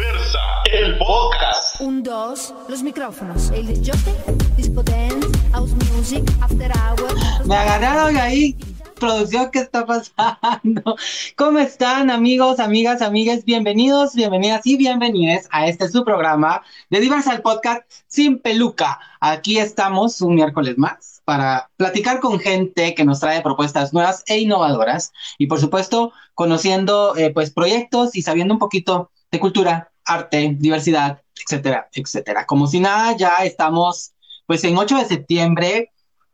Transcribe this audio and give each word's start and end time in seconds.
Diversa, 0.00 0.38
el 0.72 0.96
podcast. 0.96 1.78
Un, 1.78 2.02
dos, 2.02 2.54
los 2.70 2.82
micrófonos. 2.82 3.50
El 3.50 3.66
disjockey, 3.66 4.14
disco 4.56 4.82
dance, 4.82 5.28
house 5.52 5.72
music, 5.92 6.24
after 6.40 6.72
hours. 6.72 7.46
Me 7.46 7.54
agarraron 7.54 8.16
ahí. 8.16 8.56
Producción, 8.98 9.50
¿qué 9.50 9.58
está 9.58 9.84
pasando? 9.84 10.96
¿Cómo 11.36 11.58
están, 11.58 12.10
amigos, 12.10 12.60
amigas, 12.60 13.02
amigas? 13.02 13.44
Bienvenidos, 13.44 14.14
bienvenidas 14.14 14.62
y 14.64 14.78
bienvenidas 14.78 15.46
a 15.50 15.66
este 15.66 15.86
su 15.90 16.02
programa 16.02 16.62
de 16.88 17.00
Diversa 17.00 17.34
el 17.34 17.42
Podcast 17.42 17.82
Sin 18.06 18.38
Peluca. 18.38 19.00
Aquí 19.20 19.58
estamos 19.58 20.22
un 20.22 20.34
miércoles 20.34 20.78
más 20.78 21.20
para 21.26 21.68
platicar 21.76 22.20
con 22.20 22.40
gente 22.40 22.94
que 22.94 23.04
nos 23.04 23.20
trae 23.20 23.42
propuestas 23.42 23.92
nuevas 23.92 24.24
e 24.28 24.38
innovadoras 24.38 25.12
y, 25.36 25.46
por 25.46 25.60
supuesto, 25.60 26.14
conociendo 26.34 27.14
eh, 27.18 27.32
pues 27.34 27.50
proyectos 27.50 28.16
y 28.16 28.22
sabiendo 28.22 28.54
un 28.54 28.60
poquito 28.60 29.10
de 29.30 29.40
cultura, 29.40 29.90
arte, 30.04 30.56
diversidad, 30.58 31.22
etcétera, 31.34 31.88
etcétera. 31.92 32.46
Como 32.46 32.66
si 32.66 32.80
nada, 32.80 33.16
ya 33.16 33.36
estamos 33.44 34.12
pues 34.46 34.64
en 34.64 34.76
8 34.76 34.98
de 34.98 35.04
septiembre 35.04 35.92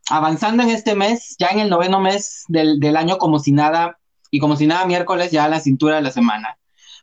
avanzando 0.09 0.63
en 0.63 0.69
este 0.69 0.95
mes, 0.95 1.35
ya 1.37 1.49
en 1.49 1.59
el 1.59 1.69
noveno 1.69 1.99
mes 1.99 2.45
del, 2.47 2.97
año, 2.97 3.17
como 3.17 3.39
si 3.39 3.51
nada, 3.51 3.99
y 4.31 4.39
como 4.39 4.55
si 4.55 4.67
nada, 4.67 4.85
miércoles 4.85 5.31
ya 5.31 5.45
a 5.45 5.49
la 5.49 5.59
cintura 5.59 5.97
de 5.97 6.01
la 6.01 6.11
semana. 6.11 6.57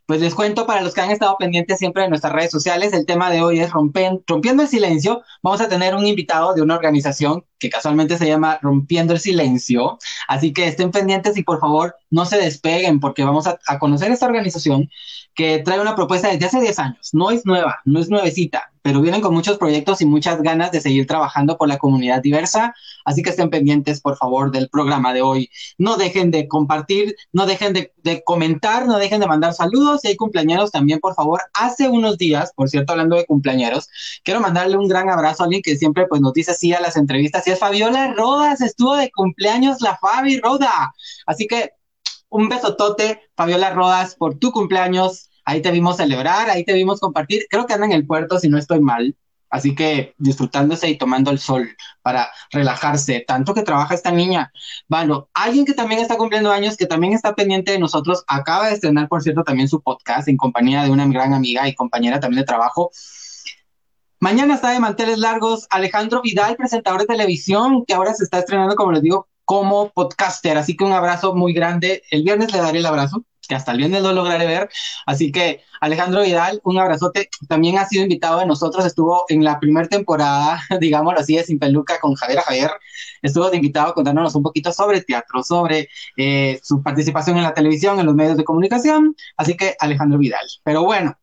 Pues 0.06 0.20
les 0.20 0.34
cuento 0.34 0.66
para 0.66 0.82
los 0.82 0.92
que 0.92 1.00
han 1.00 1.10
estado 1.10 1.36
pendientes 1.38 1.78
siempre 1.78 2.02
de 2.02 2.08
nuestras 2.08 2.32
redes 2.32 2.50
sociales, 2.50 2.92
el 2.92 3.06
tema 3.06 3.30
de 3.30 3.42
hoy 3.42 3.60
es 3.60 3.70
Rompiendo 3.70 4.62
el 4.62 4.68
Silencio. 4.68 5.22
Vamos 5.42 5.60
a 5.60 5.68
tener 5.68 5.94
un 5.94 6.06
invitado 6.06 6.54
de 6.54 6.62
una 6.62 6.74
organización 6.74 7.44
que 7.64 7.70
casualmente 7.70 8.18
se 8.18 8.26
llama 8.26 8.58
Rompiendo 8.60 9.14
el 9.14 9.20
Silencio. 9.20 9.98
Así 10.28 10.52
que 10.52 10.68
estén 10.68 10.90
pendientes 10.90 11.36
y 11.38 11.42
por 11.42 11.60
favor 11.60 11.96
no 12.10 12.26
se 12.26 12.36
despeguen 12.36 13.00
porque 13.00 13.24
vamos 13.24 13.46
a, 13.46 13.58
a 13.66 13.78
conocer 13.78 14.12
esta 14.12 14.26
organización 14.26 14.90
que 15.34 15.58
trae 15.60 15.80
una 15.80 15.96
propuesta 15.96 16.28
desde 16.28 16.46
hace 16.46 16.60
10 16.60 16.78
años. 16.78 17.10
No 17.12 17.30
es 17.30 17.44
nueva, 17.44 17.80
no 17.84 18.00
es 18.00 18.08
nuevecita, 18.08 18.70
pero 18.82 19.00
vienen 19.00 19.20
con 19.20 19.32
muchos 19.32 19.56
proyectos 19.56 20.00
y 20.00 20.04
muchas 20.04 20.42
ganas 20.42 20.70
de 20.70 20.80
seguir 20.80 21.06
trabajando 21.06 21.56
por 21.56 21.68
la 21.68 21.78
comunidad 21.78 22.20
diversa. 22.22 22.74
Así 23.04 23.22
que 23.22 23.30
estén 23.30 23.48
pendientes, 23.50 24.00
por 24.00 24.16
favor, 24.16 24.52
del 24.52 24.68
programa 24.68 25.12
de 25.12 25.22
hoy. 25.22 25.50
No 25.78 25.96
dejen 25.96 26.30
de 26.30 26.46
compartir, 26.48 27.16
no 27.32 27.46
dejen 27.46 27.72
de, 27.72 27.92
de 28.02 28.22
comentar, 28.22 28.86
no 28.86 28.98
dejen 28.98 29.20
de 29.20 29.26
mandar 29.26 29.54
saludos. 29.54 30.02
Si 30.02 30.08
hay 30.08 30.16
cumpleaños 30.16 30.70
también, 30.70 31.00
por 31.00 31.14
favor. 31.14 31.40
Hace 31.54 31.88
unos 31.88 32.18
días, 32.18 32.52
por 32.54 32.68
cierto, 32.68 32.92
hablando 32.92 33.16
de 33.16 33.24
cumpleaños, 33.24 33.88
quiero 34.22 34.40
mandarle 34.40 34.76
un 34.76 34.86
gran 34.86 35.08
abrazo 35.08 35.42
a 35.42 35.46
alguien 35.46 35.62
que 35.62 35.76
siempre 35.76 36.06
pues, 36.06 36.20
nos 36.20 36.34
dice 36.34 36.54
sí 36.54 36.72
a 36.74 36.80
las 36.80 36.96
entrevistas. 36.96 37.46
Y 37.48 37.52
es 37.54 37.60
Fabiola 37.60 38.12
Rodas, 38.14 38.60
estuvo 38.60 38.94
de 38.96 39.10
cumpleaños 39.10 39.80
la 39.80 39.96
Fabi 39.96 40.38
Roda. 40.38 40.92
Así 41.26 41.46
que 41.46 41.70
un 42.28 42.48
besotote, 42.48 43.22
Fabiola 43.36 43.70
Rodas, 43.70 44.16
por 44.16 44.38
tu 44.38 44.52
cumpleaños. 44.52 45.30
Ahí 45.44 45.62
te 45.62 45.70
vimos 45.70 45.96
celebrar, 45.96 46.50
ahí 46.50 46.64
te 46.64 46.72
vimos 46.72 47.00
compartir. 47.00 47.46
Creo 47.48 47.66
que 47.66 47.74
anda 47.74 47.86
en 47.86 47.92
el 47.92 48.06
puerto, 48.06 48.38
si 48.38 48.48
no 48.48 48.58
estoy 48.58 48.80
mal. 48.80 49.16
Así 49.50 49.76
que 49.76 50.14
disfrutándose 50.18 50.88
y 50.88 50.98
tomando 50.98 51.30
el 51.30 51.38
sol 51.38 51.76
para 52.02 52.28
relajarse. 52.50 53.20
Tanto 53.20 53.54
que 53.54 53.62
trabaja 53.62 53.94
esta 53.94 54.10
niña. 54.10 54.52
Bueno, 54.88 55.28
alguien 55.32 55.64
que 55.64 55.74
también 55.74 56.00
está 56.00 56.16
cumpliendo 56.16 56.50
años, 56.50 56.76
que 56.76 56.86
también 56.86 57.12
está 57.12 57.36
pendiente 57.36 57.70
de 57.70 57.78
nosotros, 57.78 58.24
acaba 58.26 58.66
de 58.66 58.74
estrenar, 58.74 59.06
por 59.06 59.22
cierto, 59.22 59.44
también 59.44 59.68
su 59.68 59.80
podcast 59.80 60.26
en 60.26 60.36
compañía 60.36 60.82
de 60.82 60.90
una 60.90 61.06
gran 61.06 61.34
amiga 61.34 61.68
y 61.68 61.74
compañera 61.74 62.18
también 62.18 62.40
de 62.40 62.46
trabajo. 62.46 62.90
Mañana 64.24 64.54
está 64.54 64.70
de 64.70 64.80
manteles 64.80 65.18
largos 65.18 65.66
Alejandro 65.68 66.22
Vidal, 66.22 66.56
presentador 66.56 67.02
de 67.02 67.06
televisión, 67.06 67.84
que 67.84 67.92
ahora 67.92 68.14
se 68.14 68.24
está 68.24 68.38
estrenando, 68.38 68.74
como 68.74 68.90
les 68.90 69.02
digo, 69.02 69.28
como 69.44 69.90
podcaster. 69.90 70.56
Así 70.56 70.74
que 70.78 70.84
un 70.84 70.92
abrazo 70.92 71.34
muy 71.34 71.52
grande. 71.52 72.02
El 72.10 72.22
viernes 72.22 72.50
le 72.50 72.56
daré 72.56 72.78
el 72.78 72.86
abrazo, 72.86 73.26
que 73.46 73.54
hasta 73.54 73.72
el 73.72 73.76
viernes 73.76 74.02
lo 74.02 74.14
lograré 74.14 74.46
ver. 74.46 74.70
Así 75.04 75.30
que 75.30 75.60
Alejandro 75.78 76.22
Vidal, 76.22 76.58
un 76.64 76.78
abrazote. 76.78 77.28
También 77.50 77.76
ha 77.76 77.84
sido 77.84 78.02
invitado 78.02 78.38
de 78.38 78.46
nosotros. 78.46 78.86
Estuvo 78.86 79.26
en 79.28 79.44
la 79.44 79.60
primera 79.60 79.88
temporada, 79.88 80.58
digámoslo 80.80 81.20
así, 81.20 81.36
de 81.36 81.44
Sin 81.44 81.58
Peluca 81.58 82.00
con 82.00 82.14
Javier 82.14 82.40
Javier. 82.40 82.70
Estuvo 83.20 83.50
de 83.50 83.58
invitado 83.58 83.92
contándonos 83.92 84.34
un 84.34 84.42
poquito 84.42 84.72
sobre 84.72 85.02
teatro, 85.02 85.42
sobre 85.42 85.90
eh, 86.16 86.58
su 86.62 86.82
participación 86.82 87.36
en 87.36 87.42
la 87.42 87.52
televisión, 87.52 88.00
en 88.00 88.06
los 88.06 88.14
medios 88.14 88.38
de 88.38 88.44
comunicación. 88.44 89.14
Así 89.36 89.54
que 89.54 89.76
Alejandro 89.78 90.16
Vidal. 90.18 90.46
Pero 90.62 90.82
bueno. 90.82 91.14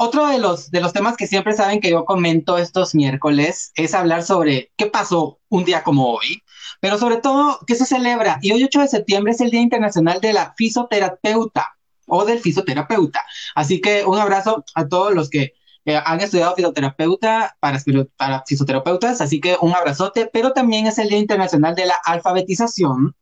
Otro 0.00 0.28
de 0.28 0.38
los, 0.38 0.70
de 0.70 0.80
los 0.80 0.92
temas 0.92 1.16
que 1.16 1.26
siempre 1.26 1.54
saben 1.54 1.80
que 1.80 1.90
yo 1.90 2.04
comento 2.04 2.56
estos 2.56 2.94
miércoles 2.94 3.72
es 3.74 3.94
hablar 3.94 4.22
sobre 4.22 4.70
qué 4.76 4.86
pasó 4.86 5.40
un 5.48 5.64
día 5.64 5.82
como 5.82 6.12
hoy, 6.12 6.44
pero 6.80 6.98
sobre 6.98 7.16
todo, 7.16 7.58
¿qué 7.66 7.74
se 7.74 7.84
celebra? 7.84 8.38
Y 8.40 8.52
hoy 8.52 8.62
8 8.62 8.82
de 8.82 8.88
septiembre 8.88 9.32
es 9.32 9.40
el 9.40 9.50
Día 9.50 9.60
Internacional 9.60 10.20
de 10.20 10.32
la 10.32 10.54
Fisioterapeuta 10.56 11.76
o 12.06 12.24
del 12.24 12.38
fisioterapeuta. 12.38 13.24
Así 13.56 13.80
que 13.80 14.04
un 14.04 14.18
abrazo 14.18 14.64
a 14.76 14.86
todos 14.86 15.14
los 15.14 15.28
que 15.30 15.54
eh, 15.84 16.00
han 16.04 16.20
estudiado 16.20 16.54
fisioterapeuta 16.54 17.56
para, 17.58 17.80
para 18.16 18.44
fisioterapeutas, 18.46 19.20
así 19.20 19.40
que 19.40 19.56
un 19.60 19.74
abrazote, 19.74 20.30
pero 20.32 20.52
también 20.52 20.86
es 20.86 20.98
el 20.98 21.08
Día 21.08 21.18
Internacional 21.18 21.74
de 21.74 21.86
la 21.86 21.96
Alfabetización 22.04 23.16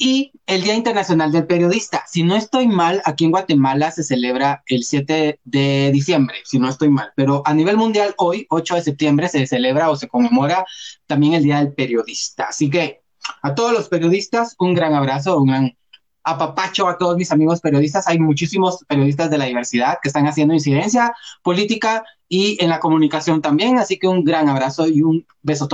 y 0.00 0.32
el 0.46 0.62
Día 0.62 0.74
Internacional 0.74 1.30
del 1.30 1.46
Periodista. 1.46 2.04
Si 2.08 2.22
no 2.22 2.34
estoy 2.34 2.66
mal, 2.66 3.02
aquí 3.04 3.26
en 3.26 3.32
Guatemala 3.32 3.90
se 3.90 4.02
celebra 4.02 4.64
el 4.66 4.82
7 4.82 5.40
de 5.44 5.90
diciembre, 5.92 6.38
si 6.44 6.58
no 6.58 6.70
estoy 6.70 6.88
mal, 6.88 7.12
pero 7.14 7.42
a 7.44 7.52
nivel 7.52 7.76
mundial 7.76 8.14
hoy, 8.16 8.46
8 8.48 8.76
de 8.76 8.82
septiembre, 8.82 9.28
se 9.28 9.46
celebra 9.46 9.90
o 9.90 9.96
se 9.96 10.08
conmemora 10.08 10.64
también 11.06 11.34
el 11.34 11.42
Día 11.42 11.58
del 11.58 11.74
Periodista. 11.74 12.44
Así 12.44 12.70
que 12.70 13.02
a 13.42 13.54
todos 13.54 13.72
los 13.72 13.90
periodistas, 13.90 14.56
un 14.58 14.72
gran 14.72 14.94
abrazo, 14.94 15.36
un 15.36 15.48
gran 15.48 15.76
apapacho 16.24 16.88
a 16.88 16.96
todos 16.96 17.18
mis 17.18 17.30
amigos 17.30 17.60
periodistas. 17.60 18.08
Hay 18.08 18.18
muchísimos 18.18 18.82
periodistas 18.88 19.30
de 19.30 19.36
la 19.36 19.44
diversidad 19.44 19.98
que 20.02 20.08
están 20.08 20.26
haciendo 20.26 20.54
incidencia 20.54 21.12
política 21.42 22.04
y 22.26 22.56
en 22.64 22.70
la 22.70 22.80
comunicación 22.80 23.42
también, 23.42 23.78
así 23.78 23.98
que 23.98 24.08
un 24.08 24.24
gran 24.24 24.48
abrazo 24.48 24.86
y 24.86 25.02
un 25.02 25.26
beso 25.42 25.68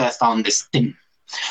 hasta 0.00 0.26
donde 0.26 0.50
estén. 0.50 0.99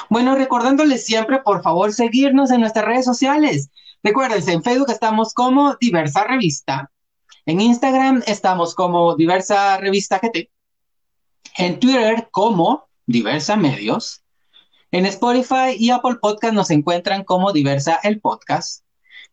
Bueno, 0.09 0.35
recordándoles 0.35 1.05
siempre, 1.05 1.39
por 1.39 1.61
favor, 1.61 1.93
seguirnos 1.93 2.51
en 2.51 2.61
nuestras 2.61 2.85
redes 2.85 3.05
sociales. 3.05 3.69
Recuérdense, 4.03 4.53
en 4.53 4.63
Facebook 4.63 4.89
estamos 4.89 5.33
como 5.33 5.75
Diversa 5.79 6.23
Revista. 6.23 6.91
En 7.45 7.61
Instagram 7.61 8.23
estamos 8.27 8.75
como 8.75 9.15
Diversa 9.15 9.77
Revista 9.77 10.19
GT. 10.19 10.49
En 11.57 11.79
Twitter 11.79 12.29
como 12.31 12.87
Diversa 13.05 13.55
Medios. 13.55 14.23
En 14.91 15.05
Spotify 15.05 15.75
y 15.77 15.89
Apple 15.89 16.17
Podcast 16.21 16.53
nos 16.53 16.69
encuentran 16.71 17.23
como 17.23 17.51
Diversa 17.51 17.99
el 18.03 18.21
Podcast. 18.21 18.83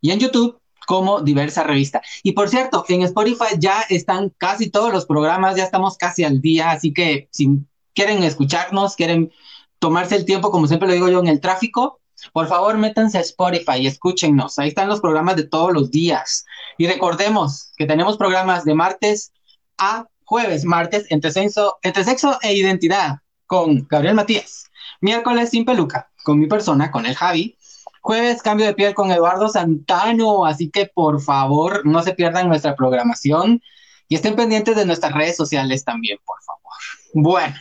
Y 0.00 0.10
en 0.10 0.18
YouTube 0.18 0.60
como 0.86 1.20
Diversa 1.20 1.64
Revista. 1.64 2.00
Y 2.22 2.32
por 2.32 2.48
cierto, 2.48 2.84
en 2.88 3.02
Spotify 3.02 3.56
ya 3.58 3.82
están 3.88 4.30
casi 4.38 4.70
todos 4.70 4.92
los 4.92 5.04
programas, 5.04 5.56
ya 5.56 5.64
estamos 5.64 5.96
casi 5.96 6.24
al 6.24 6.40
día, 6.40 6.70
así 6.70 6.92
que 6.92 7.28
si 7.32 7.66
quieren 7.94 8.22
escucharnos, 8.22 8.96
quieren 8.96 9.32
tomarse 9.78 10.16
el 10.16 10.25
tiempo, 10.25 10.50
como 10.50 10.66
siempre 10.66 10.88
lo 10.88 10.94
digo 10.94 11.09
yo, 11.09 11.20
en 11.20 11.28
el 11.28 11.41
tráfico, 11.41 12.00
por 12.32 12.48
favor, 12.48 12.78
métanse 12.78 13.19
a 13.19 13.20
Spotify 13.20 13.78
y 13.78 13.87
escúchennos. 13.87 14.59
Ahí 14.59 14.69
están 14.69 14.88
los 14.88 15.00
programas 15.00 15.37
de 15.37 15.44
todos 15.44 15.72
los 15.72 15.91
días. 15.91 16.44
Y 16.78 16.87
recordemos 16.87 17.72
que 17.76 17.87
tenemos 17.87 18.16
programas 18.16 18.64
de 18.64 18.75
martes 18.75 19.32
a 19.78 20.06
jueves, 20.25 20.64
martes 20.64 21.06
entre 21.10 21.31
sexo, 21.31 21.78
entre 21.82 22.04
sexo 22.04 22.38
e 22.42 22.54
identidad 22.54 23.19
con 23.47 23.87
Gabriel 23.88 24.14
Matías. 24.14 24.64
Miércoles 25.00 25.50
sin 25.50 25.64
peluca 25.64 26.10
con 26.25 26.38
mi 26.38 26.47
persona, 26.47 26.91
con 26.91 27.06
el 27.06 27.14
Javi. 27.14 27.56
Jueves 28.00 28.43
cambio 28.43 28.66
de 28.66 28.75
piel 28.75 28.94
con 28.94 29.10
Eduardo 29.10 29.48
Santano. 29.48 30.47
Así 30.47 30.70
que 30.70 30.87
por 30.87 31.20
favor, 31.20 31.84
no 31.84 32.03
se 32.03 32.14
pierdan 32.14 32.48
nuestra 32.48 32.75
programación 32.75 33.62
y 34.08 34.14
estén 34.14 34.37
pendientes 34.37 34.76
de 34.76 34.87
nuestras 34.87 35.12
redes 35.12 35.37
sociales 35.37 35.84
también, 35.84 36.19
por 36.25 36.43
favor. 36.43 36.72
Bueno, 37.14 37.56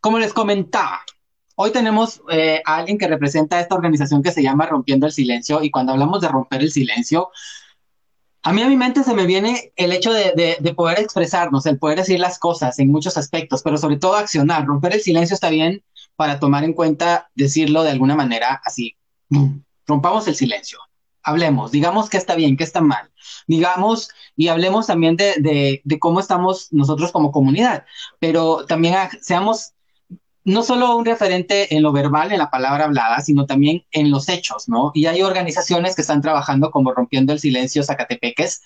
como 0.00 0.18
les 0.18 0.32
comentaba, 0.32 1.02
Hoy 1.58 1.72
tenemos 1.72 2.20
eh, 2.30 2.60
a 2.66 2.76
alguien 2.76 2.98
que 2.98 3.08
representa 3.08 3.58
esta 3.58 3.74
organización 3.74 4.22
que 4.22 4.30
se 4.30 4.42
llama 4.42 4.66
Rompiendo 4.66 5.06
el 5.06 5.12
Silencio 5.12 5.62
y 5.62 5.70
cuando 5.70 5.92
hablamos 5.92 6.20
de 6.20 6.28
romper 6.28 6.60
el 6.60 6.70
silencio, 6.70 7.30
a 8.42 8.52
mí 8.52 8.60
a 8.60 8.68
mi 8.68 8.76
mente 8.76 9.02
se 9.02 9.14
me 9.14 9.24
viene 9.24 9.72
el 9.74 9.90
hecho 9.92 10.12
de, 10.12 10.34
de, 10.36 10.58
de, 10.60 10.74
poder 10.74 11.00
expresarnos, 11.00 11.64
el 11.64 11.78
poder 11.78 11.98
decir 11.98 12.20
las 12.20 12.38
cosas 12.38 12.78
en 12.78 12.92
muchos 12.92 13.16
aspectos, 13.16 13.62
pero 13.62 13.78
sobre 13.78 13.96
todo 13.96 14.16
accionar. 14.16 14.66
Romper 14.66 14.96
el 14.96 15.00
silencio 15.00 15.32
está 15.32 15.48
bien 15.48 15.82
para 16.14 16.38
tomar 16.38 16.62
en 16.62 16.74
cuenta, 16.74 17.30
decirlo 17.34 17.84
de 17.84 17.90
alguna 17.90 18.14
manera 18.14 18.60
así. 18.62 18.94
Rompamos 19.86 20.28
el 20.28 20.36
silencio, 20.36 20.78
hablemos, 21.22 21.70
digamos 21.70 22.10
qué 22.10 22.18
está 22.18 22.34
bien, 22.34 22.58
qué 22.58 22.64
está 22.64 22.82
mal, 22.82 23.10
digamos 23.46 24.10
y 24.36 24.48
hablemos 24.48 24.88
también 24.88 25.16
de, 25.16 25.80
de 25.82 25.98
cómo 25.98 26.20
estamos 26.20 26.68
nosotros 26.70 27.12
como 27.12 27.32
comunidad, 27.32 27.86
pero 28.20 28.66
también 28.66 28.94
seamos 29.22 29.72
no 30.46 30.62
solo 30.62 30.96
un 30.96 31.04
referente 31.04 31.74
en 31.74 31.82
lo 31.82 31.90
verbal, 31.90 32.30
en 32.30 32.38
la 32.38 32.50
palabra 32.50 32.84
hablada, 32.84 33.20
sino 33.20 33.46
también 33.46 33.84
en 33.90 34.12
los 34.12 34.28
hechos, 34.28 34.68
¿no? 34.68 34.92
Y 34.94 35.06
hay 35.06 35.22
organizaciones 35.22 35.96
que 35.96 36.02
están 36.02 36.22
trabajando 36.22 36.70
como 36.70 36.92
Rompiendo 36.92 37.32
el 37.32 37.40
Silencio 37.40 37.82
Zacatepeques 37.82 38.62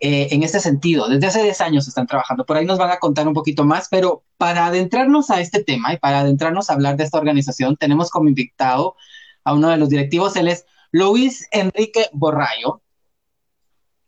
eh, 0.00 0.28
en 0.30 0.42
este 0.42 0.58
sentido. 0.58 1.06
Desde 1.06 1.26
hace 1.26 1.42
10 1.42 1.60
años 1.60 1.86
están 1.86 2.06
trabajando. 2.06 2.46
Por 2.46 2.56
ahí 2.56 2.64
nos 2.64 2.78
van 2.78 2.90
a 2.90 2.98
contar 2.98 3.28
un 3.28 3.34
poquito 3.34 3.64
más, 3.64 3.88
pero 3.90 4.24
para 4.38 4.64
adentrarnos 4.64 5.28
a 5.28 5.42
este 5.42 5.62
tema 5.62 5.92
y 5.92 5.98
para 5.98 6.20
adentrarnos 6.20 6.70
a 6.70 6.72
hablar 6.72 6.96
de 6.96 7.04
esta 7.04 7.18
organización, 7.18 7.76
tenemos 7.76 8.08
como 8.08 8.30
invitado 8.30 8.96
a 9.44 9.52
uno 9.52 9.68
de 9.68 9.76
los 9.76 9.90
directivos. 9.90 10.34
Él 10.36 10.48
es 10.48 10.64
Luis 10.92 11.46
Enrique 11.52 12.06
Borrayo. 12.14 12.80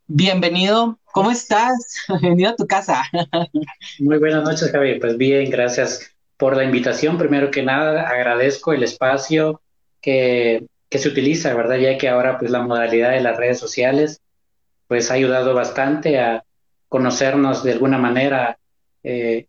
Bienvenido, 0.06 0.98
¿cómo 1.12 1.30
estás? 1.30 1.74
Bienvenido 2.22 2.52
a 2.52 2.56
tu 2.56 2.66
casa. 2.66 3.02
Muy 3.98 4.16
buenas 4.16 4.42
noches, 4.42 4.72
Javi. 4.72 4.98
Pues 4.98 5.18
bien, 5.18 5.50
gracias 5.50 6.14
por 6.40 6.56
la 6.56 6.64
invitación. 6.64 7.18
Primero 7.18 7.50
que 7.50 7.62
nada, 7.62 8.08
agradezco 8.08 8.72
el 8.72 8.82
espacio 8.82 9.60
que, 10.00 10.66
se 10.90 11.08
utiliza, 11.08 11.54
¿verdad? 11.54 11.76
Ya 11.76 11.98
que 11.98 12.08
ahora 12.08 12.38
pues 12.38 12.50
la 12.50 12.62
modalidad 12.62 13.12
de 13.12 13.20
las 13.20 13.36
redes 13.36 13.60
sociales 13.60 14.20
pues 14.88 15.10
ha 15.10 15.14
ayudado 15.14 15.54
bastante 15.54 16.18
a 16.18 16.42
conocernos 16.88 17.62
de 17.62 17.72
alguna 17.72 17.98
manera, 17.98 18.58
eh, 19.04 19.46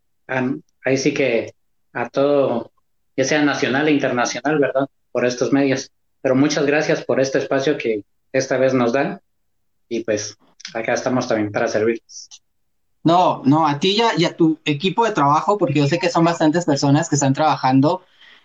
ahí 0.85 0.97
sí 0.97 1.15
que 1.15 1.53
a 1.93 2.09
todo, 2.09 2.71
ya 3.17 3.23
sea 3.23 3.41
nacional 3.41 3.87
e 3.87 3.91
internacional, 3.91 4.59
¿verdad? 4.59 4.87
Por 5.11 5.25
estos 5.25 5.51
medios. 5.51 5.89
Pero 6.21 6.35
muchas 6.35 6.67
gracias 6.67 7.03
por 7.03 7.19
este 7.19 7.39
espacio 7.39 7.77
que 7.77 8.03
esta 8.31 8.57
vez 8.57 8.75
nos 8.75 8.93
dan 8.93 9.19
y 9.89 10.03
pues 10.03 10.37
acá 10.75 10.93
estamos 10.93 11.27
también 11.27 11.51
para 11.51 11.67
servirles. 11.67 12.40
No, 13.03 13.41
no, 13.45 13.67
a 13.67 13.79
ti 13.79 13.97
y 14.17 14.25
a 14.25 14.35
tu 14.35 14.59
equipo 14.63 15.05
de 15.05 15.11
trabajo, 15.11 15.57
porque 15.57 15.79
yo 15.79 15.87
sé 15.87 15.97
que 15.97 16.09
son 16.09 16.23
bastantes 16.23 16.65
personas 16.65 17.09
que 17.09 17.15
están 17.15 17.33
trabajando 17.33 18.03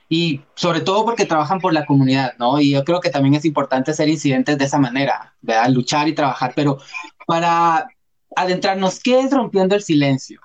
y 0.08 0.40
sobre 0.54 0.80
todo 0.80 1.04
porque 1.04 1.26
trabajan 1.26 1.60
por 1.60 1.72
la 1.72 1.84
comunidad, 1.84 2.34
¿no? 2.38 2.60
Y 2.60 2.70
yo 2.70 2.84
creo 2.84 3.00
que 3.00 3.10
también 3.10 3.34
es 3.34 3.44
importante 3.44 3.92
ser 3.92 4.08
incidentes 4.08 4.56
de 4.56 4.64
esa 4.64 4.78
manera, 4.78 5.34
¿verdad? 5.42 5.68
Luchar 5.70 6.08
y 6.08 6.14
trabajar, 6.14 6.52
pero 6.54 6.78
para 7.26 7.88
adentrarnos, 8.34 9.00
¿qué 9.00 9.20
es 9.20 9.30
rompiendo 9.30 9.74
el 9.74 9.82
silencio? 9.82 10.40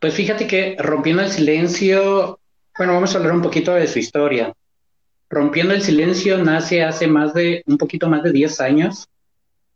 Pues 0.00 0.14
fíjate 0.14 0.46
que 0.46 0.76
rompiendo 0.78 1.22
el 1.22 1.30
silencio, 1.30 2.40
bueno, 2.76 2.94
vamos 2.94 3.14
a 3.14 3.18
hablar 3.18 3.34
un 3.34 3.42
poquito 3.42 3.74
de 3.74 3.86
su 3.86 3.98
historia. 3.98 4.52
Rompiendo 5.28 5.74
el 5.74 5.82
silencio 5.82 6.38
nace 6.38 6.82
hace 6.82 7.06
más 7.06 7.34
de, 7.34 7.62
un 7.66 7.78
poquito 7.78 8.08
más 8.08 8.22
de 8.22 8.32
10 8.32 8.60
años. 8.60 9.06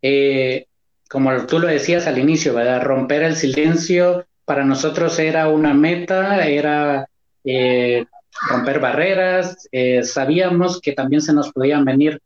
Eh, 0.01 0.65
como 1.09 1.45
tú 1.45 1.59
lo 1.59 1.67
decías 1.67 2.07
al 2.07 2.17
inicio, 2.17 2.53
¿verdad? 2.53 2.83
Romper 2.83 3.23
el 3.23 3.35
silencio 3.35 4.25
para 4.45 4.63
nosotros 4.63 5.17
era 5.19 5.47
una 5.49 5.73
meta, 5.73 6.45
era 6.47 7.07
eh, 7.43 8.05
romper 8.49 8.79
barreras, 8.79 9.67
eh, 9.71 10.03
sabíamos 10.03 10.79
que 10.81 10.93
también 10.93 11.21
se 11.21 11.33
nos 11.33 11.51
podían 11.51 11.85
venir 11.85 12.21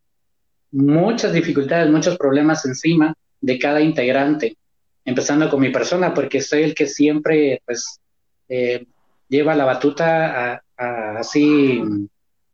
muchas 0.70 1.32
dificultades, 1.32 1.90
muchos 1.90 2.16
problemas 2.16 2.64
encima 2.64 3.14
de 3.40 3.58
cada 3.58 3.80
integrante, 3.80 4.56
empezando 5.04 5.48
con 5.48 5.60
mi 5.60 5.70
persona, 5.70 6.14
porque 6.14 6.40
soy 6.40 6.62
el 6.62 6.74
que 6.74 6.86
siempre 6.86 7.62
pues 7.64 8.00
eh, 8.48 8.86
lleva 9.28 9.54
la 9.54 9.64
batuta 9.64 10.62
así 10.76 11.82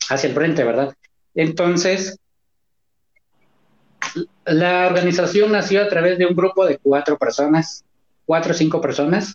hacia 0.09 0.29
el 0.29 0.35
frente, 0.35 0.65
¿verdad? 0.65 0.95
Entonces, 1.35 2.19
la 4.47 4.87
organización 4.87 5.53
nació 5.53 5.83
a 5.83 5.89
través 5.89 6.19
de 6.19 6.27
un 6.27 6.37
grupo 6.37 6.65
de 6.65 6.79
cuatro 6.79 7.19
personas, 7.19 7.85
cuatro 8.25 8.53
o 8.53 8.55
cinco 8.55 8.81
personas, 8.81 9.35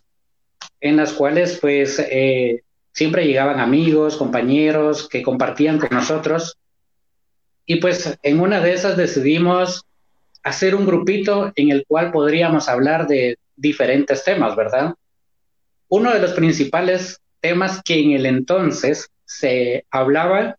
en 0.80 0.96
las 0.96 1.12
cuales 1.12 1.58
pues 1.60 1.98
eh, 1.98 2.62
siempre 2.92 3.26
llegaban 3.26 3.60
amigos, 3.60 4.16
compañeros 4.16 5.08
que 5.08 5.22
compartían 5.22 5.78
con 5.78 5.90
nosotros. 5.90 6.56
Y 7.66 7.76
pues 7.76 8.18
en 8.22 8.40
una 8.40 8.60
de 8.60 8.72
esas 8.72 8.96
decidimos 8.96 9.84
hacer 10.42 10.74
un 10.74 10.86
grupito 10.86 11.52
en 11.56 11.70
el 11.70 11.84
cual 11.86 12.10
podríamos 12.10 12.68
hablar 12.68 13.06
de 13.06 13.38
diferentes 13.54 14.24
temas, 14.24 14.56
¿verdad? 14.56 14.94
Uno 15.88 16.12
de 16.12 16.20
los 16.20 16.32
principales 16.32 17.20
temas 17.40 17.82
que 17.82 18.00
en 18.00 18.12
el 18.12 18.26
entonces 18.26 19.10
se 19.24 19.84
hablaba 19.90 20.56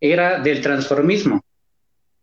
era 0.00 0.38
del 0.38 0.62
transformismo, 0.62 1.42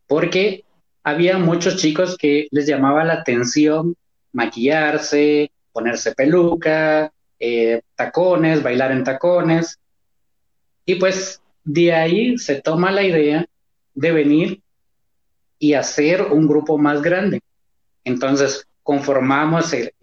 porque 0.07 0.63
había 1.05 1.37
muchos 1.37 1.77
chicos 1.77 2.17
que 2.17 2.47
les 2.49 2.65
llamaba 2.65 3.03
la 3.03 3.13
atención 3.13 3.95
maquillarse, 4.33 5.51
ponerse 5.71 6.15
peluca, 6.15 7.13
eh, 7.39 7.81
tacones, 7.93 8.63
bailar 8.63 8.91
en 8.91 9.03
tacones. 9.03 9.79
Y 10.83 10.95
pues 10.95 11.43
de 11.63 11.93
ahí 11.93 12.37
se 12.39 12.59
toma 12.59 12.91
la 12.91 13.03
idea 13.03 13.45
de 13.93 14.11
venir 14.11 14.61
y 15.59 15.75
hacer 15.75 16.23
un 16.23 16.47
grupo 16.47 16.79
más 16.79 17.03
grande. 17.03 17.39
Entonces 18.03 18.67
conformamos 18.81 19.73
el, 19.73 19.93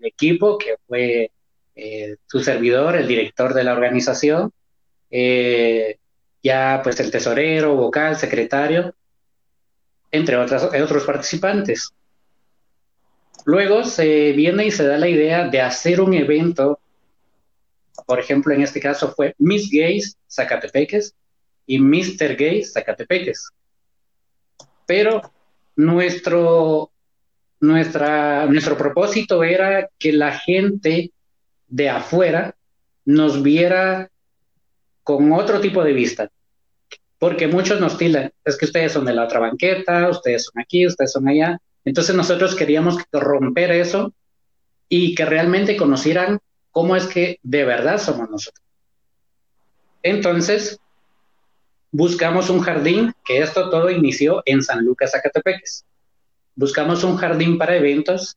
equipo 0.00 0.58
que 0.58 0.74
fue 0.88 1.30
eh, 1.76 2.16
su 2.26 2.40
servidor, 2.40 2.96
el 2.96 3.06
director 3.06 3.54
de 3.54 3.62
la 3.62 3.74
organización, 3.74 4.50
eh, 5.08 5.98
ya 6.42 6.80
pues 6.82 6.98
el 6.98 7.12
tesorero, 7.12 7.76
vocal, 7.76 8.16
secretario, 8.16 8.92
entre 10.12 10.36
otras, 10.36 10.62
otros 10.62 11.04
participantes. 11.04 11.92
Luego 13.44 13.84
se 13.84 14.32
viene 14.32 14.66
y 14.66 14.70
se 14.70 14.86
da 14.86 14.98
la 14.98 15.08
idea 15.08 15.48
de 15.48 15.60
hacer 15.60 16.00
un 16.00 16.14
evento, 16.14 16.78
por 18.06 18.20
ejemplo, 18.20 18.54
en 18.54 18.62
este 18.62 18.78
caso 18.78 19.12
fue 19.12 19.34
Miss 19.38 19.68
Gays 19.72 20.16
Zacatepeques 20.30 21.14
y 21.66 21.78
Mr. 21.78 22.36
Gays 22.36 22.72
Zacatepeques. 22.72 23.48
Pero 24.86 25.32
nuestro, 25.76 26.92
nuestro 27.60 28.76
propósito 28.76 29.42
era 29.42 29.88
que 29.98 30.12
la 30.12 30.38
gente 30.38 31.10
de 31.66 31.88
afuera 31.88 32.54
nos 33.04 33.42
viera 33.42 34.10
con 35.02 35.32
otro 35.32 35.60
tipo 35.60 35.82
de 35.82 35.92
vista, 35.92 36.30
porque 37.22 37.46
muchos 37.46 37.78
nos 37.78 37.98
tilan, 37.98 38.32
es 38.44 38.56
que 38.56 38.64
ustedes 38.64 38.90
son 38.90 39.04
de 39.04 39.14
la 39.14 39.22
otra 39.22 39.38
banqueta, 39.38 40.08
ustedes 40.08 40.46
son 40.46 40.60
aquí, 40.60 40.88
ustedes 40.88 41.12
son 41.12 41.28
allá, 41.28 41.56
entonces 41.84 42.16
nosotros 42.16 42.56
queríamos 42.56 42.96
romper 43.12 43.70
eso 43.70 44.12
y 44.88 45.14
que 45.14 45.24
realmente 45.24 45.76
conocieran 45.76 46.40
cómo 46.72 46.96
es 46.96 47.06
que 47.06 47.38
de 47.44 47.64
verdad 47.64 47.98
somos 47.98 48.28
nosotros. 48.28 48.66
Entonces, 50.02 50.80
buscamos 51.92 52.50
un 52.50 52.58
jardín, 52.58 53.12
que 53.24 53.38
esto 53.38 53.70
todo 53.70 53.88
inició 53.88 54.42
en 54.44 54.60
San 54.60 54.84
Lucas, 54.84 55.12
Zacatepeques. 55.12 55.84
Buscamos 56.56 57.04
un 57.04 57.16
jardín 57.18 57.56
para 57.56 57.76
eventos 57.76 58.36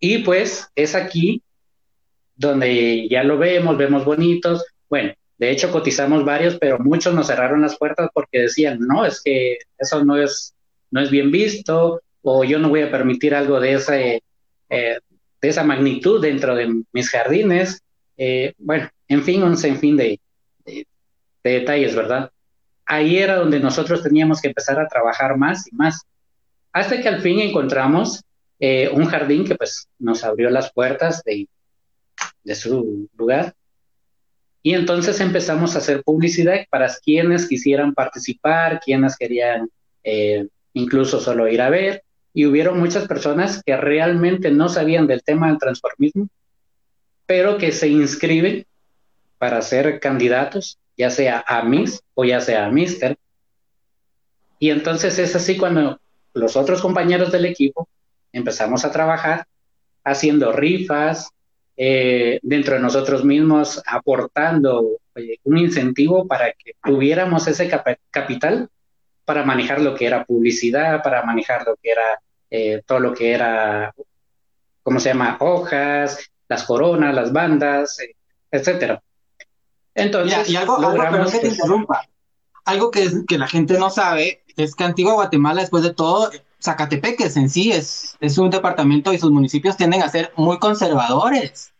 y 0.00 0.20
pues 0.20 0.70
es 0.76 0.94
aquí 0.94 1.42
donde 2.36 3.06
ya 3.10 3.22
lo 3.22 3.36
vemos, 3.36 3.76
vemos 3.76 4.06
bonitos. 4.06 4.64
Bueno, 4.88 5.12
de 5.38 5.50
hecho 5.50 5.70
cotizamos 5.70 6.24
varios, 6.24 6.56
pero 6.58 6.78
muchos 6.78 7.14
nos 7.14 7.26
cerraron 7.26 7.62
las 7.62 7.76
puertas 7.76 8.08
porque 8.12 8.40
decían, 8.42 8.78
no, 8.80 9.04
es 9.04 9.20
que 9.22 9.58
eso 9.78 10.04
no 10.04 10.16
es, 10.16 10.54
no 10.90 11.00
es 11.00 11.10
bien 11.10 11.30
visto, 11.30 12.00
o 12.22 12.44
yo 12.44 12.58
no 12.58 12.70
voy 12.70 12.82
a 12.82 12.90
permitir 12.90 13.34
algo 13.34 13.60
de, 13.60 14.22
eh, 14.68 14.98
de 15.40 15.48
esa 15.48 15.64
magnitud 15.64 16.20
dentro 16.20 16.54
de 16.54 16.82
mis 16.92 17.10
jardines. 17.10 17.82
Eh, 18.16 18.54
bueno, 18.58 18.88
en 19.08 19.22
fin, 19.22 19.42
un 19.42 19.56
sinfín 19.56 19.96
de, 19.96 20.18
de, 20.64 20.86
detalles, 21.44 21.94
¿verdad? 21.94 22.30
Ahí 22.86 23.18
era 23.18 23.36
donde 23.36 23.60
nosotros 23.60 24.02
teníamos 24.02 24.40
que 24.40 24.48
empezar 24.48 24.80
a 24.80 24.88
trabajar 24.88 25.36
más 25.36 25.66
y 25.70 25.74
más, 25.74 26.02
hasta 26.72 27.00
que 27.00 27.08
al 27.08 27.20
fin 27.20 27.40
encontramos 27.40 28.22
eh, 28.58 28.88
un 28.92 29.04
jardín 29.06 29.44
que 29.44 29.54
pues 29.54 29.88
nos 29.98 30.24
abrió 30.24 30.50
las 30.50 30.72
puertas 30.72 31.22
de, 31.24 31.48
de 32.42 32.54
su 32.54 33.08
lugar. 33.16 33.54
Y 34.66 34.74
entonces 34.74 35.20
empezamos 35.20 35.76
a 35.76 35.78
hacer 35.78 36.02
publicidad 36.02 36.66
para 36.68 36.92
quienes 37.04 37.46
quisieran 37.46 37.94
participar, 37.94 38.80
quienes 38.80 39.16
querían 39.16 39.70
incluso 40.72 41.20
solo 41.20 41.46
ir 41.46 41.62
a 41.62 41.70
ver 41.70 42.02
y 42.34 42.46
hubieron 42.46 42.80
muchas 42.80 43.06
personas 43.06 43.62
que 43.64 43.76
realmente 43.76 44.50
no 44.50 44.68
sabían 44.68 45.06
del 45.06 45.22
tema 45.22 45.46
del 45.46 45.58
transformismo, 45.58 46.26
pero 47.26 47.58
que 47.58 47.70
se 47.70 47.86
inscriben 47.86 48.66
para 49.38 49.62
ser 49.62 50.00
candidatos, 50.00 50.80
ya 50.96 51.10
sea 51.10 51.44
a 51.46 51.62
Miss 51.62 52.02
o 52.14 52.24
ya 52.24 52.40
sea 52.40 52.66
a 52.66 52.70
Mister. 52.72 53.16
Y 54.58 54.70
entonces 54.70 55.16
es 55.20 55.36
así 55.36 55.56
cuando 55.56 56.00
los 56.34 56.56
otros 56.56 56.82
compañeros 56.82 57.30
del 57.30 57.44
equipo 57.44 57.88
empezamos 58.32 58.84
a 58.84 58.90
trabajar 58.90 59.46
haciendo 60.02 60.50
rifas, 60.50 61.28
eh, 61.76 62.38
dentro 62.42 62.74
de 62.74 62.80
nosotros 62.80 63.24
mismos 63.24 63.82
aportando 63.86 64.98
un 65.44 65.58
incentivo 65.58 66.26
para 66.26 66.52
que 66.52 66.72
tuviéramos 66.82 67.46
ese 67.46 67.70
capital 68.10 68.68
para 69.24 69.44
manejar 69.44 69.80
lo 69.80 69.94
que 69.94 70.06
era 70.06 70.24
publicidad, 70.24 71.02
para 71.02 71.22
manejar 71.24 71.66
lo 71.66 71.76
que 71.76 71.90
era 71.90 72.20
eh, 72.50 72.82
todo 72.86 73.00
lo 73.00 73.12
que 73.12 73.32
era, 73.32 73.92
¿cómo 74.82 75.00
se 75.00 75.08
llama? 75.10 75.36
Hojas, 75.40 76.30
las 76.48 76.62
coronas, 76.62 77.14
las 77.14 77.32
bandas, 77.32 77.98
eh, 78.00 78.14
etcétera. 78.50 79.02
Entonces, 79.94 80.48
y, 80.48 80.56
algo, 80.56 80.76
algo, 80.76 81.30
que 81.30 81.38
te 81.38 81.48
interrumpa. 81.48 82.02
Algo 82.64 82.90
que, 82.90 83.10
que 83.26 83.38
la 83.38 83.48
gente 83.48 83.78
no 83.78 83.90
sabe 83.90 84.44
es 84.56 84.74
que 84.74 84.84
Antigua 84.84 85.14
Guatemala, 85.14 85.62
después 85.62 85.82
de 85.82 85.94
todo, 85.94 86.30
Zacatepeques 86.62 87.36
en 87.36 87.48
sí 87.48 87.72
es, 87.72 88.16
es 88.20 88.38
un 88.38 88.50
departamento 88.50 89.12
y 89.12 89.18
sus 89.18 89.30
municipios 89.30 89.76
tienden 89.76 90.02
a 90.02 90.08
ser 90.08 90.32
muy 90.36 90.58
conservadores. 90.58 91.72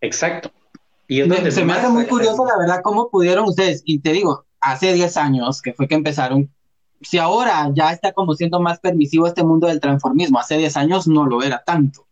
Exacto. 0.00 0.52
Y 1.08 1.22
se 1.50 1.64
me 1.64 1.72
hace 1.72 1.88
muy 1.88 2.06
curioso, 2.06 2.44
la 2.44 2.58
verdad, 2.58 2.80
cómo 2.82 3.10
pudieron 3.10 3.44
ustedes, 3.44 3.82
y 3.84 4.00
te 4.00 4.12
digo, 4.12 4.44
hace 4.60 4.92
10 4.92 5.16
años, 5.16 5.62
que 5.62 5.72
fue 5.72 5.86
que 5.86 5.94
empezaron, 5.94 6.52
si 7.00 7.18
ahora 7.18 7.70
ya 7.72 7.92
está 7.92 8.12
como 8.12 8.34
siendo 8.34 8.60
más 8.60 8.80
permisivo 8.80 9.26
este 9.26 9.44
mundo 9.44 9.68
del 9.68 9.80
transformismo, 9.80 10.40
hace 10.40 10.56
10 10.58 10.76
años 10.76 11.06
no 11.06 11.24
lo 11.26 11.42
era 11.42 11.62
tanto. 11.64 12.06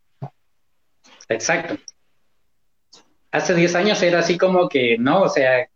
Exacto. 1.29 1.77
Hace 3.33 3.55
10 3.55 3.75
años 3.75 4.03
era 4.03 4.21
así 4.21 4.39
como 4.39 4.69
que, 4.69 4.97
no, 4.99 5.23
o 5.23 5.29
sea, 5.29 5.69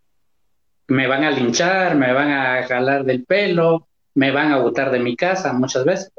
me 0.86 1.08
van 1.08 1.24
a 1.24 1.30
linchar, 1.32 1.96
me 1.96 2.12
van 2.12 2.30
a 2.30 2.62
jalar 2.68 3.04
del 3.04 3.24
pelo, 3.24 3.87
me 4.18 4.32
van 4.32 4.50
a 4.50 4.58
botar 4.58 4.90
de 4.90 4.98
mi 4.98 5.14
casa 5.14 5.52
muchas 5.52 5.84
veces. 5.84 6.10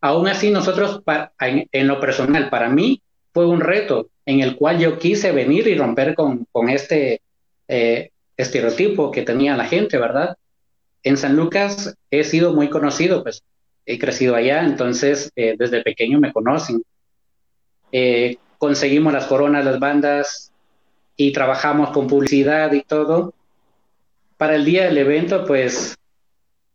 Aún 0.00 0.26
así, 0.26 0.50
nosotros, 0.50 1.02
en, 1.38 1.86
lo 1.86 2.00
personal, 2.00 2.48
para 2.48 2.70
mí 2.70 3.02
fue 3.34 3.46
un 3.46 3.60
reto 3.60 4.08
en 4.24 4.40
el 4.40 4.56
cual 4.56 4.78
yo 4.78 4.98
quise 4.98 5.32
venir 5.32 5.68
y 5.68 5.76
romper 5.76 6.14
con, 6.14 6.46
con 6.50 6.70
este 6.70 7.20
eh, 7.68 8.10
estereotipo 8.38 9.10
que 9.10 9.20
tenía 9.20 9.54
la 9.54 9.66
gente, 9.66 9.98
¿verdad? 9.98 10.34
En 11.02 11.18
San 11.18 11.36
Lucas 11.36 11.94
he 12.10 12.24
sido 12.24 12.54
muy 12.54 12.70
conocido, 12.70 13.22
pues 13.22 13.42
he 13.84 13.98
crecido 13.98 14.34
allá, 14.34 14.64
entonces 14.64 15.30
eh, 15.36 15.54
desde 15.58 15.82
pequeño 15.82 16.18
me 16.20 16.32
conocen. 16.32 16.82
Eh, 17.92 18.38
conseguimos 18.56 19.12
las 19.12 19.26
coronas, 19.26 19.62
las 19.62 19.78
bandas 19.78 20.52
y 21.16 21.34
trabajamos 21.34 21.90
con 21.90 22.06
publicidad 22.06 22.72
y 22.72 22.80
todo. 22.80 23.34
Para 24.38 24.54
el 24.54 24.64
día 24.64 24.84
del 24.84 24.96
evento, 24.96 25.44
pues 25.44 25.98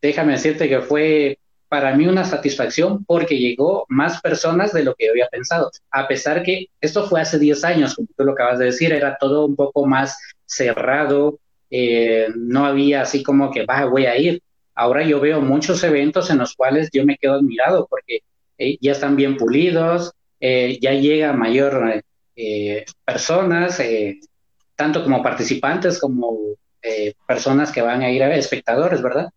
déjame 0.01 0.33
decirte 0.33 0.69
que 0.69 0.81
fue 0.81 1.39
para 1.69 1.95
mí 1.95 2.07
una 2.07 2.23
satisfacción 2.23 3.03
porque 3.05 3.37
llegó 3.37 3.85
más 3.89 4.21
personas 4.21 4.71
de 4.73 4.83
lo 4.83 4.95
que 4.95 5.05
yo 5.05 5.11
había 5.11 5.27
pensado. 5.27 5.71
A 5.91 6.07
pesar 6.07 6.43
que 6.43 6.67
esto 6.79 7.07
fue 7.07 7.21
hace 7.21 7.39
10 7.39 7.63
años, 7.63 7.95
como 7.95 8.07
tú 8.15 8.23
lo 8.23 8.31
acabas 8.31 8.59
de 8.59 8.65
decir, 8.65 8.93
era 8.93 9.17
todo 9.19 9.45
un 9.45 9.55
poco 9.55 9.85
más 9.85 10.17
cerrado, 10.45 11.39
eh, 11.69 12.27
no 12.35 12.65
había 12.65 13.01
así 13.01 13.23
como 13.23 13.51
que, 13.51 13.65
va, 13.65 13.85
voy 13.85 14.05
a 14.05 14.17
ir. 14.17 14.41
Ahora 14.75 15.03
yo 15.03 15.19
veo 15.19 15.41
muchos 15.41 15.83
eventos 15.83 16.29
en 16.29 16.37
los 16.37 16.53
cuales 16.55 16.89
yo 16.93 17.05
me 17.05 17.17
quedo 17.17 17.33
admirado 17.33 17.87
porque 17.89 18.19
eh, 18.57 18.77
ya 18.79 18.93
están 18.93 19.15
bien 19.15 19.35
pulidos, 19.37 20.13
eh, 20.39 20.77
ya 20.81 20.93
llega 20.93 21.33
mayor 21.33 22.03
personas, 23.03 23.81
tanto 24.75 25.03
como 25.03 25.23
participantes 25.23 25.99
como 25.99 26.55
personas 27.25 27.71
que 27.71 27.81
van 27.81 28.03
a 28.03 28.11
ir 28.11 28.21
a 28.21 28.35
espectadores, 28.35 29.01
¿verdad? 29.01 29.29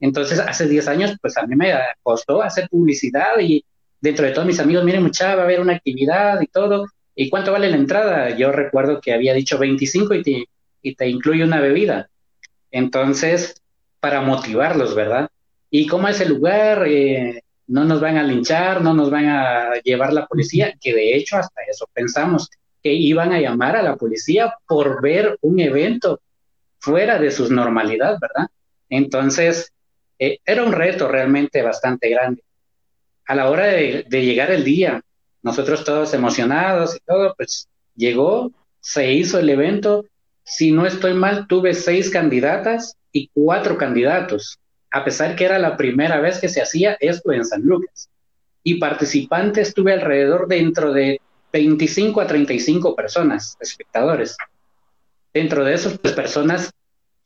Entonces, 0.00 0.38
hace 0.38 0.68
10 0.68 0.88
años, 0.88 1.16
pues 1.20 1.36
a 1.36 1.46
mí 1.46 1.56
me 1.56 1.72
costó 2.02 2.42
hacer 2.42 2.68
publicidad 2.68 3.38
y 3.40 3.64
dentro 4.00 4.26
de 4.26 4.32
todos 4.32 4.46
mis 4.46 4.60
amigos, 4.60 4.84
miren, 4.84 5.02
mucha, 5.02 5.34
va 5.34 5.42
a 5.42 5.44
haber 5.44 5.60
una 5.60 5.74
actividad 5.74 6.40
y 6.40 6.46
todo. 6.46 6.86
¿Y 7.14 7.30
cuánto 7.30 7.52
vale 7.52 7.70
la 7.70 7.76
entrada? 7.76 8.36
Yo 8.36 8.52
recuerdo 8.52 9.00
que 9.00 9.12
había 9.12 9.32
dicho 9.32 9.58
25 9.58 10.14
y 10.14 10.94
te, 10.94 11.08
incluye 11.08 11.44
una 11.44 11.60
bebida. 11.60 12.10
Entonces, 12.70 13.62
para 14.00 14.20
motivarlos, 14.20 14.94
¿verdad? 14.94 15.28
Y 15.70 15.86
como 15.86 16.08
ese 16.08 16.26
lugar, 16.26 16.86
eh, 16.86 17.42
no 17.68 17.84
nos 17.84 18.00
van 18.00 18.18
a 18.18 18.22
linchar, 18.22 18.82
no 18.82 18.94
nos 18.94 19.10
van 19.10 19.26
a 19.26 19.74
llevar 19.82 20.12
la 20.12 20.26
policía, 20.26 20.74
que 20.80 20.94
de 20.94 21.16
hecho 21.16 21.36
hasta 21.36 21.62
eso 21.68 21.88
pensamos, 21.92 22.50
que 22.82 22.92
iban 22.92 23.32
a 23.32 23.40
llamar 23.40 23.76
a 23.76 23.82
la 23.82 23.96
policía 23.96 24.54
por 24.68 25.02
ver 25.02 25.38
un 25.40 25.58
evento 25.58 26.20
fuera 26.78 27.18
de 27.18 27.30
su 27.30 27.52
normalidad, 27.52 28.18
¿verdad? 28.20 28.48
Entonces, 28.88 29.72
eh, 30.18 30.38
era 30.44 30.64
un 30.64 30.72
reto 30.72 31.08
realmente 31.08 31.62
bastante 31.62 32.08
grande. 32.08 32.42
A 33.26 33.34
la 33.34 33.50
hora 33.50 33.66
de, 33.66 34.04
llegar 34.08 34.50
el 34.50 34.64
día, 34.64 35.02
nosotros 35.42 35.84
todos 35.84 36.14
emocionados 36.14 36.96
y 36.96 37.00
todo, 37.00 37.34
pues 37.36 37.68
llegó, 37.94 38.52
se 38.80 39.12
hizo 39.12 39.38
el 39.38 39.50
evento 39.50 40.06
si 40.46 40.70
no 40.70 40.86
estoy 40.86 41.12
mal, 41.12 41.48
tuve 41.48 41.74
seis 41.74 42.08
candidatas 42.08 42.96
y 43.10 43.30
cuatro 43.34 43.76
candidatos, 43.76 44.60
a 44.92 45.04
pesar 45.04 45.34
que 45.34 45.44
era 45.44 45.58
la 45.58 45.76
primera 45.76 46.20
vez 46.20 46.38
que 46.38 46.48
se 46.48 46.62
hacía 46.62 46.96
esto 47.00 47.32
en 47.32 47.44
San 47.44 47.62
Lucas. 47.62 48.08
Y 48.62 48.78
participantes 48.78 49.74
tuve 49.74 49.92
alrededor 49.92 50.46
dentro 50.46 50.92
de 50.92 51.20
25 51.52 52.20
a 52.20 52.26
35 52.28 52.94
personas, 52.94 53.56
espectadores. 53.60 54.36
Dentro 55.34 55.64
de 55.64 55.74
esas 55.74 55.98
pues, 55.98 56.14
personas 56.14 56.72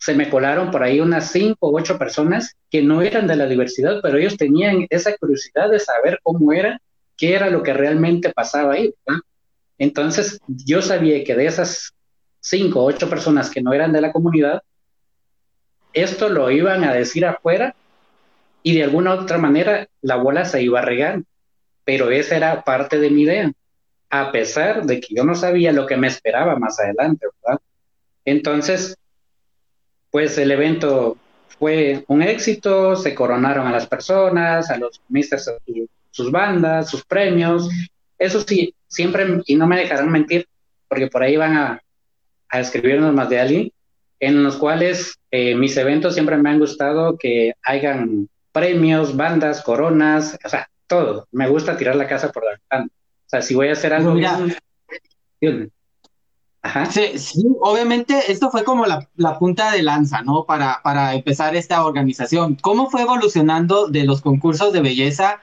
se 0.00 0.14
me 0.14 0.30
colaron 0.30 0.70
por 0.70 0.82
ahí 0.82 0.98
unas 0.98 1.30
cinco 1.30 1.68
o 1.68 1.76
ocho 1.76 1.98
personas 1.98 2.56
que 2.70 2.80
no 2.80 3.02
eran 3.02 3.26
de 3.26 3.36
la 3.36 3.46
diversidad, 3.46 4.00
pero 4.02 4.16
ellos 4.16 4.38
tenían 4.38 4.86
esa 4.88 5.14
curiosidad 5.18 5.68
de 5.68 5.78
saber 5.78 6.18
cómo 6.22 6.54
era, 6.54 6.80
qué 7.18 7.34
era 7.34 7.50
lo 7.50 7.62
que 7.62 7.74
realmente 7.74 8.32
pasaba 8.32 8.72
ahí. 8.72 8.94
Entonces, 9.76 10.40
yo 10.46 10.80
sabía 10.80 11.22
que 11.22 11.34
de 11.34 11.44
esas 11.44 11.92
cinco 12.40 12.80
o 12.80 12.84
ocho 12.86 13.10
personas 13.10 13.50
que 13.50 13.60
no 13.60 13.74
eran 13.74 13.92
de 13.92 14.00
la 14.00 14.10
comunidad, 14.10 14.62
esto 15.92 16.30
lo 16.30 16.50
iban 16.50 16.82
a 16.84 16.94
decir 16.94 17.26
afuera 17.26 17.74
y 18.62 18.76
de 18.76 18.84
alguna 18.84 19.12
otra 19.12 19.36
manera 19.36 19.86
la 20.00 20.16
bola 20.16 20.46
se 20.46 20.62
iba 20.62 20.78
a 20.80 20.84
regar. 20.84 21.24
Pero 21.84 22.10
esa 22.10 22.38
era 22.38 22.64
parte 22.64 22.98
de 22.98 23.10
mi 23.10 23.24
idea, 23.24 23.52
a 24.08 24.32
pesar 24.32 24.86
de 24.86 24.98
que 24.98 25.14
yo 25.14 25.24
no 25.24 25.34
sabía 25.34 25.72
lo 25.72 25.86
que 25.86 25.98
me 25.98 26.06
esperaba 26.06 26.56
más 26.56 26.80
adelante. 26.80 27.26
Entonces, 28.24 28.96
pues 30.10 30.36
el 30.38 30.50
evento 30.50 31.16
fue 31.58 32.04
un 32.08 32.22
éxito, 32.22 32.96
se 32.96 33.14
coronaron 33.14 33.66
a 33.66 33.72
las 33.72 33.86
personas, 33.86 34.70
a 34.70 34.78
los 34.78 35.00
misters, 35.08 35.50
sus 36.10 36.30
bandas, 36.30 36.88
sus 36.88 37.04
premios. 37.04 37.68
Eso 38.18 38.40
sí, 38.40 38.74
siempre, 38.88 39.42
y 39.46 39.56
no 39.56 39.66
me 39.66 39.78
dejarán 39.78 40.10
mentir, 40.10 40.46
porque 40.88 41.06
por 41.06 41.22
ahí 41.22 41.36
van 41.36 41.56
a, 41.56 41.80
a 42.48 42.60
escribirnos 42.60 43.14
más 43.14 43.28
de 43.28 43.40
alguien, 43.40 43.72
en 44.18 44.42
los 44.42 44.56
cuales 44.56 45.18
eh, 45.30 45.54
mis 45.54 45.76
eventos 45.76 46.14
siempre 46.14 46.36
me 46.36 46.50
han 46.50 46.58
gustado 46.58 47.16
que 47.16 47.54
hayan 47.62 48.28
premios, 48.52 49.16
bandas, 49.16 49.62
coronas, 49.62 50.38
o 50.44 50.48
sea, 50.48 50.68
todo. 50.86 51.28
Me 51.30 51.48
gusta 51.48 51.76
tirar 51.76 51.96
la 51.96 52.08
casa 52.08 52.32
por 52.32 52.44
la 52.44 52.50
ventana. 52.52 52.86
O 52.86 53.28
sea, 53.28 53.42
si 53.42 53.54
voy 53.54 53.68
a 53.68 53.72
hacer 53.72 53.92
algo... 53.92 54.14
Sí, 56.90 57.42
obviamente 57.62 58.30
esto 58.30 58.50
fue 58.50 58.64
como 58.64 58.84
la, 58.84 59.08
la, 59.16 59.38
punta 59.38 59.72
de 59.72 59.82
lanza, 59.82 60.20
¿no? 60.22 60.44
Para, 60.44 60.80
para 60.82 61.14
empezar 61.14 61.56
esta 61.56 61.84
organización. 61.84 62.58
¿Cómo 62.60 62.90
fue 62.90 63.02
evolucionando 63.02 63.88
de 63.88 64.04
los 64.04 64.20
concursos 64.20 64.72
de 64.72 64.82
belleza 64.82 65.40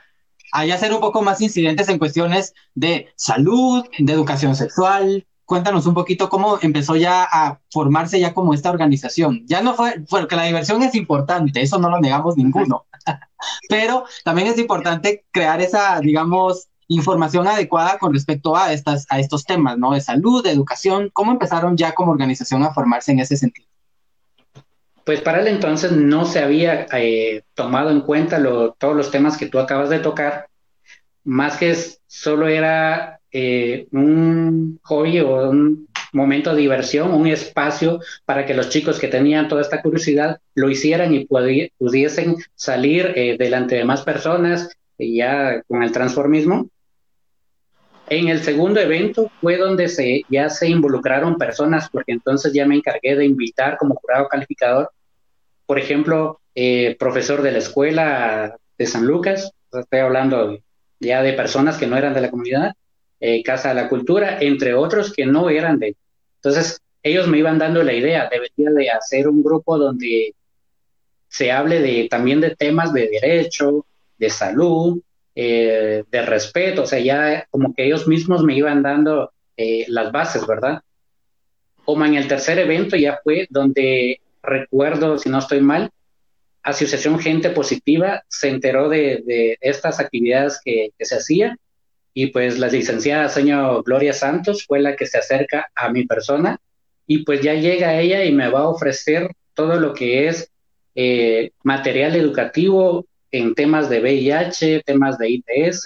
a 0.51 0.65
ya 0.65 0.77
ser 0.77 0.93
un 0.93 0.99
poco 0.99 1.21
más 1.21 1.41
incidentes 1.41 1.89
en 1.89 1.97
cuestiones 1.97 2.53
de 2.75 3.07
salud, 3.15 3.85
de 3.97 4.13
educación 4.13 4.55
sexual, 4.55 5.25
cuéntanos 5.47 5.85
un 5.85 5.93
poquito 5.93 6.29
cómo 6.29 6.59
empezó 6.61 6.95
ya 6.95 7.23
a 7.23 7.61
formarse 7.71 8.19
ya 8.19 8.33
como 8.33 8.53
esta 8.53 8.69
organización. 8.69 9.43
Ya 9.45 9.61
no 9.61 9.73
fue, 9.73 10.03
porque 10.09 10.35
la 10.35 10.43
diversión 10.43 10.83
es 10.83 10.93
importante, 10.93 11.61
eso 11.61 11.79
no 11.79 11.89
lo 11.89 11.99
negamos 11.99 12.37
ninguno, 12.37 12.85
pero 13.69 14.05
también 14.23 14.49
es 14.49 14.57
importante 14.57 15.25
crear 15.31 15.61
esa, 15.61 15.99
digamos, 16.01 16.67
información 16.87 17.47
adecuada 17.47 17.97
con 17.97 18.13
respecto 18.13 18.55
a, 18.55 18.73
estas, 18.73 19.05
a 19.09 19.19
estos 19.19 19.45
temas, 19.45 19.77
¿no? 19.77 19.93
De 19.93 20.01
salud, 20.01 20.43
de 20.43 20.51
educación. 20.51 21.09
¿Cómo 21.13 21.31
empezaron 21.31 21.75
ya 21.77 21.93
como 21.93 22.11
organización 22.11 22.63
a 22.63 22.73
formarse 22.73 23.11
en 23.11 23.19
ese 23.19 23.37
sentido? 23.37 23.67
Pues 25.03 25.21
para 25.21 25.39
el 25.39 25.47
entonces 25.47 25.91
no 25.93 26.25
se 26.25 26.39
había 26.39 26.85
eh, 26.91 27.43
tomado 27.53 27.91
en 27.91 28.01
cuenta 28.01 28.41
todos 28.77 28.95
los 28.95 29.09
temas 29.09 29.37
que 29.37 29.45
tú 29.45 29.59
acabas 29.59 29.89
de 29.89 29.99
tocar, 29.99 30.47
más 31.23 31.57
que 31.57 31.75
solo 32.07 32.47
era 32.47 33.19
eh, 33.31 33.87
un 33.91 34.79
hobby 34.83 35.19
o 35.21 35.49
un 35.49 35.87
momento 36.11 36.53
de 36.53 36.61
diversión, 36.61 37.13
un 37.13 37.27
espacio 37.27 37.99
para 38.25 38.45
que 38.45 38.53
los 38.53 38.69
chicos 38.69 38.99
que 38.99 39.07
tenían 39.07 39.47
toda 39.47 39.61
esta 39.61 39.81
curiosidad 39.81 40.39
lo 40.55 40.69
hicieran 40.69 41.13
y 41.13 41.25
pudiesen 41.25 42.35
salir 42.55 43.13
eh, 43.15 43.37
delante 43.37 43.75
de 43.75 43.85
más 43.85 44.01
personas 44.01 44.69
ya 44.97 45.61
con 45.67 45.83
el 45.83 45.91
transformismo. 45.91 46.69
En 48.09 48.29
el 48.29 48.41
segundo 48.41 48.79
evento 48.79 49.29
fue 49.41 49.57
donde 49.57 50.23
ya 50.29 50.49
se 50.49 50.69
involucraron 50.69 51.37
personas, 51.37 51.89
porque 51.89 52.13
entonces 52.13 52.53
ya 52.53 52.65
me 52.65 52.75
encargué 52.75 53.15
de 53.15 53.25
invitar 53.25 53.77
como 53.77 53.95
jurado 53.95 54.29
calificador, 54.29 54.91
por 55.65 55.77
ejemplo, 55.77 56.39
eh, 56.55 56.95
profesor 56.97 57.41
de 57.41 57.51
la 57.51 57.57
escuela 57.57 58.57
de 58.77 58.85
San 58.85 59.05
Lucas, 59.05 59.51
estoy 59.73 59.99
hablando 59.99 60.57
ya 60.99 61.21
de 61.21 61.33
personas 61.33 61.77
que 61.77 61.85
no 61.85 61.97
eran 61.97 62.13
de 62.13 62.21
la 62.21 62.31
comunidad, 62.31 62.73
eh, 63.19 63.43
Casa 63.43 63.69
de 63.69 63.75
la 63.75 63.89
Cultura, 63.89 64.37
entre 64.39 64.73
otros 64.73 65.11
que 65.13 65.25
no 65.25 65.49
eran 65.49 65.77
de... 65.77 65.95
Entonces, 66.35 66.81
ellos 67.03 67.27
me 67.27 67.39
iban 67.39 67.59
dando 67.59 67.83
la 67.83 67.93
idea, 67.93 68.29
debería 68.29 68.71
de 68.71 68.89
hacer 68.89 69.27
un 69.27 69.43
grupo 69.43 69.77
donde 69.77 70.33
se 71.27 71.51
hable 71.51 72.07
también 72.07 72.39
de 72.39 72.55
temas 72.55 72.93
de 72.93 73.09
derecho, 73.09 73.85
de 74.17 74.29
salud, 74.29 75.01
eh, 75.39 76.03
de 76.09 76.21
respeto, 76.23 76.81
o 76.81 76.85
sea, 76.87 76.97
ya 76.97 77.45
como 77.51 77.71
que 77.75 77.85
ellos 77.85 78.07
mismos 78.07 78.43
me 78.43 78.55
iban 78.55 78.81
dando 78.81 79.31
eh, 79.55 79.85
las 79.87 80.11
bases, 80.11 80.47
¿verdad? 80.47 80.81
Como 81.85 82.03
en 82.05 82.15
el 82.15 82.27
tercer 82.27 82.57
evento 82.57 82.95
ya 82.95 83.19
fue 83.23 83.45
donde 83.51 84.19
recuerdo, 84.41 85.19
si 85.19 85.29
no 85.29 85.37
estoy 85.37 85.61
mal, 85.61 85.91
Asociación 86.63 87.19
Gente 87.19 87.51
Positiva 87.51 88.23
se 88.27 88.49
enteró 88.49 88.89
de, 88.89 89.59
estas 89.61 89.99
actividades 89.99 90.59
que, 90.65 90.89
que 90.97 91.05
se 91.05 91.17
hacían 91.17 91.59
y 92.15 92.31
pues 92.31 92.57
la 92.57 92.67
licenciada 92.67 93.29
señor 93.29 93.83
Gloria 93.83 94.13
Santos 94.13 94.65
fue 94.65 94.79
la 94.79 94.95
que 94.95 95.05
se 95.05 95.19
acerca 95.19 95.67
a 95.75 95.91
mi 95.91 96.07
persona 96.07 96.59
y 97.05 97.19
pues 97.19 97.41
ya 97.41 97.53
llega 97.53 97.99
ella 97.99 98.25
y 98.25 98.31
me 98.31 98.49
va 98.49 98.61
a 98.61 98.69
ofrecer 98.69 99.35
todo 99.53 99.79
lo 99.79 99.93
que 99.93 100.29
es 100.29 100.51
eh, 100.95 101.51
material 101.61 102.15
educativo 102.15 103.05
en 103.31 103.55
temas 103.55 103.89
de 103.89 103.99
VIH, 103.99 104.83
temas 104.85 105.17
de 105.17 105.29
ITS, 105.29 105.85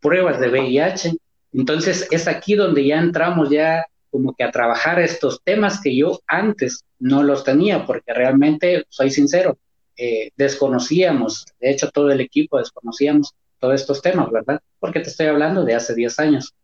pruebas 0.00 0.40
de 0.40 0.48
VIH. 0.48 1.16
Entonces 1.52 2.06
es 2.10 2.28
aquí 2.28 2.54
donde 2.54 2.86
ya 2.86 2.98
entramos 2.98 3.50
ya 3.50 3.86
como 4.10 4.34
que 4.34 4.44
a 4.44 4.50
trabajar 4.50 4.98
estos 5.00 5.42
temas 5.42 5.80
que 5.80 5.94
yo 5.96 6.20
antes 6.26 6.84
no 6.98 7.22
los 7.22 7.44
tenía, 7.44 7.84
porque 7.84 8.12
realmente, 8.14 8.84
soy 8.88 9.10
sincero, 9.10 9.58
eh, 9.96 10.30
desconocíamos, 10.36 11.46
de 11.60 11.70
hecho 11.70 11.90
todo 11.90 12.10
el 12.10 12.20
equipo 12.20 12.58
desconocíamos 12.58 13.34
todos 13.58 13.74
estos 13.74 14.00
temas, 14.00 14.30
¿verdad? 14.30 14.60
Porque 14.78 15.00
te 15.00 15.10
estoy 15.10 15.26
hablando 15.26 15.64
de 15.64 15.74
hace 15.74 15.94
10 15.94 16.18
años. 16.20 16.54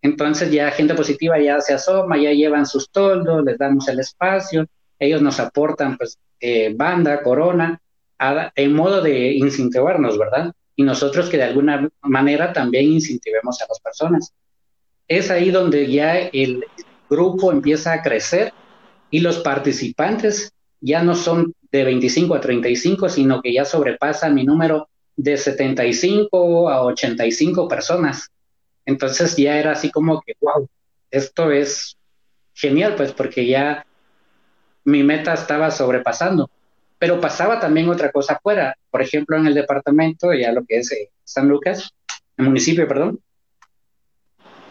Entonces 0.00 0.50
ya 0.52 0.70
gente 0.70 0.94
positiva 0.94 1.38
ya 1.40 1.60
se 1.60 1.74
asoma, 1.74 2.16
ya 2.16 2.30
llevan 2.32 2.66
sus 2.66 2.90
toldos, 2.90 3.44
les 3.44 3.58
damos 3.58 3.88
el 3.88 3.98
espacio, 3.98 4.66
ellos 4.98 5.20
nos 5.20 5.40
aportan 5.40 5.96
pues 5.96 6.18
eh, 6.40 6.72
banda, 6.74 7.22
corona, 7.22 7.80
en 8.18 8.72
modo 8.74 9.00
de 9.00 9.32
incentivarnos, 9.32 10.18
¿verdad? 10.18 10.52
Y 10.76 10.82
nosotros 10.82 11.28
que 11.28 11.36
de 11.36 11.44
alguna 11.44 11.88
manera 12.02 12.52
también 12.52 12.92
incentivemos 12.92 13.60
a 13.62 13.66
las 13.68 13.80
personas. 13.80 14.32
Es 15.06 15.30
ahí 15.30 15.50
donde 15.50 15.90
ya 15.90 16.18
el 16.18 16.64
grupo 17.08 17.52
empieza 17.52 17.92
a 17.92 18.02
crecer 18.02 18.52
y 19.10 19.20
los 19.20 19.38
participantes 19.38 20.52
ya 20.80 21.02
no 21.02 21.14
son 21.14 21.54
de 21.70 21.84
25 21.84 22.34
a 22.34 22.40
35, 22.40 23.08
sino 23.08 23.40
que 23.40 23.52
ya 23.52 23.64
sobrepasan 23.64 24.34
mi 24.34 24.44
número 24.44 24.88
de 25.16 25.36
75 25.36 26.68
a 26.68 26.82
85 26.82 27.68
personas. 27.68 28.28
Entonces 28.86 29.36
ya 29.36 29.58
era 29.58 29.72
así 29.72 29.90
como 29.90 30.22
que, 30.22 30.34
wow, 30.40 30.68
esto 31.10 31.50
es 31.50 31.96
genial, 32.54 32.94
pues 32.96 33.12
porque 33.12 33.46
ya 33.46 33.84
mi 34.84 35.02
meta 35.02 35.34
estaba 35.34 35.70
sobrepasando. 35.70 36.50
Pero 36.98 37.20
pasaba 37.20 37.60
también 37.60 37.88
otra 37.88 38.10
cosa 38.10 38.34
afuera, 38.34 38.76
por 38.90 39.02
ejemplo, 39.02 39.36
en 39.36 39.46
el 39.46 39.54
departamento, 39.54 40.32
ya 40.32 40.52
lo 40.52 40.64
que 40.64 40.78
es 40.78 40.92
eh, 40.92 41.10
San 41.24 41.48
Lucas, 41.48 41.90
el 42.36 42.46
municipio, 42.46 42.86
perdón, 42.88 43.20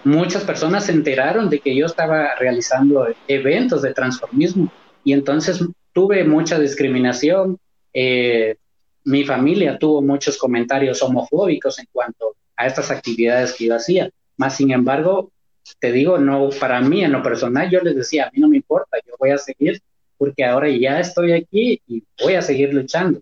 muchas 0.03 0.43
personas 0.43 0.85
se 0.85 0.93
enteraron 0.93 1.49
de 1.49 1.59
que 1.59 1.75
yo 1.75 1.85
estaba 1.85 2.35
realizando 2.35 3.07
eventos 3.27 3.81
de 3.81 3.93
transformismo 3.93 4.71
y 5.03 5.13
entonces 5.13 5.63
tuve 5.93 6.23
mucha 6.23 6.59
discriminación. 6.59 7.57
Eh, 7.93 8.55
mi 9.03 9.23
familia 9.23 9.77
tuvo 9.77 10.01
muchos 10.01 10.37
comentarios 10.37 11.01
homofóbicos 11.01 11.79
en 11.79 11.87
cuanto 11.91 12.35
a 12.55 12.67
estas 12.67 12.91
actividades 12.91 13.53
que 13.53 13.67
yo 13.67 13.75
hacía. 13.75 14.09
Más 14.37 14.55
sin 14.55 14.71
embargo, 14.71 15.31
te 15.79 15.91
digo, 15.91 16.17
no, 16.17 16.49
para 16.59 16.81
mí 16.81 17.03
en 17.03 17.11
lo 17.11 17.21
personal, 17.21 17.69
yo 17.69 17.81
les 17.81 17.95
decía, 17.95 18.25
a 18.27 18.31
mí 18.31 18.39
no 18.39 18.47
me 18.47 18.57
importa, 18.57 18.97
yo 19.05 19.13
voy 19.19 19.31
a 19.31 19.37
seguir 19.37 19.81
porque 20.17 20.43
ahora 20.43 20.69
ya 20.69 20.99
estoy 20.99 21.33
aquí 21.33 21.81
y 21.87 22.03
voy 22.21 22.35
a 22.35 22.41
seguir 22.41 22.73
luchando. 22.73 23.19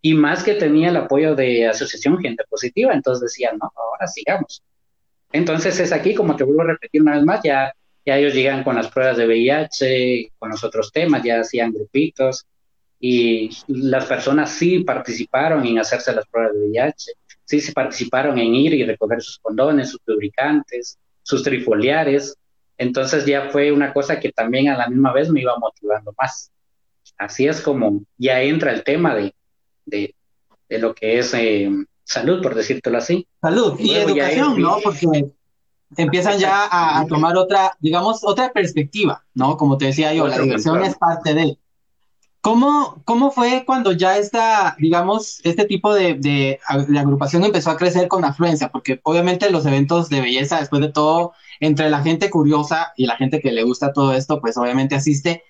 Y 0.00 0.14
más 0.14 0.42
que 0.42 0.54
tenía 0.54 0.88
el 0.88 0.96
apoyo 0.96 1.34
de 1.34 1.68
Asociación 1.68 2.18
Gente 2.18 2.44
Positiva, 2.48 2.92
entonces 2.92 3.22
decía, 3.22 3.52
no, 3.52 3.70
ahora 3.74 4.06
sigamos. 4.06 4.62
Entonces 5.32 5.78
es 5.80 5.92
aquí, 5.92 6.14
como 6.14 6.36
te 6.36 6.44
vuelvo 6.44 6.62
a 6.62 6.66
repetir 6.66 7.02
una 7.02 7.16
vez 7.16 7.24
más, 7.24 7.40
ya, 7.42 7.72
ya 8.04 8.18
ellos 8.18 8.34
llegan 8.34 8.64
con 8.64 8.76
las 8.76 8.88
pruebas 8.88 9.16
de 9.16 9.26
VIH, 9.26 10.32
con 10.38 10.50
los 10.50 10.62
otros 10.64 10.90
temas, 10.92 11.22
ya 11.22 11.40
hacían 11.40 11.72
grupitos 11.72 12.46
y 12.98 13.50
las 13.66 14.04
personas 14.06 14.50
sí 14.50 14.80
participaron 14.84 15.66
en 15.66 15.78
hacerse 15.78 16.14
las 16.14 16.26
pruebas 16.26 16.52
de 16.52 16.60
VIH, 16.60 17.12
sí 17.44 17.60
se 17.60 17.72
participaron 17.72 18.38
en 18.38 18.54
ir 18.54 18.74
y 18.74 18.84
recoger 18.84 19.20
sus 19.20 19.38
condones, 19.38 19.90
sus 19.90 20.00
lubricantes, 20.06 20.98
sus 21.22 21.42
trifoliares, 21.42 22.36
entonces 22.82 23.24
ya 23.26 23.48
fue 23.50 23.72
una 23.72 23.92
cosa 23.92 24.20
que 24.20 24.32
también 24.32 24.68
a 24.68 24.76
la 24.76 24.88
misma 24.88 25.12
vez 25.12 25.30
me 25.30 25.40
iba 25.40 25.56
motivando 25.58 26.14
más. 26.18 26.50
Así 27.16 27.46
es 27.46 27.60
como 27.60 28.02
ya 28.18 28.42
entra 28.42 28.72
el 28.72 28.82
tema 28.82 29.14
de, 29.14 29.34
de, 29.86 30.14
lo 30.68 30.94
que 30.94 31.18
es 31.18 31.32
eh, 31.34 31.70
salud, 32.04 32.42
por 32.42 32.54
decírtelo 32.54 32.98
así. 32.98 33.26
Salud 33.40 33.78
y, 33.78 33.94
educación, 33.94 34.60
¿no? 34.60 34.78
Porque 34.82 35.32
empiezan 35.96 36.38
ya 36.38 36.68
a, 36.70 37.06
tomar 37.06 37.36
otra, 37.36 37.76
digamos, 37.80 38.24
otra 38.24 38.52
perspectiva, 38.52 39.24
¿no? 39.34 39.56
Como 39.56 39.78
te 39.78 39.86
decía 39.86 40.12
yo, 40.12 40.26
la 40.26 40.38
diversión 40.38 40.82
es 40.82 40.96
parte 40.96 41.34
de... 41.34 41.58
¿Cómo, 42.42 43.00
¿Cómo 43.04 43.30
fue 43.30 43.62
cuando 43.64 43.92
ya 43.92 44.18
esta, 44.18 44.74
digamos, 44.80 45.40
este 45.44 45.64
tipo 45.64 45.94
de, 45.94 46.14
de, 46.14 46.58
agrupación 46.98 47.44
empezó 47.44 47.70
a 47.70 47.76
crecer 47.76 48.08
con 48.08 48.24
afluencia? 48.24 48.68
Porque 48.72 49.00
obviamente 49.04 49.48
los 49.48 49.64
eventos 49.64 50.08
de 50.08 50.20
belleza, 50.20 50.58
después 50.58 50.82
de 50.82 50.90
todo, 50.90 51.34
entre 51.60 51.88
la 51.88 52.02
gente 52.02 52.30
curiosa 52.30 52.92
y 52.96 53.06
la 53.06 53.16
gente 53.16 53.40
que 53.40 53.52
le 53.52 53.62
gusta 53.62 53.92
todo 53.92 54.12
esto, 54.12 54.40
pues 54.40 54.56
obviamente 54.56 54.96
asiste. 54.96 55.44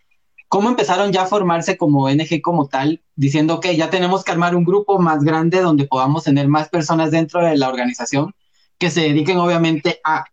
¿Cómo 0.49 0.69
empezaron 0.69 1.13
ya 1.13 1.23
a 1.23 1.27
formarse 1.27 1.79
como 1.79 2.11
NG 2.11 2.43
como 2.43 2.69
tal, 2.69 3.03
diciendo 3.17 3.59
que 3.61 3.75
ya 3.75 3.89
tenemos 3.89 4.23
que 4.23 4.33
armar 4.33 4.55
un 4.55 4.65
grupo 4.65 4.99
más 4.99 5.25
grande 5.25 5.63
donde 5.63 5.87
podamos 5.87 6.25
tener 6.25 6.47
más 6.49 6.69
personas 6.69 7.11
dentro 7.11 7.43
de 7.43 7.57
la 7.57 7.71
organización 7.71 8.35
que 8.77 8.91
se 8.91 9.01
dediquen 9.01 9.39
obviamente 9.39 9.99
a 10.05 10.27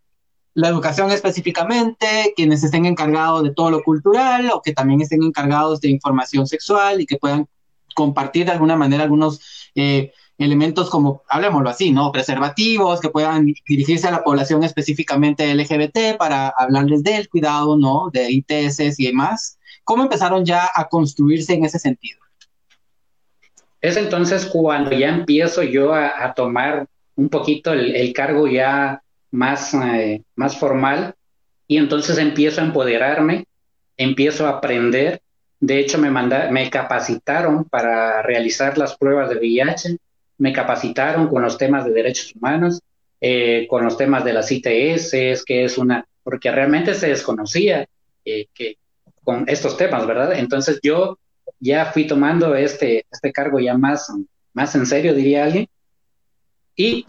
la 0.54 0.68
educación 0.68 1.10
específicamente, 1.10 2.32
quienes 2.36 2.62
estén 2.64 2.86
encargados 2.86 3.42
de 3.42 3.54
todo 3.54 3.70
lo 3.70 3.82
cultural 3.82 4.50
o 4.52 4.62
que 4.62 4.72
también 4.72 5.00
estén 5.00 5.22
encargados 5.22 5.80
de 5.80 5.88
información 5.88 6.46
sexual 6.46 7.00
y 7.00 7.06
que 7.06 7.18
puedan 7.18 7.46
compartir 7.94 8.46
de 8.46 8.52
alguna 8.52 8.76
manera 8.76 9.04
algunos 9.04 9.70
eh, 9.74 10.12
elementos 10.38 10.88
como, 10.88 11.22
hablemoslo 11.28 11.68
así, 11.68 11.92
¿no? 11.92 12.10
Preservativos, 12.12 13.00
que 13.00 13.10
puedan 13.10 13.46
dirigirse 13.66 14.08
a 14.08 14.10
la 14.10 14.24
población 14.24 14.64
específicamente 14.64 15.54
LGBT 15.54 16.16
para 16.18 16.48
hablarles 16.48 17.02
del 17.02 17.28
cuidado, 17.28 17.76
¿no? 17.76 18.10
De 18.10 18.30
ITS 18.30 18.98
y 18.98 19.06
demás. 19.06 19.58
¿Cómo 19.84 20.02
empezaron 20.02 20.44
ya 20.44 20.68
a 20.74 20.88
construirse 20.88 21.52
en 21.52 21.64
ese 21.64 21.78
sentido? 21.78 22.18
Es 23.82 23.96
entonces 23.96 24.46
cuando 24.46 24.92
ya 24.92 25.08
empiezo 25.08 25.62
yo 25.62 25.94
a, 25.94 26.32
tomar 26.34 26.86
un 27.16 27.28
poquito 27.28 27.72
el, 27.72 28.12
cargo 28.12 28.46
ya 28.46 29.02
más, 29.30 29.74
eh, 29.74 30.22
más 30.34 30.56
formal 30.58 31.14
y 31.66 31.76
entonces 31.76 32.18
empiezo 32.18 32.60
a 32.60 32.64
empoderarme, 32.64 33.44
empiezo 33.96 34.46
a 34.46 34.50
aprender. 34.50 35.20
De 35.60 35.78
hecho, 35.78 35.98
me, 35.98 36.10
manda, 36.10 36.50
me 36.50 36.68
capacitaron 36.70 37.64
para 37.64 38.22
realizar 38.22 38.76
las 38.76 38.96
pruebas 38.96 39.28
de 39.30 39.36
VIH, 39.36 39.96
me 40.38 40.52
capacitaron 40.52 41.28
con 41.28 41.42
los 41.42 41.58
temas 41.58 41.84
de 41.84 41.92
derechos 41.92 42.34
humanos, 42.34 42.80
eh, 43.20 43.66
con 43.68 43.84
los 43.84 43.96
temas 43.96 44.24
de 44.24 44.32
las 44.32 44.50
ITS, 44.50 45.44
que 45.44 45.64
es 45.64 45.78
una, 45.78 46.06
porque 46.22 46.50
realmente 46.50 46.94
se 46.94 47.08
desconocía 47.08 47.86
eh, 48.24 48.46
que 48.54 48.78
con 49.22 49.44
estos 49.48 49.76
temas, 49.76 50.06
¿verdad? 50.06 50.32
Entonces 50.32 50.80
yo 50.82 51.18
ya 51.60 51.86
fui 51.86 52.06
tomando 52.06 52.54
este, 52.54 53.06
este 53.10 53.32
cargo 53.32 53.60
ya 53.60 53.76
más, 53.76 54.10
más 54.54 54.74
en 54.74 54.86
serio, 54.86 55.14
diría 55.14 55.44
alguien, 55.44 55.68
y 56.74 57.06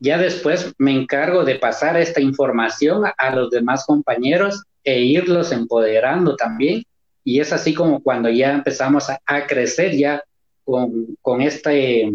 ya 0.00 0.16
después 0.16 0.74
me 0.78 0.92
encargo 0.92 1.44
de 1.44 1.56
pasar 1.56 1.96
esta 1.98 2.20
información 2.20 3.04
a, 3.16 3.34
los 3.34 3.50
demás 3.50 3.84
compañeros 3.86 4.62
e 4.82 5.00
irlos 5.00 5.52
empoderando 5.52 6.36
también. 6.36 6.82
Y 7.22 7.40
es 7.40 7.52
así 7.52 7.74
como 7.74 8.02
cuando 8.02 8.30
ya 8.30 8.52
empezamos 8.52 9.08
a, 9.10 9.46
crecer 9.46 9.94
ya 9.94 10.24
con, 10.64 11.42
este, 11.42 12.10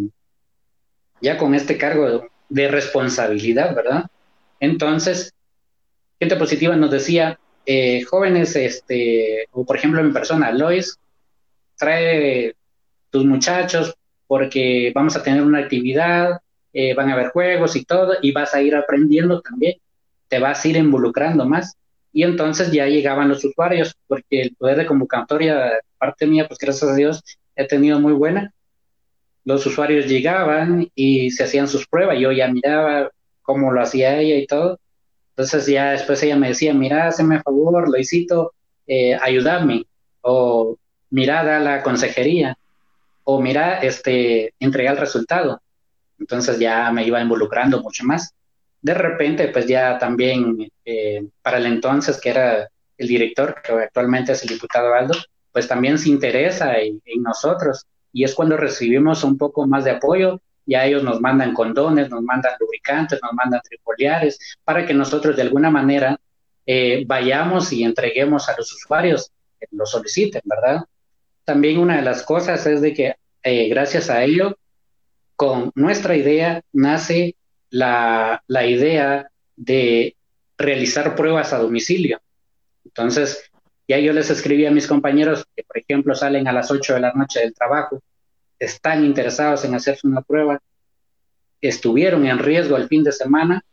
ya 1.21 1.37
con 1.37 1.53
este 1.53 1.77
cargo 1.77 2.27
de, 2.49 2.67
responsabilidad, 2.67 3.75
¿verdad? 3.75 4.05
Entonces, 4.59 5.31
gente 6.19 6.37
positiva 6.37 6.75
nos 6.75 6.89
decía, 6.89 7.39
eh, 7.67 8.03
jóvenes, 8.03 8.55
este, 8.55 9.47
o 9.51 9.63
por 9.63 9.77
ejemplo 9.77 10.01
en 10.01 10.11
persona, 10.11 10.51
Lois, 10.51 10.97
trae 11.77 12.55
tus 13.11 13.25
muchachos 13.25 13.95
porque 14.25 14.91
vamos 14.95 15.15
a 15.15 15.21
tener 15.21 15.43
una 15.43 15.59
actividad, 15.59 16.39
eh, 16.75 16.93
van 16.93 17.09
a 17.09 17.13
haber 17.13 17.29
juegos 17.29 17.75
y 17.77 17.85
todo, 17.85 18.15
y 18.21 18.33
vas 18.33 18.53
a 18.53 18.61
ir 18.61 18.75
aprendiendo 18.75 19.41
también, 19.41 19.75
te 20.27 20.39
vas 20.39 20.63
a 20.63 20.67
ir 20.67 20.75
involucrando 20.75 21.45
más. 21.45 21.77
Y 22.11 22.23
entonces 22.23 22.71
ya 22.71 22.85
llegaban 22.87 23.29
los 23.29 23.45
usuarios, 23.45 23.95
porque 24.07 24.41
el 24.41 24.55
poder 24.55 24.79
de 24.79 24.85
convocatoria, 24.85 25.79
parte 25.97 26.27
mía, 26.27 26.47
pues 26.47 26.59
gracias 26.59 26.91
a 26.91 26.95
Dios, 26.95 27.23
he 27.55 27.65
tenido 27.65 27.99
muy 28.01 28.11
buena, 28.11 28.53
los 29.45 29.65
usuarios 29.65 30.07
llegaban 30.07 30.89
y 30.95 31.31
se 31.31 31.45
hacían 31.45 31.67
sus 31.69 31.87
pruebas, 31.87 32.19
yo 32.19 32.31
ya 32.33 32.49
miraba 32.49 33.09
cómo 33.41 33.71
lo 33.71 33.81
hacía 33.81 34.19
ella 34.19 34.35
y 34.35 34.47
todo. 34.47 34.79
Entonces 35.29 35.67
ya 35.67 35.91
después 35.91 36.21
ella 36.23 36.35
me 36.35 36.49
decía, 36.49 36.73
mira, 36.73 37.07
hazme 37.07 37.41
favor, 37.41 37.87
Luisito, 37.87 38.53
eh, 38.87 39.15
ayúdame, 39.15 39.85
o 40.21 40.77
mira, 41.09 41.43
da 41.43 41.59
la 41.59 41.83
consejería, 41.83 42.57
o 43.23 43.41
mira, 43.41 43.79
este, 43.81 44.53
entrega 44.59 44.91
el 44.91 44.97
resultado. 44.97 45.61
Entonces 46.19 46.59
ya 46.59 46.91
me 46.91 47.05
iba 47.05 47.21
involucrando 47.21 47.81
mucho 47.81 48.03
más. 48.05 48.33
De 48.81 48.93
repente, 48.93 49.47
pues 49.49 49.67
ya 49.67 49.97
también, 49.97 50.69
eh, 50.83 51.27
para 51.41 51.57
el 51.57 51.65
entonces 51.65 52.19
que 52.19 52.29
era 52.29 52.69
el 52.97 53.07
director, 53.07 53.61
que 53.61 53.73
actualmente 53.73 54.31
es 54.31 54.43
el 54.43 54.49
diputado 54.49 54.93
Aldo, 54.93 55.15
pues 55.51 55.67
también 55.67 55.97
se 55.97 56.09
interesa 56.09 56.77
en 56.77 57.01
nosotros 57.21 57.85
y 58.11 58.23
es 58.23 58.33
cuando 58.33 58.57
recibimos 58.57 59.23
un 59.23 59.37
poco 59.37 59.65
más 59.67 59.83
de 59.83 59.91
apoyo, 59.91 60.41
ya 60.65 60.85
ellos 60.85 61.03
nos 61.03 61.19
mandan 61.21 61.53
condones, 61.53 62.09
nos 62.09 62.21
mandan 62.21 62.53
lubricantes, 62.59 63.19
nos 63.21 63.33
mandan 63.33 63.61
trifoliares, 63.61 64.57
para 64.63 64.85
que 64.85 64.93
nosotros 64.93 65.35
de 65.35 65.43
alguna 65.43 65.69
manera 65.69 66.19
eh, 66.65 67.03
vayamos 67.05 67.71
y 67.73 67.83
entreguemos 67.83 68.49
a 68.49 68.55
los 68.57 68.71
usuarios 68.73 69.31
que 69.59 69.67
lo 69.71 69.85
soliciten, 69.85 70.41
¿verdad? 70.45 70.85
también 71.45 71.77
una 71.77 71.97
de 71.97 72.01
las 72.01 72.23
cosas 72.23 72.65
es 72.65 72.81
de 72.81 72.93
que 72.93 73.15
eh, 73.43 73.69
gracias 73.69 74.09
a 74.09 74.23
ello, 74.23 74.57
con 75.35 75.71
nuestra 75.75 76.15
idea 76.15 76.61
nace 76.71 77.35
la, 77.69 78.41
idea 78.47 79.29
de 79.55 80.15
realizar 80.57 81.15
pruebas 81.15 81.53
a 81.53 81.59
domicilio. 81.59 82.21
Entonces, 82.83 83.51
ya 83.87 83.99
yo 83.99 84.13
les 84.13 84.29
escribí 84.29 84.65
a 84.65 84.71
mis 84.71 84.87
compañeros 84.87 85.45
que, 85.55 85.63
por 85.63 85.77
ejemplo, 85.77 86.15
salen 86.15 86.47
a 86.47 86.53
las 86.53 86.71
8 86.71 86.95
de 86.95 86.99
la 87.01 87.13
noche 87.13 87.41
del 87.41 87.53
trabajo, 87.53 88.01
están 88.57 89.03
interesados 89.03 89.65
en 89.65 89.75
hacerse 89.75 90.07
una 90.07 90.21
prueba, 90.21 90.61
estuvieron 91.59 92.25
en 92.25 92.39
riesgo 92.39 92.77
el 92.77 92.87
fin 92.87 93.03
de 93.03 93.11
semana, 93.11 93.63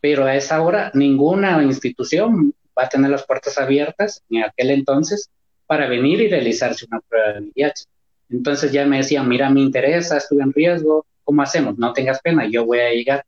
pero 0.00 0.24
a 0.24 0.34
esa 0.34 0.60
hora 0.60 0.90
ninguna 0.94 1.62
institución 1.62 2.52
va 2.76 2.84
a 2.84 2.88
tener 2.88 3.10
las 3.10 3.24
puertas 3.24 3.56
abiertas 3.58 4.22
en 4.28 4.44
aquel 4.44 4.70
entonces 4.70 5.30
para 5.66 5.88
venir 5.88 6.20
y 6.20 6.28
realizarse 6.28 6.86
una 6.90 7.00
prueba 7.00 7.34
de 7.34 7.40
VIH. 7.54 7.84
Entonces 8.30 8.72
ya 8.72 8.86
me 8.86 8.98
decían, 8.98 9.28
mira, 9.28 9.50
me 9.50 9.60
interesa, 9.60 10.16
estuve 10.16 10.42
en 10.42 10.52
riesgo, 10.52 11.06
¿cómo 11.24 11.42
hacemos? 11.42 11.78
No 11.78 11.92
tengas 11.92 12.20
pena, 12.20 12.48
yo 12.48 12.64
voy 12.64 12.80
a 12.80 12.90
llegar. 12.90 13.24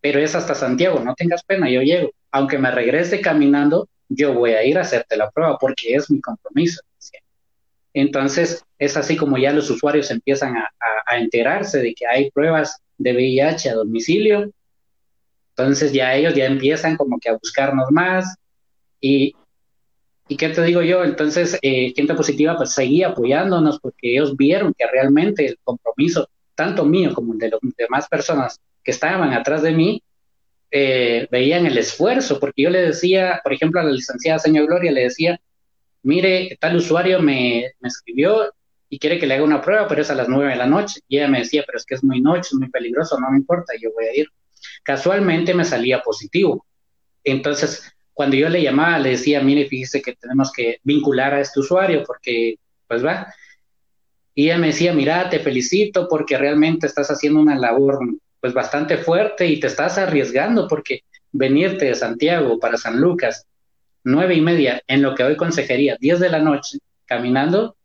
Pero 0.00 0.20
es 0.20 0.34
hasta 0.34 0.54
Santiago, 0.54 1.00
no 1.00 1.14
tengas 1.14 1.42
pena, 1.44 1.68
yo 1.70 1.82
llego. 1.82 2.10
Aunque 2.30 2.58
me 2.58 2.70
regrese 2.70 3.20
caminando, 3.20 3.88
yo 4.08 4.32
voy 4.34 4.52
a 4.52 4.64
ir 4.64 4.78
a 4.78 4.82
hacerte 4.82 5.16
la 5.16 5.30
prueba 5.30 5.58
porque 5.58 5.94
es 5.94 6.10
mi 6.10 6.20
compromiso. 6.20 6.80
Entonces, 7.94 8.64
es 8.78 8.96
así 8.96 9.16
como 9.16 9.38
ya 9.38 9.52
los 9.52 9.70
usuarios 9.70 10.10
empiezan 10.10 10.56
a, 10.56 10.70
enterarse 11.16 11.78
de 11.78 11.94
que 11.94 12.06
hay 12.06 12.30
pruebas 12.30 12.82
de 12.98 13.12
VIH 13.12 13.70
a 13.70 13.74
domicilio. 13.74 14.52
Entonces 15.56 15.92
ya 15.92 16.14
ellos 16.14 16.34
ya 16.34 16.44
empiezan 16.44 16.96
como 16.96 17.18
que 17.18 17.30
a 17.30 17.32
buscarnos 17.32 17.90
más 17.90 18.36
y, 19.00 19.34
¿Y 20.28 20.36
qué 20.36 20.50
te 20.50 20.62
digo 20.62 20.82
yo? 20.82 21.04
Entonces, 21.04 21.58
eh, 21.62 21.92
Gente 21.96 22.14
Positiva 22.14 22.56
pues 22.56 22.72
seguía 22.72 23.08
apoyándonos 23.08 23.80
porque 23.80 24.12
ellos 24.12 24.36
vieron 24.36 24.74
que 24.76 24.86
realmente 24.86 25.46
el 25.46 25.58
compromiso, 25.64 26.28
tanto 26.54 26.84
mío 26.84 27.14
como 27.14 27.32
el 27.32 27.38
de 27.38 27.48
las 27.48 27.60
demás 27.76 28.08
personas 28.08 28.60
que 28.84 28.90
estaban 28.90 29.32
atrás 29.32 29.62
de 29.62 29.72
mí, 29.72 30.02
eh, 30.70 31.26
veían 31.30 31.64
el 31.64 31.78
esfuerzo, 31.78 32.38
porque 32.38 32.62
yo 32.62 32.70
le 32.70 32.82
decía, 32.82 33.40
por 33.42 33.54
ejemplo, 33.54 33.80
a 33.80 33.84
la 33.84 33.90
licenciada 33.90 34.38
señor 34.38 34.66
Gloria, 34.66 34.92
le 34.92 35.04
decía, 35.04 35.40
mire, 36.02 36.58
tal 36.60 36.76
usuario 36.76 37.20
me, 37.20 37.72
me 37.80 37.88
escribió 37.88 38.52
y 38.90 38.98
quiere 38.98 39.18
que 39.18 39.26
le 39.26 39.34
haga 39.34 39.44
una 39.44 39.62
prueba, 39.62 39.88
pero 39.88 40.02
es 40.02 40.10
a 40.10 40.14
las 40.14 40.28
nueve 40.28 40.50
de 40.50 40.56
la 40.56 40.66
noche. 40.66 41.00
Y 41.08 41.16
ella 41.18 41.28
me 41.28 41.38
decía, 41.38 41.64
pero 41.66 41.78
es 41.78 41.86
que 41.86 41.94
es 41.94 42.04
muy 42.04 42.20
noche, 42.20 42.50
es 42.52 42.54
muy 42.54 42.70
peligroso, 42.70 43.18
no 43.18 43.30
me 43.30 43.38
importa, 43.38 43.72
yo 43.80 43.90
voy 43.94 44.06
a 44.06 44.14
ir. 44.14 44.28
Casualmente 44.82 45.54
me 45.54 45.64
salía 45.64 46.00
positivo. 46.02 46.66
Entonces, 47.24 47.92
cuando 48.18 48.34
yo 48.34 48.48
le 48.48 48.60
llamaba, 48.60 48.98
le 48.98 49.10
decía, 49.10 49.40
mire, 49.40 49.68
fíjese 49.68 50.02
que 50.02 50.16
tenemos 50.16 50.50
que 50.50 50.80
vincular 50.82 51.34
a 51.34 51.40
este 51.40 51.60
usuario 51.60 52.02
porque, 52.04 52.56
pues 52.88 53.04
va. 53.04 53.32
Y 54.34 54.46
ella 54.46 54.58
me 54.58 54.66
decía, 54.66 54.92
mira, 54.92 55.30
te 55.30 55.38
felicito 55.38 56.08
porque 56.08 56.36
realmente 56.36 56.88
estás 56.88 57.12
haciendo 57.12 57.38
una 57.38 57.56
labor 57.56 58.00
pues 58.40 58.52
bastante 58.52 58.96
fuerte 58.96 59.46
y 59.46 59.60
te 59.60 59.68
estás 59.68 59.98
arriesgando 59.98 60.66
porque 60.66 61.04
venirte 61.30 61.84
de 61.84 61.94
Santiago 61.94 62.58
para 62.58 62.76
San 62.76 63.00
Lucas, 63.00 63.46
nueve 64.02 64.34
y 64.34 64.40
media, 64.40 64.82
en 64.88 65.00
lo 65.00 65.14
que 65.14 65.22
hoy 65.22 65.36
consejería, 65.36 65.96
diez 66.00 66.18
de 66.18 66.30
la 66.30 66.40
noche, 66.40 66.78
caminando, 67.06 67.76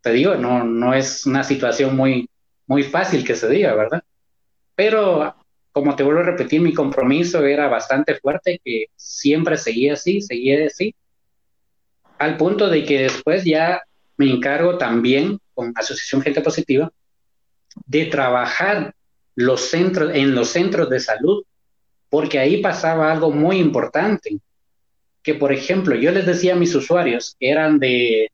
te 0.00 0.10
digo, 0.10 0.34
no, 0.34 0.64
no 0.64 0.92
es 0.92 1.24
una 1.24 1.44
situación 1.44 1.94
muy, 1.94 2.28
muy 2.66 2.82
fácil 2.82 3.24
que 3.24 3.36
se 3.36 3.48
diga, 3.48 3.76
¿verdad? 3.76 4.02
Pero 4.74 5.36
como 5.72 5.94
te 5.94 6.02
vuelvo 6.02 6.20
a 6.20 6.24
repetir, 6.24 6.60
mi 6.60 6.72
compromiso 6.72 7.44
era 7.44 7.68
bastante 7.68 8.16
fuerte, 8.16 8.60
que 8.64 8.86
siempre 8.96 9.56
seguía 9.56 9.94
así, 9.94 10.20
seguía 10.20 10.66
así, 10.66 10.94
al 12.18 12.36
punto 12.36 12.68
de 12.68 12.84
que 12.84 13.02
después 13.02 13.44
ya 13.44 13.82
me 14.16 14.30
encargo 14.30 14.76
también 14.76 15.38
con 15.54 15.72
Asociación 15.76 16.22
Gente 16.22 16.40
Positiva 16.40 16.90
de 17.86 18.06
trabajar 18.06 18.94
los 19.36 19.60
centros, 19.60 20.12
en 20.14 20.34
los 20.34 20.48
centros 20.48 20.90
de 20.90 20.98
salud, 20.98 21.44
porque 22.10 22.38
ahí 22.38 22.60
pasaba 22.60 23.12
algo 23.12 23.30
muy 23.30 23.58
importante, 23.58 24.38
que 25.22 25.34
por 25.34 25.52
ejemplo 25.52 25.94
yo 25.94 26.10
les 26.10 26.26
decía 26.26 26.54
a 26.54 26.58
mis 26.58 26.74
usuarios 26.74 27.36
que 27.38 27.50
eran 27.50 27.78
de 27.78 28.32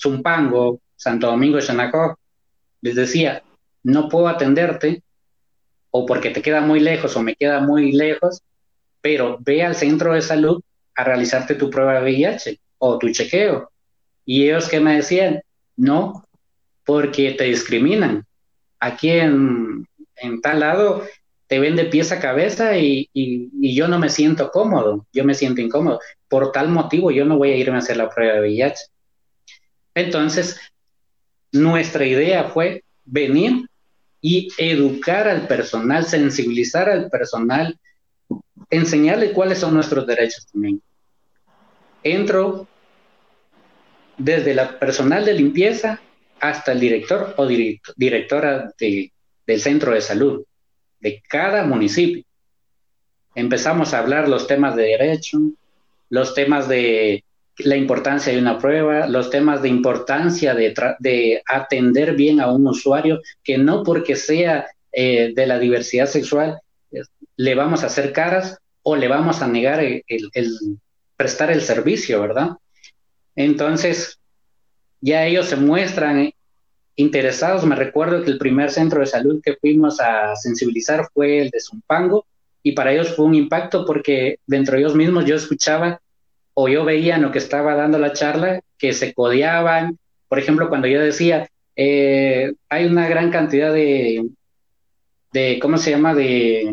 Zumpango, 0.00 0.80
Santo 0.96 1.28
Domingo, 1.28 1.60
Xanacó, 1.60 2.18
les 2.80 2.96
decía, 2.96 3.42
no 3.84 4.08
puedo 4.08 4.26
atenderte 4.26 5.02
o 5.96 6.04
porque 6.06 6.30
te 6.30 6.42
queda 6.42 6.60
muy 6.60 6.80
lejos 6.80 7.16
o 7.16 7.22
me 7.22 7.36
queda 7.36 7.60
muy 7.60 7.92
lejos, 7.92 8.42
pero 9.00 9.38
ve 9.40 9.62
al 9.62 9.76
centro 9.76 10.12
de 10.12 10.22
salud 10.22 10.60
a 10.96 11.04
realizarte 11.04 11.54
tu 11.54 11.70
prueba 11.70 11.94
de 11.94 12.02
VIH 12.02 12.58
o 12.78 12.98
tu 12.98 13.10
chequeo. 13.10 13.70
Y 14.24 14.42
ellos 14.42 14.68
que 14.68 14.80
me 14.80 14.96
decían, 14.96 15.40
no, 15.76 16.24
porque 16.84 17.30
te 17.34 17.44
discriminan. 17.44 18.26
Aquí 18.80 19.10
en, 19.10 19.86
tal 20.42 20.58
lado 20.58 21.04
te 21.46 21.60
ven 21.60 21.76
de 21.76 21.84
pies 21.84 22.10
a 22.10 22.18
cabeza 22.18 22.76
y, 22.76 23.08
y, 23.12 23.76
yo 23.76 23.86
no 23.86 24.00
me 24.00 24.08
siento 24.08 24.50
cómodo, 24.50 25.06
yo 25.12 25.22
me 25.22 25.34
siento 25.34 25.60
incómodo. 25.60 26.00
Por 26.26 26.50
tal 26.50 26.70
motivo 26.70 27.12
yo 27.12 27.24
no 27.24 27.38
voy 27.38 27.52
a 27.52 27.56
irme 27.56 27.76
a 27.76 27.78
hacer 27.78 27.98
la 27.98 28.10
prueba 28.10 28.34
de 28.34 28.40
VIH. 28.40 28.86
Entonces, 29.94 30.58
nuestra 31.52 32.04
idea 32.04 32.48
fue 32.48 32.82
venir 33.04 33.68
y 34.26 34.48
educar 34.56 35.28
al 35.28 35.46
personal, 35.46 36.06
sensibilizar 36.06 36.88
al 36.88 37.10
personal, 37.10 37.78
enseñarle 38.70 39.32
cuáles 39.32 39.58
son 39.58 39.74
nuestros 39.74 40.06
derechos 40.06 40.46
también. 40.46 40.80
Entro 42.02 42.66
desde 44.16 44.54
la 44.54 44.78
personal 44.78 45.26
de 45.26 45.34
limpieza 45.34 46.00
hasta 46.40 46.72
el 46.72 46.80
director 46.80 47.34
o 47.36 47.46
directora 47.46 48.72
del 48.78 49.60
centro 49.60 49.92
de 49.92 50.00
salud 50.00 50.42
de 51.00 51.22
cada 51.28 51.64
municipio. 51.64 52.24
Empezamos 53.34 53.92
a 53.92 53.98
hablar 53.98 54.26
los 54.26 54.46
temas 54.46 54.74
de 54.74 54.84
derecho, 54.84 55.38
los 56.08 56.32
temas 56.32 56.66
de 56.66 57.22
la 57.58 57.76
importancia 57.76 58.32
de 58.32 58.38
una 58.38 58.58
prueba, 58.58 59.06
los 59.06 59.30
temas 59.30 59.62
de 59.62 59.68
importancia 59.68 60.54
de, 60.54 60.74
de 60.98 61.42
atender 61.46 62.14
bien 62.14 62.40
a 62.40 62.50
un 62.50 62.66
usuario, 62.66 63.20
que 63.42 63.58
no 63.58 63.82
porque 63.82 64.16
sea 64.16 64.66
eh, 64.92 65.32
de 65.34 65.46
la 65.46 65.58
diversidad 65.58 66.06
sexual 66.06 66.60
le 67.36 67.54
vamos 67.54 67.82
a 67.82 67.86
hacer 67.86 68.12
caras 68.12 68.58
o 68.82 68.96
le 68.96 69.08
vamos 69.08 69.42
a 69.42 69.48
negar 69.48 69.80
el, 69.82 70.02
prestar 71.16 71.50
el 71.50 71.62
servicio, 71.62 72.20
¿verdad? 72.20 72.50
Entonces, 73.34 74.18
ya 75.00 75.26
ellos 75.26 75.46
se 75.46 75.56
muestran 75.56 76.32
interesados. 76.96 77.64
Me 77.64 77.76
recuerdo 77.76 78.22
que 78.22 78.30
el 78.30 78.38
primer 78.38 78.70
centro 78.70 79.00
de 79.00 79.06
salud 79.06 79.40
que 79.42 79.56
fuimos 79.56 80.00
a 80.00 80.36
sensibilizar 80.36 81.08
fue 81.12 81.40
el 81.40 81.50
de 81.50 81.60
Zumpango 81.60 82.26
y 82.62 82.72
para 82.72 82.92
ellos 82.92 83.14
fue 83.14 83.24
un 83.24 83.34
impacto 83.34 83.84
porque 83.84 84.38
dentro 84.46 84.74
de 84.74 84.80
ellos 84.80 84.94
mismos 84.94 85.24
yo 85.24 85.34
escuchaba 85.34 86.00
o 86.54 86.68
yo 86.68 86.84
veía 86.84 87.18
lo 87.18 87.32
que 87.32 87.38
estaba 87.38 87.74
dando 87.74 87.98
la 87.98 88.12
charla 88.12 88.60
que 88.78 88.92
se 88.92 89.12
codeaban. 89.12 89.98
Por 90.28 90.38
ejemplo, 90.38 90.68
cuando 90.68 90.88
yo 90.88 91.00
decía, 91.00 91.48
eh, 91.76 92.52
hay 92.68 92.86
una 92.86 93.08
gran 93.08 93.30
cantidad 93.30 93.72
de, 93.72 94.28
de, 95.32 95.58
¿cómo 95.60 95.78
se 95.78 95.90
llama? 95.90 96.14
De 96.14 96.72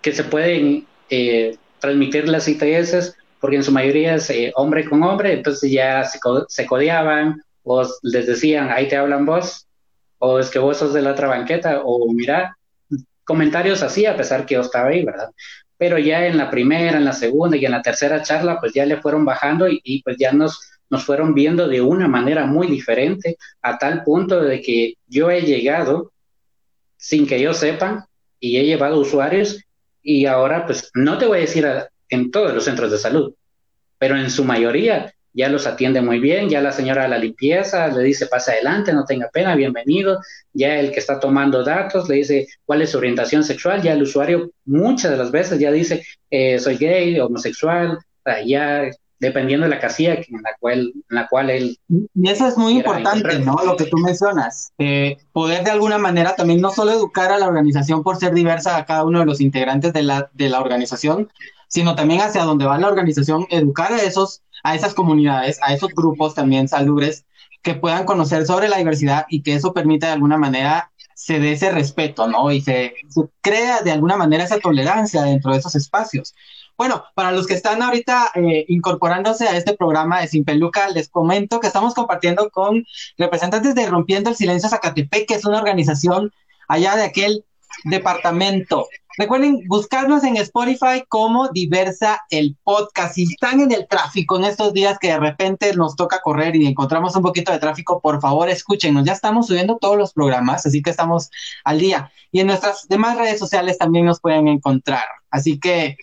que 0.00 0.12
se 0.12 0.24
pueden 0.24 0.86
eh, 1.10 1.56
transmitir 1.78 2.28
las 2.28 2.48
ITS, 2.48 3.16
porque 3.38 3.56
en 3.56 3.64
su 3.64 3.72
mayoría 3.72 4.14
es 4.14 4.30
eh, 4.30 4.52
hombre 4.54 4.88
con 4.88 5.02
hombre, 5.02 5.34
entonces 5.34 5.70
ya 5.70 6.04
se, 6.04 6.18
se 6.48 6.66
codeaban, 6.66 7.42
o 7.64 7.86
les 8.02 8.26
decían, 8.26 8.70
ahí 8.70 8.88
te 8.88 8.96
hablan 8.96 9.26
vos, 9.26 9.66
o 10.18 10.38
es 10.38 10.50
que 10.50 10.58
vos 10.58 10.78
sos 10.78 10.94
de 10.94 11.02
la 11.02 11.12
otra 11.12 11.28
banqueta, 11.28 11.82
o 11.84 12.10
mira, 12.12 12.56
comentarios 13.24 13.82
así, 13.82 14.06
a 14.06 14.16
pesar 14.16 14.46
que 14.46 14.54
yo 14.54 14.62
estaba 14.62 14.88
ahí, 14.88 15.04
¿verdad? 15.04 15.30
Pero 15.80 15.98
ya 15.98 16.26
en 16.26 16.36
la 16.36 16.50
primera, 16.50 16.98
en 16.98 17.06
la 17.06 17.14
segunda 17.14 17.56
y 17.56 17.64
en 17.64 17.70
la 17.72 17.80
tercera 17.80 18.20
charla, 18.20 18.60
pues 18.60 18.74
ya 18.74 18.84
le 18.84 18.98
fueron 18.98 19.24
bajando 19.24 19.66
y, 19.66 20.02
pues 20.02 20.18
ya 20.18 20.30
nos, 20.30 20.60
nos 20.90 21.04
fueron 21.04 21.32
viendo 21.32 21.68
de 21.68 21.80
una 21.80 22.06
manera 22.06 22.44
muy 22.44 22.66
diferente, 22.66 23.38
a 23.62 23.78
tal 23.78 24.04
punto 24.04 24.42
de 24.42 24.60
que 24.60 24.98
yo 25.06 25.30
he 25.30 25.40
llegado 25.40 26.12
sin 26.98 27.26
que 27.26 27.36
ellos 27.36 27.56
sepan 27.56 28.04
y 28.38 28.58
he 28.58 28.66
llevado 28.66 29.00
usuarios 29.00 29.64
y 30.02 30.26
ahora 30.26 30.66
pues 30.66 30.90
no 30.92 31.16
te 31.16 31.24
voy 31.24 31.38
a 31.38 31.40
decir 31.40 31.66
en 32.10 32.30
todos 32.30 32.52
los 32.52 32.64
centros 32.64 32.90
de 32.90 32.98
salud, 32.98 33.32
pero 33.96 34.18
en 34.18 34.28
su 34.28 34.44
mayoría 34.44 35.14
ya 35.32 35.48
los 35.48 35.66
atiende 35.66 36.00
muy 36.00 36.18
bien, 36.18 36.48
ya 36.48 36.60
la 36.60 36.72
señora 36.72 37.04
de 37.04 37.08
la 37.08 37.18
limpieza 37.18 37.88
le 37.88 38.02
dice 38.02 38.26
pasa 38.26 38.52
adelante, 38.52 38.92
no 38.92 39.04
tenga 39.04 39.28
pena, 39.28 39.54
bienvenido, 39.54 40.20
ya 40.52 40.78
el 40.80 40.90
que 40.90 40.98
está 40.98 41.20
tomando 41.20 41.62
datos 41.62 42.08
le 42.08 42.16
dice 42.16 42.46
cuál 42.64 42.82
es 42.82 42.90
su 42.90 42.98
orientación 42.98 43.44
sexual, 43.44 43.82
ya 43.82 43.92
el 43.92 44.02
usuario 44.02 44.50
muchas 44.64 45.10
de 45.10 45.16
las 45.16 45.30
veces 45.30 45.58
ya 45.58 45.70
dice 45.70 46.02
eh, 46.30 46.58
soy 46.58 46.76
gay, 46.76 47.18
homosexual, 47.20 47.98
ya 48.46 48.90
dependiendo 49.20 49.64
de 49.64 49.70
la 49.70 49.78
casilla 49.78 50.14
en 50.14 50.42
la 50.42 50.50
cual, 50.58 50.92
en 50.94 51.14
la 51.14 51.28
cual 51.28 51.50
él... 51.50 51.78
Y 51.88 52.30
eso 52.30 52.48
es 52.48 52.56
muy 52.56 52.78
importante, 52.78 53.38
¿no? 53.38 53.54
Lo 53.64 53.76
que 53.76 53.84
tú 53.84 53.98
mencionas, 53.98 54.72
eh, 54.78 55.18
poder 55.32 55.62
de 55.62 55.70
alguna 55.70 55.98
manera 55.98 56.34
también 56.34 56.60
no 56.60 56.70
solo 56.70 56.92
educar 56.92 57.30
a 57.30 57.38
la 57.38 57.46
organización 57.46 58.02
por 58.02 58.16
ser 58.16 58.32
diversa 58.32 58.78
a 58.78 58.86
cada 58.86 59.04
uno 59.04 59.20
de 59.20 59.26
los 59.26 59.42
integrantes 59.42 59.92
de 59.92 60.02
la, 60.02 60.30
de 60.32 60.48
la 60.48 60.60
organización, 60.60 61.28
sino 61.68 61.94
también 61.94 62.22
hacia 62.22 62.44
donde 62.44 62.64
va 62.64 62.78
la 62.78 62.88
organización, 62.88 63.46
educar 63.50 63.92
a 63.92 64.02
esos 64.02 64.42
a 64.62 64.74
esas 64.74 64.94
comunidades, 64.94 65.58
a 65.62 65.74
esos 65.74 65.90
grupos 65.94 66.34
también 66.34 66.68
salubres 66.68 67.24
que 67.62 67.74
puedan 67.74 68.04
conocer 68.04 68.46
sobre 68.46 68.68
la 68.68 68.78
diversidad 68.78 69.26
y 69.28 69.42
que 69.42 69.54
eso 69.54 69.72
permita 69.72 70.06
de 70.06 70.14
alguna 70.14 70.38
manera 70.38 70.90
se 71.14 71.38
dé 71.38 71.52
ese 71.52 71.70
respeto, 71.70 72.26
¿no? 72.28 72.50
Y 72.50 72.62
se, 72.62 72.94
crea 73.42 73.82
de 73.82 73.92
alguna 73.92 74.16
manera 74.16 74.44
esa 74.44 74.58
tolerancia 74.58 75.22
dentro 75.22 75.52
de 75.52 75.58
esos 75.58 75.74
espacios. 75.74 76.34
Bueno, 76.78 77.04
para 77.14 77.30
los 77.30 77.46
que 77.46 77.52
están 77.52 77.82
ahorita 77.82 78.30
eh, 78.36 78.64
incorporándose 78.68 79.46
a 79.46 79.54
este 79.54 79.74
programa 79.74 80.22
de 80.22 80.28
Sin 80.28 80.46
Peluca, 80.46 80.88
les 80.88 81.10
comento 81.10 81.60
que 81.60 81.66
estamos 81.66 81.92
compartiendo 81.92 82.48
con 82.48 82.86
representantes 83.18 83.74
de 83.74 83.86
Rompiendo 83.86 84.30
el 84.30 84.36
Silencio 84.36 84.70
Zacatepec, 84.70 85.28
que 85.28 85.34
es 85.34 85.44
una 85.44 85.58
organización 85.58 86.32
allá 86.68 86.96
de 86.96 87.02
aquel 87.02 87.44
departamento. 87.84 88.88
Recuerden 89.18 89.64
buscarnos 89.66 90.24
en 90.24 90.36
Spotify 90.36 91.04
como 91.08 91.48
Diversa 91.48 92.20
el 92.30 92.56
Podcast. 92.62 93.14
Si 93.14 93.24
están 93.24 93.60
en 93.60 93.72
el 93.72 93.86
tráfico 93.88 94.36
en 94.38 94.44
estos 94.44 94.72
días 94.72 94.98
que 94.98 95.08
de 95.08 95.18
repente 95.18 95.74
nos 95.74 95.96
toca 95.96 96.20
correr 96.22 96.56
y 96.56 96.66
encontramos 96.66 97.16
un 97.16 97.22
poquito 97.22 97.52
de 97.52 97.58
tráfico, 97.58 98.00
por 98.00 98.20
favor 98.20 98.48
escúchenos. 98.48 99.04
Ya 99.04 99.12
estamos 99.12 99.48
subiendo 99.48 99.78
todos 99.78 99.98
los 99.98 100.12
programas, 100.12 100.64
así 100.64 100.80
que 100.80 100.90
estamos 100.90 101.30
al 101.64 101.80
día. 101.80 102.10
Y 102.32 102.40
en 102.40 102.46
nuestras 102.46 102.88
demás 102.88 103.18
redes 103.18 103.38
sociales 103.38 103.78
también 103.78 104.06
nos 104.06 104.20
pueden 104.20 104.48
encontrar. 104.48 105.04
Así 105.30 105.58
que 105.58 105.96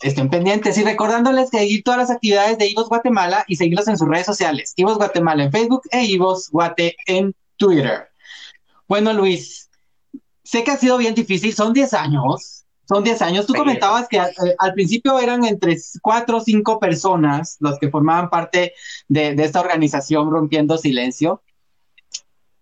estén 0.00 0.28
pendientes 0.28 0.76
y 0.78 0.84
recordándoles 0.84 1.50
que 1.50 1.58
seguir 1.58 1.82
todas 1.82 1.98
las 1.98 2.10
actividades 2.10 2.58
de 2.58 2.68
Ivos 2.68 2.88
Guatemala 2.88 3.44
y 3.48 3.56
seguirlos 3.56 3.88
en 3.88 3.98
sus 3.98 4.08
redes 4.08 4.26
sociales. 4.26 4.72
Ivos 4.76 4.98
Guatemala 4.98 5.44
en 5.44 5.52
Facebook 5.52 5.82
e 5.90 6.04
Ivos 6.04 6.50
Guate 6.50 6.96
en 7.06 7.34
Twitter. 7.56 8.08
Bueno, 8.86 9.12
Luis, 9.12 9.67
sé 10.48 10.64
que 10.64 10.70
ha 10.70 10.78
sido 10.78 10.96
bien 10.96 11.14
difícil, 11.14 11.52
son 11.52 11.74
10 11.74 11.92
años, 11.92 12.64
son 12.86 13.04
10 13.04 13.20
años. 13.20 13.46
Tú 13.46 13.52
comentabas 13.52 14.08
que 14.08 14.16
eh, 14.16 14.54
al, 14.58 14.72
principio 14.72 15.18
eran 15.18 15.44
entre 15.44 15.76
4 16.00 16.36
o 16.38 16.40
5 16.40 16.80
personas 16.80 17.58
los 17.60 17.78
que 17.78 17.90
formaban 17.90 18.30
parte 18.30 18.72
de, 19.08 19.34
esta 19.44 19.60
organización 19.60 20.30
Rompiendo 20.30 20.78
Silencio. 20.78 21.42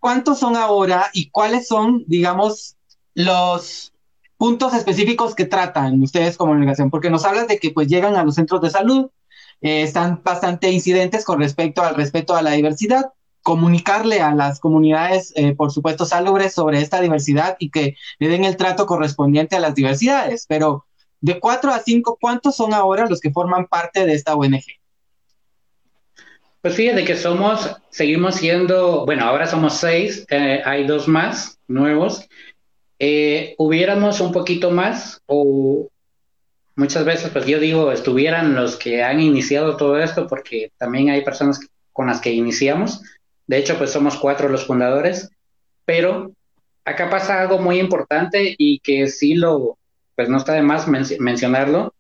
¿Cuántos 0.01 0.41
son 0.41 0.57
ahora 0.57 1.11
y 1.13 1.31
cuáles 1.31 1.69
son, 1.69 2.03
digamos, 2.09 2.77
los 3.15 3.93
puntos 4.37 4.75
específicos 4.75 5.37
que 5.37 5.45
tratan 5.45 6.03
ustedes 6.03 6.37
como 6.37 6.53
organización? 6.53 6.91
Porque 6.91 7.11
nos 7.11 7.25
hablas 7.25 7.47
de 7.47 7.61
que 7.61 7.71
pues 7.71 7.87
llegan 7.87 8.17
a 8.17 8.25
los 8.25 8.35
centros 8.35 8.61
de 8.63 8.71
salud, 8.71 9.11
eh, 9.61 9.83
están 9.83 10.23
bastante 10.25 10.73
incidentes 10.73 11.25
con 11.25 11.39
respecto 11.39 11.83
al 11.83 11.95
respeto 11.95 12.35
a 12.35 12.43
la 12.43 12.51
diversidad, 12.51 13.13
comunicarle 13.47 14.21
a 14.21 14.35
las 14.35 14.59
comunidades, 14.59 15.33
eh, 15.37 15.55
por 15.55 15.71
supuesto, 15.71 16.05
salubres 16.05 16.53
sobre 16.53 16.81
esta 16.81 17.01
diversidad 17.01 17.57
y 17.61 17.71
que 17.71 17.95
le 18.19 18.27
den 18.27 18.45
el 18.45 18.57
trato 18.57 18.87
correspondiente 18.87 19.55
a 19.55 19.61
las 19.61 19.77
diversidades. 19.77 20.47
Pero 20.49 20.85
de 21.21 21.39
cuatro 21.39 21.71
a 21.71 21.79
cinco, 21.79 22.19
¿cuántos 22.21 22.57
son 22.57 22.75
ahora 22.75 23.07
los 23.07 23.21
que 23.21 23.31
forman 23.31 23.69
parte 23.69 24.05
de 24.05 24.15
esta 24.15 24.35
ONG? 24.35 24.65
Pues 26.61 26.75
fíjate 26.75 27.05
que 27.05 27.15
somos, 27.15 27.77
seguimos 27.89 28.35
siendo, 28.35 29.07
bueno, 29.07 29.25
ahora 29.25 29.47
somos 29.47 29.75
seis, 29.75 30.27
eh, 30.29 30.61
hay 30.65 30.85
dos 30.85 31.07
más 31.07 31.61
nuevos. 31.69 32.29
Eh, 32.99 33.55
hubiéramos 33.59 34.21
un 34.21 34.33
poquito 34.33 34.73
más 34.73 35.23
o 35.27 35.87
muchas 36.75 37.05
veces, 37.05 37.31
pues 37.31 37.47
yo 37.47 37.61
digo, 37.61 37.93
estuvieran 37.93 38.57
los 38.57 38.75
que 38.75 39.05
han 39.05 39.21
iniciado 39.21 39.77
todo 39.77 40.01
esto, 40.01 40.27
porque 40.27 40.73
también 40.79 41.11
hay 41.11 41.23
personas 41.23 41.61
con 41.93 42.09
las 42.09 42.21
que 42.21 42.33
iniciamos, 42.33 43.01
de 43.47 43.59
hecho, 43.59 43.79
pues 43.79 43.91
somos 43.91 44.17
cuatro 44.17 44.49
los 44.49 44.67
fundadores, 44.67 45.31
pero 45.85 46.33
acá 46.85 47.09
pasa 47.11 47.41
algo 47.41 47.59
muy 47.59 47.79
importante 47.79 48.55
y 48.59 48.81
que 48.81 49.09
sí 49.09 49.35
lo, 49.35 49.79
pues 50.15 50.29
no 50.29 50.39
está 50.39 50.55
de 50.55 50.63
más 50.63 50.89
mencionarlo. 50.89 51.95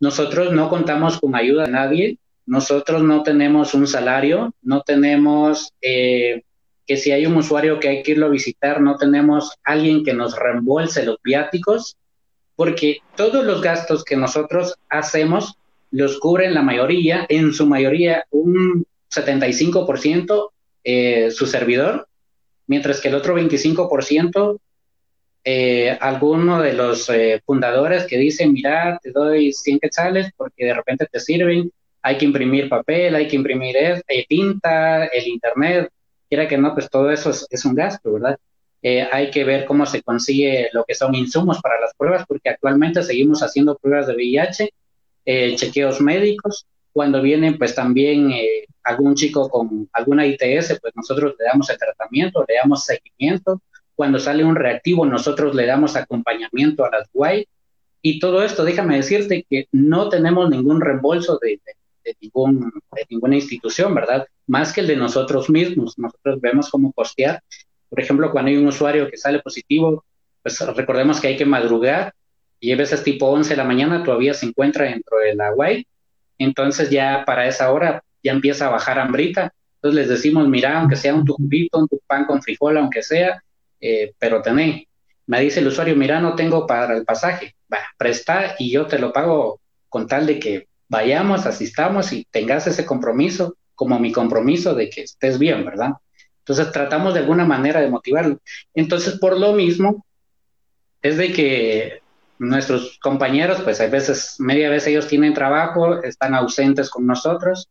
Nosotros 0.00 0.52
no 0.52 0.68
contamos 0.68 1.20
con 1.20 1.34
ayuda 1.34 1.64
de 1.64 1.72
nadie, 1.72 2.18
nosotros 2.46 3.02
no 3.02 3.22
tenemos 3.22 3.74
un 3.74 3.86
salario, 3.86 4.54
no 4.62 4.82
tenemos 4.82 5.72
eh, 5.80 6.42
que 6.86 6.96
si 6.96 7.10
hay 7.10 7.26
un 7.26 7.36
usuario 7.36 7.80
que 7.80 7.88
hay 7.88 8.02
que 8.02 8.12
irlo 8.12 8.26
a 8.26 8.30
visitar, 8.30 8.80
no 8.80 8.96
tenemos 8.96 9.52
alguien 9.64 10.04
que 10.04 10.14
nos 10.14 10.38
reembolse 10.38 11.04
los 11.04 11.18
viáticos, 11.22 11.96
porque 12.54 12.98
todos 13.16 13.44
los 13.44 13.60
gastos 13.60 14.04
que 14.04 14.16
nosotros 14.16 14.76
hacemos 14.88 15.58
los 15.90 16.18
cubren 16.18 16.54
la 16.54 16.62
mayoría, 16.62 17.26
en 17.28 17.52
su 17.52 17.66
mayoría 17.66 18.24
un 18.30 18.86
75% 19.14 20.50
eh, 20.88 21.32
su 21.32 21.48
servidor, 21.48 22.06
mientras 22.68 23.00
que 23.00 23.08
el 23.08 23.16
otro 23.16 23.36
25%, 23.36 24.60
eh, 25.42 25.98
alguno 26.00 26.62
de 26.62 26.74
los 26.74 27.10
eh, 27.10 27.42
fundadores 27.44 28.04
que 28.04 28.16
dicen, 28.16 28.52
mira, 28.52 28.96
te 29.02 29.10
doy 29.10 29.52
100 29.52 29.80
quetzales 29.80 30.30
porque 30.36 30.64
de 30.64 30.74
repente 30.74 31.08
te 31.10 31.18
sirven, 31.18 31.72
hay 32.02 32.16
que 32.16 32.24
imprimir 32.24 32.68
papel, 32.68 33.16
hay 33.16 33.26
que 33.26 33.34
imprimir 33.34 33.74
tinta, 34.28 35.06
el 35.06 35.26
internet, 35.26 35.90
quiera 36.28 36.46
que 36.46 36.56
no, 36.56 36.72
pues 36.72 36.88
todo 36.88 37.10
eso 37.10 37.32
es, 37.50 37.64
un 37.64 37.74
gasto, 37.74 38.12
¿verdad? 38.12 38.38
hay 39.10 39.32
que 39.32 39.42
ver 39.42 39.64
cómo 39.64 39.86
se 39.86 40.02
consigue 40.02 40.68
lo 40.72 40.84
que 40.84 40.94
son 40.94 41.16
insumos 41.16 41.60
para 41.60 41.80
las 41.80 41.94
pruebas, 41.96 42.24
porque 42.28 42.50
actualmente 42.50 43.02
seguimos 43.02 43.42
haciendo 43.42 43.76
pruebas 43.76 44.06
de 44.06 44.14
VIH, 44.14 44.70
chequeos 45.56 46.00
médicos, 46.00 46.64
cuando 46.96 47.20
viene 47.20 47.52
pues 47.52 47.74
también 47.74 48.30
eh, 48.30 48.64
algún 48.82 49.14
chico 49.14 49.50
con 49.50 49.86
alguna 49.92 50.26
ITS, 50.26 50.78
pues 50.80 50.94
nosotros 50.96 51.34
le 51.38 51.44
damos 51.44 51.68
el 51.68 51.76
tratamiento, 51.76 52.42
le 52.48 52.54
damos 52.54 52.86
seguimiento. 52.86 53.60
Cuando 53.94 54.18
sale 54.18 54.42
un 54.42 54.56
reactivo, 54.56 55.04
nosotros 55.04 55.54
le 55.54 55.66
damos 55.66 55.94
acompañamiento 55.94 56.86
a 56.86 56.90
las 56.90 57.06
guay. 57.12 57.46
Y 58.00 58.18
todo 58.18 58.42
esto, 58.42 58.64
déjame 58.64 58.96
decirte 58.96 59.44
que 59.46 59.68
no 59.72 60.08
tenemos 60.08 60.48
ningún 60.48 60.80
reembolso 60.80 61.38
de, 61.42 61.60
ningún, 62.18 62.72
de 62.92 63.06
ninguna 63.10 63.34
institución, 63.34 63.94
¿verdad? 63.94 64.26
Más 64.46 64.72
que 64.72 64.80
el 64.80 64.86
de 64.86 64.96
nosotros 64.96 65.50
mismos. 65.50 65.98
Nosotros 65.98 66.40
vemos 66.40 66.70
cómo 66.70 66.94
costear. 66.94 67.42
Por 67.90 68.00
ejemplo, 68.00 68.32
cuando 68.32 68.52
hay 68.52 68.56
un 68.56 68.68
usuario 68.68 69.10
que 69.10 69.18
sale 69.18 69.40
positivo, 69.40 70.02
pues 70.42 70.58
recordemos 70.74 71.20
que 71.20 71.28
hay 71.28 71.36
que 71.36 71.44
madrugar 71.44 72.14
y 72.58 72.72
a 72.72 72.76
veces 72.76 73.04
tipo 73.04 73.26
11 73.26 73.50
de 73.50 73.56
la 73.58 73.64
mañana 73.64 74.02
todavía 74.02 74.32
se 74.32 74.46
encuentra 74.46 74.86
dentro 74.86 75.18
de 75.18 75.34
la 75.34 75.50
guay 75.50 75.86
entonces 76.38 76.90
ya 76.90 77.24
para 77.26 77.46
esa 77.46 77.72
hora 77.72 78.02
ya 78.22 78.32
empieza 78.32 78.66
a 78.66 78.70
bajar 78.70 78.98
hambrita. 78.98 79.52
Entonces 79.76 80.00
les 80.00 80.08
decimos, 80.08 80.48
mira, 80.48 80.78
aunque 80.80 80.96
sea 80.96 81.14
un 81.14 81.24
tubito, 81.24 81.78
un 81.78 81.88
pan 82.06 82.24
con 82.24 82.42
frijol, 82.42 82.76
aunque 82.76 83.02
sea, 83.02 83.42
eh, 83.80 84.12
pero 84.18 84.42
tené. 84.42 84.88
Me 85.26 85.40
dice 85.40 85.60
el 85.60 85.68
usuario, 85.68 85.96
mira, 85.96 86.20
no 86.20 86.34
tengo 86.34 86.66
para 86.66 86.96
el 86.96 87.04
pasaje. 87.04 87.54
Va, 87.72 87.78
presta 87.96 88.54
y 88.58 88.70
yo 88.70 88.86
te 88.86 88.98
lo 88.98 89.12
pago 89.12 89.60
con 89.88 90.06
tal 90.06 90.26
de 90.26 90.38
que 90.38 90.68
vayamos, 90.88 91.46
asistamos 91.46 92.12
y 92.12 92.26
tengas 92.30 92.66
ese 92.66 92.84
compromiso 92.84 93.56
como 93.74 93.98
mi 93.98 94.12
compromiso 94.12 94.74
de 94.74 94.88
que 94.88 95.02
estés 95.02 95.38
bien, 95.38 95.64
¿verdad? 95.64 95.92
Entonces 96.38 96.72
tratamos 96.72 97.14
de 97.14 97.20
alguna 97.20 97.44
manera 97.44 97.80
de 97.80 97.90
motivarlo. 97.90 98.40
Entonces, 98.74 99.18
por 99.18 99.38
lo 99.38 99.52
mismo, 99.52 100.04
es 101.02 101.16
de 101.16 101.32
que 101.32 102.00
nuestros 102.38 102.98
compañeros, 102.98 103.60
pues 103.62 103.80
a 103.80 103.86
veces, 103.86 104.36
media 104.38 104.70
vez 104.70 104.86
ellos 104.86 105.06
tienen 105.06 105.34
trabajo, 105.34 106.02
están 106.02 106.34
ausentes 106.34 106.90
con 106.90 107.06
nosotros, 107.06 107.68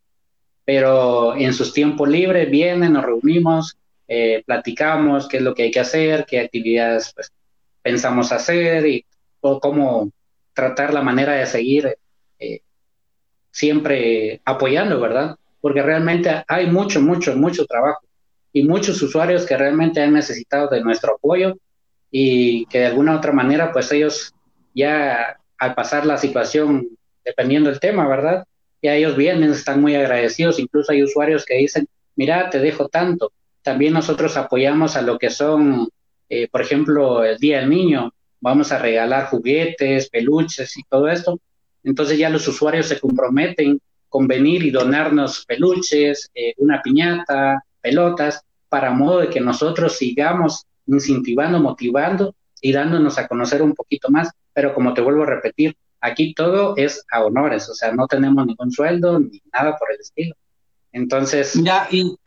pero 0.64 1.36
en 1.36 1.54
sus 1.54 1.74
tiempos 1.74 2.10
libres 2.10 2.50
vienen, 2.50 2.94
nos 2.94 3.06
reunimos, 3.06 3.78
eh, 4.08 4.44
platicamos 4.46 5.28
qué 5.28 5.38
es 5.38 5.44
lo 5.44 5.54
que 5.54 5.64
hay 5.64 5.72
que 5.72 5.80
hacer, 5.80 6.26
qué 6.26 6.40
actividades 6.40 7.12
pues, 7.14 7.32
pensamos 7.82 8.32
hacer 8.32 8.86
y 8.86 9.06
cómo 9.40 10.12
tratar 10.54 10.94
la 10.94 11.02
manera 11.02 11.34
de 11.34 11.46
seguir 11.46 11.98
eh, 12.40 12.62
siempre 13.52 14.42
apoyando, 14.46 15.00
¿verdad? 15.00 15.36
Porque 15.62 15.82
realmente 15.82 16.44
hay 16.48 16.68
mucho, 16.68 17.02
mucho, 17.02 17.36
mucho 17.36 17.66
trabajo 17.66 18.06
y 18.52 18.64
muchos 18.64 19.02
usuarios 19.02 19.46
que 19.46 19.58
realmente 19.58 20.02
han 20.02 20.14
necesitado 20.14 20.70
de 20.70 20.82
nuestro 20.82 21.16
apoyo 21.16 21.58
y 22.12 22.66
que 22.68 22.80
de 22.80 22.86
alguna 22.88 23.16
otra 23.16 23.32
manera 23.32 23.72
pues 23.72 23.92
ellos 23.92 24.35
ya 24.76 25.40
al 25.58 25.74
pasar 25.74 26.06
la 26.06 26.18
situación, 26.18 26.88
dependiendo 27.24 27.70
del 27.70 27.80
tema, 27.80 28.08
¿verdad? 28.08 28.46
Ya 28.82 28.94
ellos 28.94 29.16
vienen, 29.16 29.52
están 29.52 29.82
muy 29.82 29.96
agradecidos, 29.96 30.60
incluso 30.60 30.92
hay 30.92 31.02
usuarios 31.02 31.46
que 31.46 31.56
dicen, 31.56 31.88
mira, 32.16 32.50
te 32.50 32.60
dejo 32.60 32.88
tanto. 32.90 33.32
También 33.64 33.94
nosotros 33.94 34.38
apoyamos 34.38 34.96
a 34.96 35.02
lo 35.02 35.18
que 35.18 35.32
son, 35.32 35.90
eh, 36.30 36.48
por 36.50 36.62
ejemplo, 36.62 37.24
el 37.24 37.40
Día 37.40 37.62
del 37.62 37.70
Niño, 37.70 38.14
vamos 38.42 38.72
a 38.72 38.78
regalar 38.78 39.28
juguetes, 39.28 40.10
peluches 40.10 40.78
y 40.78 40.84
todo 40.84 41.08
esto. 41.08 41.40
Entonces 41.84 42.18
ya 42.18 42.30
los 42.30 42.48
usuarios 42.48 42.88
se 42.88 43.00
comprometen 43.00 43.80
con 44.10 44.28
venir 44.28 44.64
y 44.64 44.72
donarnos 44.72 45.46
peluches, 45.46 46.30
eh, 46.36 46.54
una 46.58 46.82
piñata, 46.82 47.64
pelotas, 47.82 48.42
para 48.70 48.92
modo 48.92 49.20
de 49.20 49.30
que 49.30 49.40
nosotros 49.40 49.98
sigamos 49.98 50.66
incentivando, 50.88 51.60
motivando 51.60 52.36
y 52.62 52.72
dándonos 52.72 53.18
a 53.18 53.28
conocer 53.28 53.62
un 53.62 53.74
poquito 53.74 54.10
más 54.10 54.30
pero 54.56 54.74
como 54.74 54.96
te 54.96 55.02
vuelvo 55.02 55.22
a 55.22 55.28
repetir, 55.28 55.78
aquí 56.02 56.34
todo 56.34 56.76
es 56.78 57.06
a 57.12 57.24
honores, 57.24 57.70
o 57.70 57.76
sea, 57.76 57.92
no 57.92 58.08
tenemos 58.08 58.48
ningún 58.48 58.72
sueldo 58.72 59.20
ni 59.20 59.40
nada 59.54 59.78
por 59.78 59.92
el 59.92 60.00
estilo. 60.00 60.36
Entonces, 60.92 61.54
ya, 61.56 61.90
y, 61.92 62.18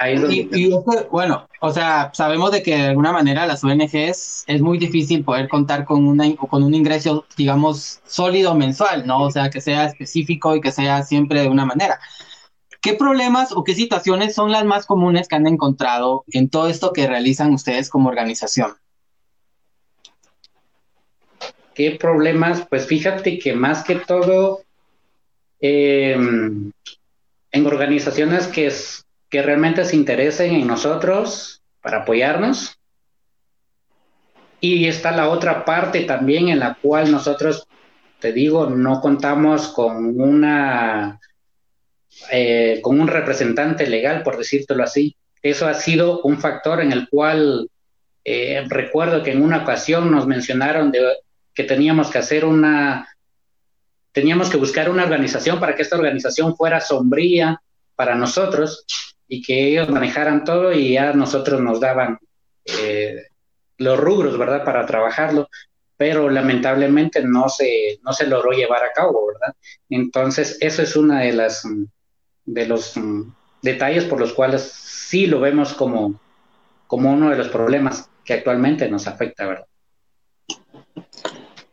bueno, 1.10 1.48
o 1.62 1.72
sea, 1.72 2.10
sabemos 2.12 2.52
de 2.52 2.62
que 2.62 2.76
de 2.76 2.88
alguna 2.88 3.12
manera 3.12 3.46
las 3.46 3.64
ONGs 3.64 4.44
es 4.46 4.60
muy 4.60 4.76
difícil 4.76 5.24
poder 5.24 5.48
contar 5.48 5.86
con, 5.86 6.06
una, 6.06 6.36
con 6.36 6.62
un 6.62 6.74
ingreso, 6.74 7.24
digamos, 7.34 8.00
sólido 8.04 8.54
mensual, 8.54 9.06
¿no? 9.06 9.22
O 9.22 9.30
sea, 9.30 9.48
que 9.48 9.62
sea 9.62 9.86
específico 9.86 10.54
y 10.54 10.60
que 10.60 10.70
sea 10.70 11.02
siempre 11.02 11.40
de 11.40 11.48
una 11.48 11.64
manera. 11.64 11.98
¿qué 12.80 12.94
problemas 12.94 13.52
o 13.52 13.64
qué 13.64 13.74
situaciones 13.74 14.34
son 14.34 14.52
las 14.52 14.64
más 14.64 14.86
comunes 14.86 15.28
que 15.28 15.36
han 15.36 15.46
encontrado 15.46 16.24
en 16.28 16.48
todo 16.48 16.68
esto 16.68 16.92
que 16.92 17.06
realizan 17.06 17.52
ustedes 17.52 17.90
como 17.90 18.08
organización? 18.08 18.72
¿Qué 21.78 21.92
problemas? 21.92 22.66
Pues 22.68 22.88
fíjate 22.88 23.38
que 23.38 23.52
más 23.52 23.84
que 23.84 23.94
todo, 23.94 24.64
em, 25.60 26.72
en 27.52 27.66
organizaciones 27.66 28.48
que, 28.48 28.68
que 29.30 29.42
realmente 29.42 29.84
se 29.84 29.94
interesen 29.94 30.56
en 30.56 30.66
nosotros 30.66 31.62
para 31.80 31.98
apoyarnos, 31.98 32.76
y 34.60 34.88
está 34.88 35.12
la 35.12 35.28
otra 35.28 35.64
parte 35.64 36.00
también 36.00 36.48
en 36.48 36.58
la 36.58 36.76
cual 36.82 37.12
nosotros, 37.12 37.68
te 38.18 38.32
digo, 38.32 38.68
no 38.68 39.00
contamos 39.00 39.68
con 39.68 40.20
una 40.20 41.20
eh, 42.32 42.80
con 42.82 43.00
un 43.00 43.06
representante 43.06 43.86
legal, 43.86 44.24
por 44.24 44.36
decírtelo 44.36 44.82
así. 44.82 45.14
Eso 45.42 45.68
ha 45.68 45.74
sido 45.74 46.22
un 46.22 46.40
factor 46.40 46.80
en 46.80 46.90
el 46.90 47.08
cual 47.08 47.70
eh, 48.24 48.64
recuerdo 48.68 49.22
que 49.22 49.30
en 49.30 49.42
una 49.42 49.58
ocasión 49.58 50.10
nos 50.10 50.26
mencionaron 50.26 50.90
de, 50.90 51.06
que 51.58 51.64
teníamos 51.64 52.08
que 52.08 52.18
hacer 52.18 52.44
una, 52.44 53.08
teníamos 54.12 54.48
que 54.48 54.58
buscar 54.58 54.88
una 54.88 55.02
organización 55.02 55.58
para 55.58 55.74
que 55.74 55.82
esta 55.82 55.96
organización 55.96 56.54
fuera 56.54 56.80
sombría 56.80 57.60
para 57.96 58.14
nosotros 58.14 58.86
y 59.26 59.42
que 59.42 59.66
ellos 59.66 59.88
manejaran 59.88 60.44
todo 60.44 60.72
y 60.72 60.92
ya 60.92 61.12
nosotros 61.14 61.60
nos 61.60 61.80
daban 61.80 62.20
eh, 62.64 63.24
los 63.76 63.98
rubros, 63.98 64.38
¿verdad? 64.38 64.62
Para 64.64 64.86
trabajarlo, 64.86 65.48
pero 65.96 66.30
lamentablemente 66.30 67.24
no 67.24 67.48
se, 67.48 67.98
no 68.04 68.12
se 68.12 68.28
logró 68.28 68.52
llevar 68.52 68.84
a 68.84 68.92
cabo, 68.92 69.26
¿verdad? 69.26 69.52
Entonces, 69.88 70.58
eso 70.60 70.80
es 70.80 70.94
una 70.94 71.22
de 71.22 71.32
las, 71.32 71.64
de 72.44 72.66
los 72.68 72.96
mm, 72.96 73.32
detalles 73.62 74.04
por 74.04 74.20
los 74.20 74.32
cuales 74.32 74.62
sí 74.62 75.26
lo 75.26 75.40
vemos 75.40 75.74
como, 75.74 76.20
como 76.86 77.12
uno 77.12 77.30
de 77.30 77.36
los 77.36 77.48
problemas 77.48 78.08
que 78.24 78.34
actualmente 78.34 78.88
nos 78.88 79.08
afecta, 79.08 79.44
¿verdad? 79.44 79.66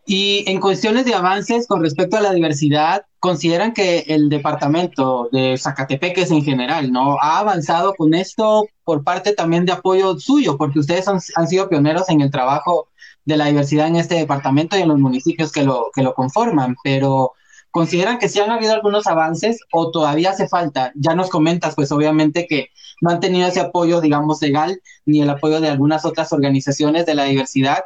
Y 0.05 0.43
en 0.47 0.59
cuestiones 0.59 1.05
de 1.05 1.15
avances 1.15 1.67
con 1.67 1.81
respecto 1.81 2.17
a 2.17 2.21
la 2.21 2.31
diversidad, 2.31 3.05
consideran 3.19 3.73
que 3.73 4.05
el 4.07 4.29
departamento 4.29 5.29
de 5.31 5.57
Zacatepeques 5.57 6.29
en 6.29 6.43
general, 6.43 6.91
¿no? 6.91 7.17
Ha 7.19 7.39
avanzado 7.39 7.95
con 7.95 8.13
esto 8.13 8.67
por 8.83 9.03
parte 9.03 9.33
también 9.33 9.65
de 9.65 9.71
apoyo 9.71 10.19
suyo, 10.19 10.57
porque 10.57 10.77
ustedes 10.77 11.07
han, 11.07 11.47
sido 11.47 11.69
pioneros 11.69 12.07
en 12.09 12.21
el 12.21 12.29
trabajo 12.29 12.89
de 13.25 13.37
la 13.37 13.47
diversidad 13.47 13.87
en 13.87 13.95
este 13.95 14.13
departamento 14.13 14.77
y 14.77 14.81
en 14.81 14.89
los 14.89 14.99
municipios 14.99 15.51
que 15.51 15.63
lo, 15.63 15.89
que 15.95 16.03
lo 16.03 16.13
conforman, 16.13 16.75
pero 16.83 17.33
¿consideran 17.71 18.19
que 18.19 18.29
sí 18.29 18.39
han 18.39 18.51
habido 18.51 18.73
algunos 18.73 19.07
avances 19.07 19.59
o 19.71 19.89
todavía 19.89 20.29
hace 20.29 20.47
falta? 20.47 20.91
Ya 20.93 21.15
nos 21.15 21.31
comentas, 21.31 21.73
pues 21.73 21.91
obviamente 21.91 22.45
que 22.47 22.69
no 23.01 23.09
han 23.09 23.19
tenido 23.19 23.47
ese 23.47 23.59
apoyo, 23.59 24.01
digamos, 24.01 24.39
legal, 24.41 24.79
ni 25.05 25.21
el 25.21 25.29
apoyo 25.31 25.59
de 25.59 25.69
algunas 25.69 26.05
otras 26.05 26.31
organizaciones 26.31 27.07
de 27.07 27.15
la 27.15 27.23
diversidad. 27.23 27.85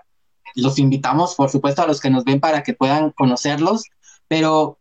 Los 0.55 0.79
invitamos, 0.79 1.35
por 1.35 1.49
supuesto, 1.49 1.81
a 1.81 1.87
los 1.87 1.99
que 1.99 2.09
nos 2.09 2.23
ven 2.23 2.39
para 2.39 2.63
que 2.63 2.73
puedan 2.73 3.11
conocerlos, 3.11 3.85
pero 4.27 4.79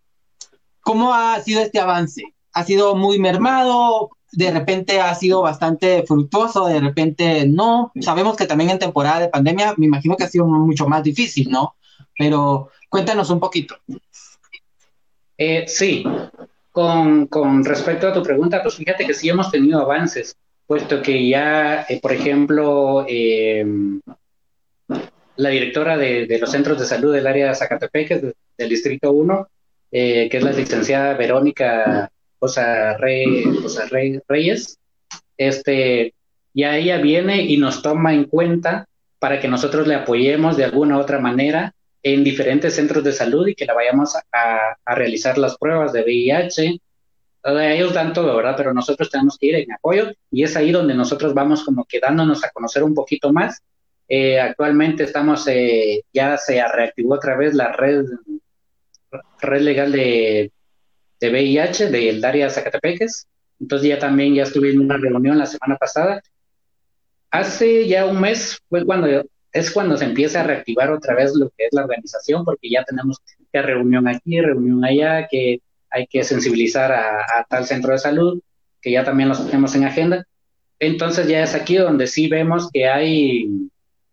¿Cómo 0.88 1.12
ha 1.12 1.38
sido 1.42 1.60
este 1.60 1.80
avance? 1.80 2.34
¿Ha 2.54 2.64
sido 2.64 2.94
muy 2.94 3.18
mermado? 3.18 4.08
¿De 4.32 4.50
repente 4.50 5.02
ha 5.02 5.14
sido 5.14 5.42
bastante 5.42 6.02
fructuoso? 6.04 6.66
¿De 6.66 6.80
repente 6.80 7.46
no? 7.46 7.92
Sabemos 8.00 8.38
que 8.38 8.46
también 8.46 8.70
en 8.70 8.78
temporada 8.78 9.20
de 9.20 9.28
pandemia 9.28 9.74
me 9.76 9.84
imagino 9.84 10.16
que 10.16 10.24
ha 10.24 10.28
sido 10.28 10.46
mucho 10.46 10.88
más 10.88 11.02
difícil, 11.02 11.50
¿no? 11.50 11.74
Pero 12.18 12.70
cuéntanos 12.88 13.28
un 13.28 13.38
poquito. 13.38 13.76
Eh, 15.36 15.64
sí, 15.68 16.04
con, 16.72 17.26
con, 17.26 17.66
respecto 17.66 18.08
a 18.08 18.14
tu 18.14 18.22
pregunta, 18.22 18.62
pues 18.62 18.76
fíjate 18.76 19.06
que 19.06 19.12
sí 19.12 19.28
hemos 19.28 19.50
tenido 19.50 19.82
avances, 19.82 20.38
puesto 20.66 21.02
que 21.02 21.28
ya, 21.28 21.84
eh, 21.86 22.00
por 22.00 22.12
ejemplo, 22.12 23.04
eh, 23.06 23.62
la 25.38 25.50
directora 25.50 25.96
de, 25.96 26.38
los 26.40 26.50
centros 26.50 26.78
de 26.78 26.84
salud 26.84 27.14
del 27.14 27.26
área 27.26 27.48
de 27.48 27.54
Zacatepec, 27.54 28.34
del 28.58 28.68
Distrito 28.68 29.12
1, 29.12 29.48
eh, 29.92 30.28
que 30.28 30.36
es 30.36 30.42
la 30.42 30.50
licenciada 30.50 31.14
Verónica 31.14 32.10
José 32.40 32.96
Reyes, 32.98 34.78
este, 35.36 36.14
ya 36.52 36.76
ella 36.76 36.98
viene 36.98 37.42
y 37.42 37.56
nos 37.56 37.82
toma 37.82 38.12
en 38.14 38.24
cuenta 38.24 38.86
para 39.20 39.38
que 39.40 39.46
nosotros 39.46 39.86
le 39.86 39.94
apoyemos 39.94 40.56
de 40.56 40.64
alguna 40.64 40.98
u 40.98 41.00
otra 41.00 41.20
manera 41.20 41.72
en 42.02 42.24
diferentes 42.24 42.74
centros 42.74 43.04
de 43.04 43.12
salud 43.12 43.46
y 43.46 43.54
que 43.54 43.64
la 43.64 43.74
vayamos 43.74 44.16
a, 44.16 44.76
realizar 44.86 45.38
las 45.38 45.56
pruebas 45.56 45.92
de 45.92 46.02
VIH. 46.02 46.80
Ellos 47.44 47.94
dan 47.94 48.12
todo, 48.12 48.36
¿verdad? 48.36 48.54
Pero 48.56 48.74
nosotros 48.74 49.08
tenemos 49.08 49.38
que 49.38 49.46
ir 49.46 49.54
en 49.54 49.72
apoyo 49.72 50.12
y 50.32 50.42
es 50.42 50.56
ahí 50.56 50.72
donde 50.72 50.94
nosotros 50.94 51.32
vamos 51.32 51.62
como 51.62 51.84
quedándonos 51.84 52.42
a 52.44 52.50
conocer 52.50 52.82
un 52.82 52.94
poquito 52.94 53.32
más. 53.32 53.62
Eh, 54.08 54.40
actualmente 54.40 55.04
estamos, 55.04 55.46
eh, 55.48 56.02
ya 56.12 56.36
se 56.38 56.62
reactivó 56.66 57.14
otra 57.14 57.36
vez 57.36 57.54
la 57.54 57.72
red 57.72 58.06
red 59.40 59.60
legal 59.62 59.92
de, 59.92 60.52
de 61.20 61.30
VIH 61.30 61.90
del 61.90 62.24
área 62.24 62.50
Zacatepeques. 62.50 63.26
Entonces 63.60 63.88
ya 63.88 63.98
también 63.98 64.34
ya 64.34 64.44
estuve 64.44 64.70
en 64.70 64.80
una 64.80 64.96
reunión 64.96 65.38
la 65.38 65.46
semana 65.46 65.76
pasada. 65.76 66.22
Hace 67.30 67.86
ya 67.86 68.06
un 68.06 68.20
mes 68.20 68.58
cuando 68.86 69.24
es 69.52 69.70
cuando 69.70 69.96
se 69.96 70.04
empieza 70.04 70.40
a 70.40 70.44
reactivar 70.44 70.90
otra 70.90 71.14
vez 71.14 71.34
lo 71.34 71.50
que 71.50 71.66
es 71.66 71.72
la 71.72 71.82
organización, 71.82 72.44
porque 72.44 72.70
ya 72.70 72.84
tenemos 72.84 73.18
que 73.52 73.62
reunión 73.62 74.06
aquí, 74.06 74.40
reunión 74.40 74.84
allá, 74.84 75.26
que 75.28 75.60
hay 75.90 76.06
que 76.06 76.22
sensibilizar 76.22 76.92
a, 76.92 77.46
tal 77.48 77.64
centro 77.64 77.92
de 77.92 77.98
salud, 77.98 78.40
que 78.80 78.92
ya 78.92 79.04
también 79.04 79.28
los 79.28 79.44
tenemos 79.46 79.74
en 79.74 79.84
agenda. 79.84 80.26
Entonces 80.78 81.26
ya 81.26 81.42
es 81.42 81.54
aquí 81.54 81.76
donde 81.76 82.06
sí 82.06 82.28
vemos 82.28 82.70
que 82.70 82.86
hay, 82.86 83.48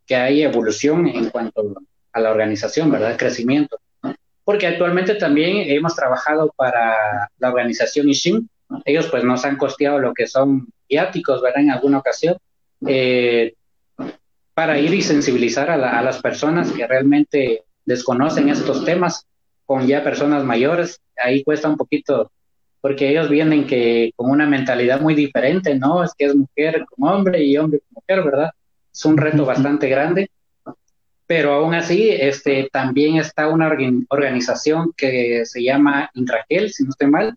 que 0.06 0.16
hay 0.16 0.44
evolución 0.44 1.08
en 1.08 1.30
cuanto 1.30 1.74
a 2.14 2.20
la 2.20 2.32
organización, 2.32 2.92
¿verdad? 2.92 3.18
Crecimiento 3.18 3.80
porque 4.46 4.68
actualmente 4.68 5.16
también 5.16 5.70
hemos 5.70 5.96
trabajado 5.96 6.54
para 6.56 7.30
la 7.40 7.50
organización 7.50 8.08
ISHIM. 8.08 8.48
Ellos 8.86 9.08
pues 9.08 9.24
nos 9.24 9.44
han 9.44 9.58
costeado 9.58 10.00
lo 10.00 10.14
que 10.14 10.28
son 10.28 10.68
viáticos, 10.88 11.42
¿verdad? 11.42 11.64
En 11.64 11.72
alguna 11.72 11.98
ocasión, 11.98 12.38
eh, 12.88 13.56
para 14.54 14.78
ir 14.78 14.94
y 14.94 15.02
sensibilizar 15.02 15.70
a, 15.72 16.02
las 16.02 16.22
personas 16.22 16.72
que 16.72 16.86
realmente 16.88 17.64
desconocen 17.86 18.50
estos 18.50 18.86
temas, 18.86 19.26
con 19.66 19.88
ya 19.88 20.04
personas 20.04 20.44
mayores. 20.44 21.02
Ahí 21.18 21.44
cuesta 21.44 21.68
un 21.68 21.76
poquito, 21.76 22.32
porque 22.82 23.10
ellos 23.10 23.30
vienen 23.30 23.66
que 23.66 24.12
con 24.16 24.30
una 24.30 24.46
mentalidad 24.46 25.02
muy 25.02 25.16
diferente, 25.16 25.74
¿no? 25.74 26.04
Es 26.04 26.14
que 26.16 26.26
es 26.26 26.36
mujer 26.36 26.86
como 26.88 27.12
hombre 27.12 27.44
y 27.44 27.58
hombre 27.58 27.80
como 27.80 28.02
mujer, 28.02 28.24
¿verdad? 28.24 28.52
Es 28.96 29.06
un 29.06 29.18
reto 29.18 29.46
bastante 29.46 29.90
grande 29.90 30.30
pero 31.28 31.54
aún 31.54 31.74
así 31.74 32.10
este, 32.10 32.70
también 32.72 33.18
está 33.18 33.48
una 33.48 33.68
organización 34.10 34.94
que 34.96 35.46
se 35.46 35.64
llama 35.64 36.10
Intragel, 36.14 36.72
si 36.72 36.84
no 36.84 36.92
estoy 36.92 37.08
mal. 37.08 37.36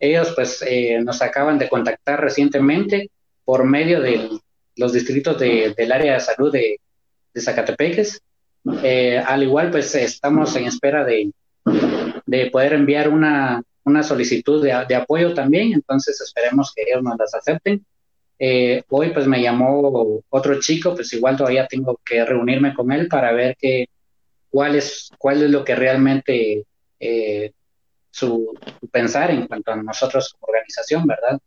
Ellos 0.00 0.32
pues 0.34 0.62
eh, 0.66 1.00
nos 1.02 1.22
acaban 1.22 1.58
de 1.58 1.68
contactar 1.68 2.20
recientemente 2.20 3.10
por 3.44 3.64
medio 3.64 4.00
de 4.00 4.28
los 4.76 4.92
distritos 4.92 5.38
del 5.38 5.92
área 5.92 6.14
de 6.14 6.20
salud 6.20 6.52
de, 6.52 6.80
de 7.32 7.40
Zacatepeques. 7.40 8.20
Eh, 8.82 9.18
al 9.18 9.44
igual 9.44 9.70
pues 9.70 9.94
estamos 9.94 10.54
en 10.56 10.66
espera 10.66 11.04
de, 11.04 11.30
de 12.26 12.50
poder 12.50 12.72
enviar 12.72 13.08
una, 13.08 13.62
una 13.84 14.02
solicitud 14.02 14.62
de, 14.62 14.84
de, 14.88 14.94
apoyo 14.94 15.32
también, 15.32 15.72
entonces 15.72 16.20
esperemos 16.20 16.72
que 16.74 16.82
ellos 16.82 17.02
nos 17.02 17.16
las 17.18 17.34
acepten 17.34 17.84
eh, 18.38 18.84
hoy 18.90 19.10
pues 19.10 19.26
me 19.26 19.42
llamó 19.42 20.22
otro 20.28 20.60
chico, 20.60 20.94
pues 20.94 21.12
igual 21.12 21.36
todavía 21.36 21.66
tengo 21.66 22.00
que 22.04 22.24
reunirme 22.24 22.72
con 22.72 22.92
él 22.92 23.08
para 23.08 23.32
ver 23.32 23.56
qué, 23.58 23.88
cuál, 24.48 24.76
es, 24.76 25.10
cuál 25.18 25.42
es 25.42 25.50
lo 25.50 25.64
que 25.64 25.74
realmente 25.74 26.64
eh, 27.00 27.52
su, 28.10 28.56
pensar 28.92 29.30
en 29.32 29.46
cuanto 29.46 29.72
a 29.72 29.76
nosotros 29.76 30.32
como 30.32 30.52
organización, 30.52 31.06
¿verdad? 31.06 31.40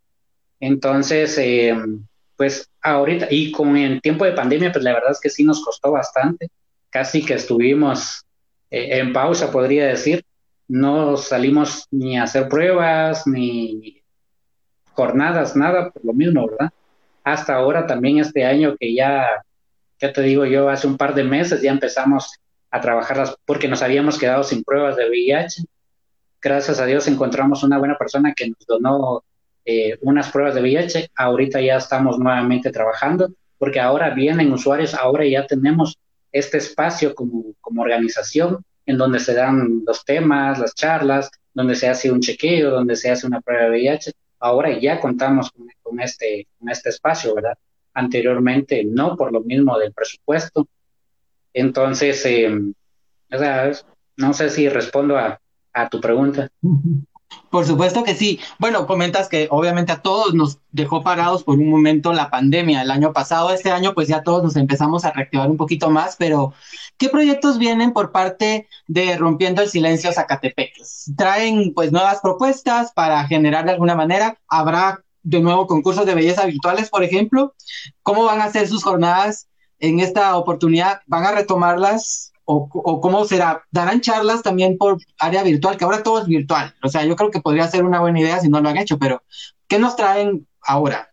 Entonces, 0.59 1.37
eh, 1.37 1.75
pues 2.35 2.69
ahorita, 2.81 3.27
y 3.29 3.51
con 3.51 3.77
el 3.77 4.01
tiempo 4.01 4.25
de 4.25 4.33
pandemia, 4.33 4.71
pues 4.71 4.83
la 4.83 4.93
verdad 4.93 5.11
es 5.11 5.19
que 5.21 5.29
sí 5.29 5.43
nos 5.43 5.63
costó 5.63 5.91
bastante, 5.91 6.49
casi 6.89 7.23
que 7.25 7.35
estuvimos 7.35 8.25
en 8.69 9.11
pausa, 9.11 9.51
podría 9.51 9.87
decir, 9.87 10.23
no 10.67 11.17
salimos 11.17 11.87
ni 11.91 12.17
a 12.17 12.23
hacer 12.23 12.47
pruebas, 12.47 13.27
ni 13.27 14.01
jornadas, 14.93 15.55
nada, 15.55 15.91
por 15.91 16.05
lo 16.05 16.13
mismo, 16.13 16.47
¿verdad? 16.47 16.71
Hasta 17.23 17.55
ahora 17.55 17.87
también 17.87 18.19
este 18.19 18.45
año 18.45 18.75
que 18.79 18.93
ya, 18.93 19.43
ya 19.99 20.13
te 20.13 20.21
digo 20.21 20.45
yo, 20.45 20.69
hace 20.69 20.87
un 20.87 20.97
par 20.97 21.13
de 21.13 21.23
meses 21.23 21.61
ya 21.61 21.71
empezamos 21.71 22.33
a 22.71 22.81
trabajarlas 22.81 23.35
porque 23.45 23.67
nos 23.67 23.81
habíamos 23.81 24.17
quedado 24.17 24.43
sin 24.43 24.63
pruebas 24.63 24.95
de 24.95 25.09
VIH. 25.09 25.63
Gracias 26.41 26.79
a 26.79 26.85
Dios 26.85 27.07
encontramos 27.07 27.63
una 27.63 27.77
buena 27.77 27.97
persona 27.97 28.33
que 28.35 28.49
nos 28.49 28.65
donó 28.65 29.23
eh, 29.65 29.97
unas 30.01 30.31
pruebas 30.31 30.55
de 30.55 30.61
VIH. 30.61 31.09
Ahorita 31.15 31.61
ya 31.61 31.77
estamos 31.77 32.17
nuevamente 32.17 32.71
trabajando 32.71 33.29
porque 33.57 33.79
ahora 33.79 34.09
vienen 34.09 34.51
usuarios, 34.51 34.95
ahora 34.95 35.25
ya 35.25 35.45
tenemos 35.45 35.97
este 36.31 36.57
espacio 36.57 37.13
como, 37.13 37.53
como 37.61 37.83
organización 37.83 38.63
en 38.85 38.97
donde 38.97 39.19
se 39.19 39.35
dan 39.35 39.83
los 39.85 40.03
temas, 40.03 40.57
las 40.57 40.73
charlas, 40.73 41.29
donde 41.53 41.75
se 41.75 41.87
hace 41.87 42.11
un 42.11 42.21
chequeo, 42.21 42.71
donde 42.71 42.95
se 42.95 43.11
hace 43.11 43.27
una 43.27 43.41
prueba 43.41 43.65
de 43.65 43.69
VIH 43.71 44.11
ahora 44.41 44.77
ya 44.77 44.99
contamos 44.99 45.51
con, 45.83 45.99
este, 45.99 46.47
con 46.57 46.69
este 46.69 46.89
espacio, 46.89 47.33
¿verdad? 47.35 47.57
Anteriormente 47.93 48.83
no, 48.83 49.15
por 49.15 49.31
lo 49.31 49.41
mismo 49.41 49.77
del 49.77 49.93
presupuesto. 49.93 50.67
Entonces, 51.53 52.25
eh, 52.25 52.49
no 54.17 54.33
sé 54.33 54.49
si 54.49 54.67
respondo 54.67 55.17
a, 55.17 55.39
a 55.73 55.89
tu 55.89 56.01
pregunta. 56.01 56.49
Por 57.51 57.65
supuesto 57.65 58.05
que 58.05 58.15
sí. 58.15 58.39
Bueno, 58.59 58.87
comentas 58.87 59.27
que 59.27 59.49
obviamente 59.51 59.91
a 59.91 60.01
todos 60.01 60.33
nos 60.33 60.59
dejó 60.71 61.03
parados 61.03 61.43
por 61.43 61.59
un 61.59 61.69
momento 61.69 62.13
la 62.13 62.29
pandemia 62.29 62.81
el 62.81 62.89
año 62.89 63.11
pasado. 63.11 63.51
Este 63.51 63.71
año 63.71 63.93
pues 63.93 64.07
ya 64.07 64.23
todos 64.23 64.41
nos 64.41 64.55
empezamos 64.55 65.03
a 65.03 65.11
reactivar 65.11 65.49
un 65.49 65.57
poquito 65.57 65.89
más, 65.89 66.15
pero 66.15 66.53
¿qué 66.97 67.09
proyectos 67.09 67.57
vienen 67.57 67.91
por 67.91 68.13
parte 68.13 68.69
de 68.87 69.17
Rompiendo 69.17 69.61
el 69.61 69.69
Silencio 69.69 70.13
Zacatepec? 70.13 70.71
¿Traen 71.17 71.73
pues 71.73 71.91
nuevas 71.91 72.21
propuestas 72.21 72.93
para 72.93 73.27
generar 73.27 73.65
de 73.65 73.71
alguna 73.71 73.95
manera? 73.95 74.39
¿Habrá 74.47 75.03
de 75.21 75.41
nuevo 75.41 75.67
concursos 75.67 76.05
de 76.05 76.15
belleza 76.15 76.45
virtuales, 76.45 76.89
por 76.89 77.03
ejemplo? 77.03 77.53
¿Cómo 78.01 78.23
van 78.23 78.39
a 78.39 78.49
ser 78.49 78.69
sus 78.69 78.81
jornadas 78.81 79.49
en 79.79 79.99
esta 79.99 80.37
oportunidad? 80.37 81.01
¿Van 81.05 81.25
a 81.25 81.33
retomarlas 81.33 82.30
o, 82.53 83.01
cómo 83.01 83.23
será? 83.25 83.63
¿Darán 83.71 84.01
charlas 84.01 84.43
también 84.43 84.77
por 84.77 84.97
área 85.19 85.43
virtual? 85.43 85.77
Que 85.77 85.85
ahora 85.85 86.03
todo 86.03 86.21
es 86.21 86.27
virtual. 86.27 86.73
O 86.83 86.89
sea, 86.89 87.05
yo 87.05 87.15
creo 87.15 87.31
que 87.31 87.39
podría 87.39 87.67
ser 87.67 87.85
una 87.85 88.01
buena 88.01 88.19
idea 88.19 88.39
si 88.39 88.49
no 88.49 88.59
lo 88.59 88.69
han 88.69 88.77
hecho, 88.77 88.99
pero 88.99 89.23
¿qué 89.67 89.79
nos 89.79 89.95
traen 89.95 90.45
ahora? 90.61 91.11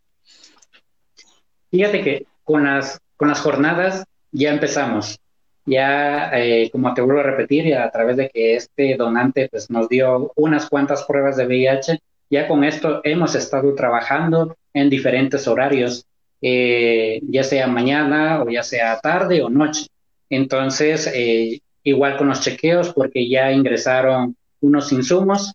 Fíjate 1.70 2.03
que 2.03 2.26
con 2.45 2.64
las, 2.64 3.01
con 3.16 3.28
las 3.28 3.41
jornadas 3.41 4.05
ya 4.32 4.51
empezamos. 4.51 5.20
Ya, 5.64 6.30
eh, 6.32 6.70
como 6.72 6.95
te 6.95 7.03
vuelvo 7.03 7.20
a 7.20 7.24
repetir, 7.24 7.76
a 7.76 7.91
través 7.91 8.16
de 8.16 8.30
que 8.30 8.57
este 8.57 8.97
donante 8.97 9.49
pues, 9.51 9.70
nos 9.70 9.89
dio 9.89 10.32
unas 10.34 10.68
cuantas 10.68 11.05
pruebas 11.05 11.36
de 11.36 11.47
VIH, 11.47 12.01
ya 12.30 12.49
con 12.49 12.64
esto 12.64 13.01
hemos 13.05 13.34
estado 13.34 13.74
trabajando 13.74 14.57
en 14.72 14.91
diferentes 14.91 15.47
horarios, 15.47 16.07
eh, 16.41 17.20
ya 17.22 17.45
sea 17.45 17.66
mañana 17.66 18.43
o 18.43 18.49
ya 18.49 18.62
sea 18.62 18.99
tarde 18.99 19.43
o 19.43 19.51
noche. 19.51 19.86
Entonces, 20.31 21.11
eh, 21.14 21.61
igual 21.83 22.16
con 22.16 22.29
los 22.29 22.41
chequeos, 22.41 22.93
porque 22.93 23.29
ya 23.29 23.53
ingresaron 23.53 24.37
unos 24.61 24.93
insumos 24.93 25.55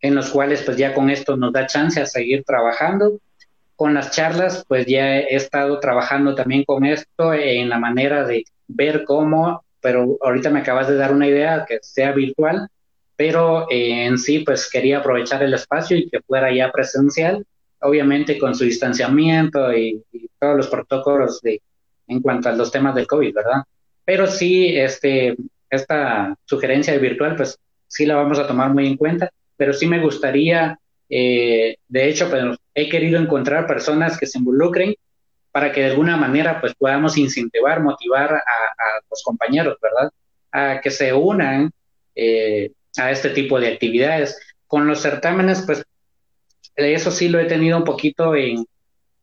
en 0.00 0.14
los 0.14 0.30
cuales 0.30 0.62
pues 0.62 0.76
ya 0.76 0.94
con 0.94 1.10
esto 1.10 1.36
nos 1.36 1.52
da 1.52 1.66
chance 1.66 2.00
a 2.00 2.06
seguir 2.06 2.44
trabajando. 2.44 3.18
Con 3.76 3.94
las 3.94 4.10
charlas, 4.10 4.64
pues 4.68 4.86
ya 4.86 5.18
he 5.18 5.36
estado 5.36 5.80
trabajando 5.80 6.34
también 6.34 6.64
con 6.64 6.84
esto 6.84 7.32
en 7.32 7.68
la 7.68 7.78
manera 7.78 8.26
de 8.26 8.44
ver 8.68 9.04
cómo, 9.04 9.64
pero 9.80 10.18
ahorita 10.20 10.50
me 10.50 10.60
acabas 10.60 10.88
de 10.88 10.96
dar 10.96 11.12
una 11.12 11.26
idea 11.26 11.64
que 11.66 11.78
sea 11.80 12.12
virtual, 12.12 12.68
pero 13.16 13.70
eh, 13.70 14.04
en 14.06 14.18
sí 14.18 14.40
pues 14.40 14.68
quería 14.70 14.98
aprovechar 14.98 15.42
el 15.42 15.54
espacio 15.54 15.96
y 15.96 16.08
que 16.08 16.20
fuera 16.20 16.52
ya 16.54 16.70
presencial, 16.70 17.46
obviamente 17.80 18.38
con 18.38 18.54
su 18.54 18.64
distanciamiento 18.64 19.72
y, 19.74 20.02
y 20.12 20.28
todos 20.38 20.56
los 20.56 20.68
protocolos 20.68 21.40
de 21.40 21.62
en 22.06 22.20
cuanto 22.20 22.48
a 22.48 22.52
los 22.52 22.72
temas 22.72 22.94
del 22.94 23.06
COVID, 23.06 23.32
¿verdad? 23.34 23.62
Pero 24.10 24.26
sí, 24.26 24.76
este, 24.76 25.36
esta 25.70 26.36
sugerencia 26.44 26.92
de 26.92 26.98
virtual, 26.98 27.36
pues 27.36 27.56
sí 27.86 28.04
la 28.04 28.16
vamos 28.16 28.40
a 28.40 28.46
tomar 28.48 28.74
muy 28.74 28.88
en 28.88 28.96
cuenta, 28.96 29.30
pero 29.56 29.72
sí 29.72 29.86
me 29.86 30.00
gustaría, 30.00 30.80
eh, 31.08 31.76
de 31.86 32.08
hecho, 32.08 32.28
pues 32.28 32.42
he 32.74 32.88
querido 32.88 33.20
encontrar 33.20 33.68
personas 33.68 34.18
que 34.18 34.26
se 34.26 34.38
involucren 34.40 34.96
para 35.52 35.70
que 35.70 35.82
de 35.82 35.90
alguna 35.90 36.16
manera 36.16 36.60
pues 36.60 36.74
podamos 36.74 37.16
incentivar, 37.18 37.84
motivar 37.84 38.34
a, 38.34 38.40
los 39.08 39.22
compañeros, 39.22 39.78
¿verdad? 39.80 40.10
A 40.50 40.80
que 40.80 40.90
se 40.90 41.12
unan 41.12 41.70
eh, 42.16 42.72
a 42.96 43.12
este 43.12 43.30
tipo 43.30 43.60
de 43.60 43.68
actividades. 43.68 44.36
Con 44.66 44.88
los 44.88 45.02
certámenes, 45.02 45.62
pues 45.64 45.84
eso 46.74 47.12
sí 47.12 47.28
lo 47.28 47.38
he 47.38 47.44
tenido 47.44 47.78
un 47.78 47.84
poquito 47.84 48.34
en, 48.34 48.66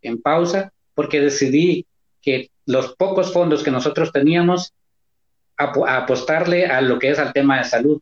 en 0.02 0.22
pausa 0.22 0.72
porque 0.96 1.20
decidí 1.20 1.86
que 2.22 2.52
los 2.66 2.96
pocos 2.96 3.34
fondos 3.34 3.64
que 3.64 3.72
nosotros 3.72 4.14
teníamos 4.14 4.74
a, 5.58 5.98
apostarle 5.98 6.66
a 6.66 6.82
lo 6.82 7.00
que 7.00 7.10
es 7.10 7.20
al 7.20 7.34
tema 7.34 7.58
de 7.58 7.64
salud, 7.66 8.02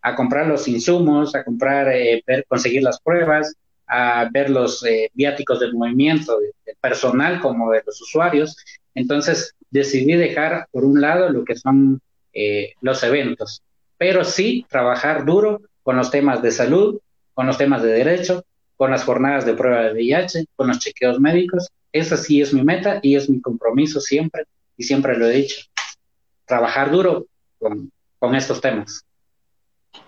a 0.00 0.14
comprar 0.14 0.46
los 0.46 0.66
insumos, 0.68 1.34
a 1.34 1.44
comprar, 1.44 1.88
eh, 1.88 2.22
conseguir 2.48 2.82
las 2.82 3.00
pruebas, 3.00 3.54
a 3.86 4.28
ver 4.32 4.50
los 4.50 4.84
eh, 4.84 5.10
viáticos 5.12 5.60
del 5.60 5.74
movimiento, 5.74 6.38
del 6.40 6.76
personal 6.80 7.40
como 7.40 7.70
de 7.70 7.82
los 7.84 8.00
usuarios. 8.00 8.56
Entonces 8.94 9.54
decidí 9.70 10.14
dejar 10.14 10.66
por 10.70 10.84
un 10.84 11.00
lado 11.00 11.28
lo 11.30 11.44
que 11.44 11.56
son 11.56 12.00
eh, 12.32 12.72
los 12.80 13.02
eventos, 13.02 13.62
pero 13.98 14.24
sí 14.24 14.66
trabajar 14.68 15.24
duro 15.24 15.60
con 15.82 15.96
los 15.96 16.10
temas 16.10 16.42
de 16.42 16.50
salud, 16.50 17.00
con 17.34 17.46
los 17.46 17.58
temas 17.58 17.82
de 17.82 17.92
derecho, 17.92 18.44
con 18.76 18.90
las 18.90 19.04
jornadas 19.04 19.46
de 19.46 19.54
prueba 19.54 19.82
de 19.82 19.92
VIH, 19.92 20.46
con 20.56 20.68
los 20.68 20.78
chequeos 20.78 21.20
médicos. 21.20 21.68
Esa 21.92 22.16
sí 22.16 22.40
es 22.40 22.52
mi 22.52 22.62
meta 22.62 23.00
y 23.02 23.16
es 23.16 23.28
mi 23.28 23.40
compromiso 23.40 24.00
siempre, 24.00 24.44
y 24.76 24.84
siempre 24.84 25.16
lo 25.16 25.26
he 25.26 25.34
dicho 25.34 25.71
trabajar 26.52 26.90
duro 26.90 27.24
con, 27.58 28.34
estos 28.34 28.60
temas. 28.60 29.06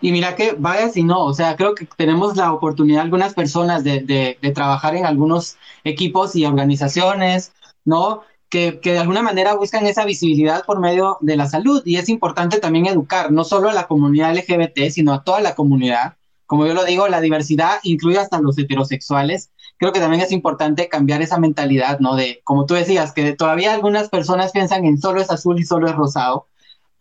Y 0.02 0.12
mira 0.12 0.36
que 0.36 0.54
vaya 0.58 0.90
si 0.90 1.02
no, 1.02 1.24
o 1.24 1.32
sea, 1.32 1.56
creo 1.56 1.74
que 1.74 1.88
tenemos 1.96 2.36
la 2.36 2.52
oportunidad 2.52 3.00
algunas 3.00 3.32
personas 3.32 3.82
de, 3.82 4.38
trabajar 4.54 4.94
en 4.94 5.06
algunos 5.06 5.56
equipos 5.84 6.36
y 6.36 6.44
organizaciones, 6.44 7.52
¿no? 7.86 8.20
Que, 8.50 8.72
de 8.72 8.98
alguna 8.98 9.22
manera 9.22 9.54
buscan 9.54 9.86
esa 9.86 10.04
visibilidad 10.04 10.66
por 10.66 10.80
medio 10.80 11.16
de 11.22 11.36
la 11.38 11.48
salud 11.48 11.82
y 11.86 11.96
es 11.96 12.10
importante 12.10 12.58
también 12.58 12.86
educar 12.86 13.32
no 13.32 13.42
solo 13.42 13.70
a 13.70 13.72
la 13.72 13.86
comunidad 13.86 14.36
LGBT, 14.36 14.90
sino 14.90 15.14
a 15.14 15.24
toda 15.24 15.40
la 15.40 15.54
comunidad. 15.54 16.16
Como 16.44 16.66
yo 16.66 16.74
lo 16.74 16.84
digo, 16.84 17.08
la 17.08 17.22
diversidad 17.22 17.78
incluye 17.84 18.18
hasta 18.18 18.38
los 18.38 18.58
heterosexuales. 18.58 19.50
Creo 19.78 19.92
que 19.92 20.00
también 20.00 20.22
es 20.22 20.32
importante 20.32 20.88
cambiar 20.88 21.22
esa 21.22 21.38
mentalidad, 21.38 21.98
¿no? 22.00 22.16
De, 22.16 22.40
como 22.44 22.66
tú 22.66 22.74
decías, 22.74 23.12
que 23.12 23.34
todavía 23.34 23.74
algunas 23.74 24.08
personas 24.08 24.52
piensan 24.52 24.84
en 24.84 24.98
solo 24.98 25.20
es 25.20 25.30
azul 25.30 25.58
y 25.58 25.64
solo 25.64 25.88
es 25.88 25.96
rosado 25.96 26.48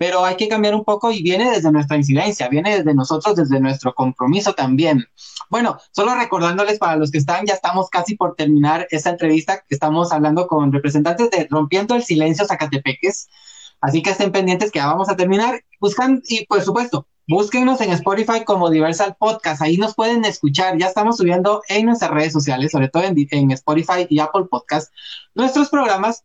pero 0.03 0.26
hay 0.26 0.36
que 0.36 0.49
cambiar 0.49 0.76
un 0.76 0.84
poco 0.84 1.11
y 1.11 1.21
viene 1.21 1.49
desde 1.49 1.71
nuestra 1.71 1.95
incidencia, 1.95 2.49
viene 2.49 2.78
desde 2.78 2.93
nosotros, 2.93 3.38
desde 3.38 3.61
nuestro 3.61 3.93
compromiso 3.93 4.51
también. 4.51 5.05
Bueno, 5.49 5.78
solo 5.91 6.15
recordándoles 6.15 6.78
para 6.78 6.97
los 6.97 7.09
que 7.09 7.19
están, 7.19 7.45
ya 7.45 7.53
estamos 7.53 7.89
casi 7.89 8.17
por 8.17 8.36
terminar 8.36 8.86
esta 8.91 9.11
entrevista, 9.11 9.63
estamos 9.69 10.11
hablando 10.11 10.47
con 10.47 10.74
representantes 10.74 11.30
de 11.32 11.47
Rompiendo 11.49 11.95
el 11.95 12.03
Silencio 12.03 12.45
Zacatepeques, 12.45 13.30
así 13.80 14.01
que 14.01 14.09
estén 14.09 14.34
pendientes 14.34 14.71
que 14.71 14.80
ya 14.80 14.88
vamos 14.88 15.07
a 15.07 15.15
terminar. 15.15 15.63
Buscan, 15.80 16.21
y 16.28 16.45
por 16.47 16.61
supuesto, 16.61 17.07
búsquenos 17.28 17.80
en 17.82 17.91
Spotify 17.91 18.43
como 18.43 18.69
Diversal 18.69 19.15
Podcast, 19.17 19.61
ahí 19.61 19.78
nos 19.78 19.95
pueden 19.95 20.26
escuchar, 20.26 20.78
ya 20.78 20.88
estamos 20.88 21.17
subiendo 21.17 21.61
en 21.69 21.86
nuestras 21.86 22.11
redes 22.11 22.34
sociales, 22.34 22.71
sobre 22.71 22.89
todo 22.89 23.03
en, 23.03 23.51
Spotify 23.51 24.05
y 24.09 24.19
Apple 24.19 24.45
Podcast, 24.49 24.91
nuestros 25.34 25.69
programas 25.69 26.24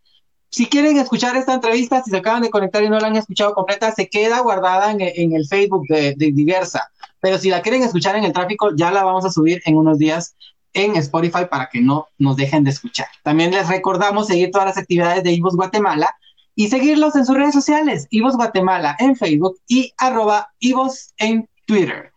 si 0.50 0.66
quieren 0.66 0.96
escuchar 0.96 1.36
esta 1.36 1.54
entrevista, 1.54 2.02
si 2.02 2.10
se 2.10 2.16
acaban 2.16 2.42
de 2.42 2.50
conectar 2.50 2.82
y 2.82 2.88
no 2.88 2.98
la 2.98 3.08
han 3.08 3.16
escuchado 3.16 3.52
completa, 3.52 3.92
se 3.92 4.08
queda 4.08 4.40
guardada 4.40 4.92
en, 4.92 5.32
el 5.32 5.46
Facebook 5.46 5.86
de, 5.88 6.14
Diversa. 6.16 6.90
Pero 7.20 7.36
si 7.38 7.50
la 7.50 7.60
quieren 7.60 7.82
escuchar 7.82 8.16
en 8.16 8.24
el 8.24 8.32
tráfico, 8.32 8.70
ya 8.74 8.90
la 8.90 9.04
vamos 9.04 9.26
a 9.26 9.30
subir 9.30 9.60
en 9.66 9.76
unos 9.76 9.98
días 9.98 10.36
en 10.72 10.96
Spotify 10.96 11.44
para 11.50 11.68
que 11.68 11.80
no 11.80 12.06
nos 12.16 12.36
dejen 12.36 12.64
de 12.64 12.70
escuchar. 12.70 13.08
También 13.22 13.50
les 13.50 13.68
recordamos 13.68 14.26
seguir 14.26 14.50
todas 14.50 14.68
las 14.68 14.78
actividades 14.78 15.22
de 15.22 15.32
Ivos 15.32 15.54
Guatemala 15.54 16.16
y 16.58 16.66
seguirlos 16.66 17.14
en 17.14 17.24
sus 17.24 17.36
redes 17.36 17.54
sociales, 17.54 18.08
Ivos 18.10 18.34
Guatemala 18.34 18.96
en 18.98 19.14
Facebook 19.14 19.60
y 19.68 19.92
arroba 19.96 20.52
Ivos 20.58 21.14
en 21.16 21.48
Twitter. 21.66 22.12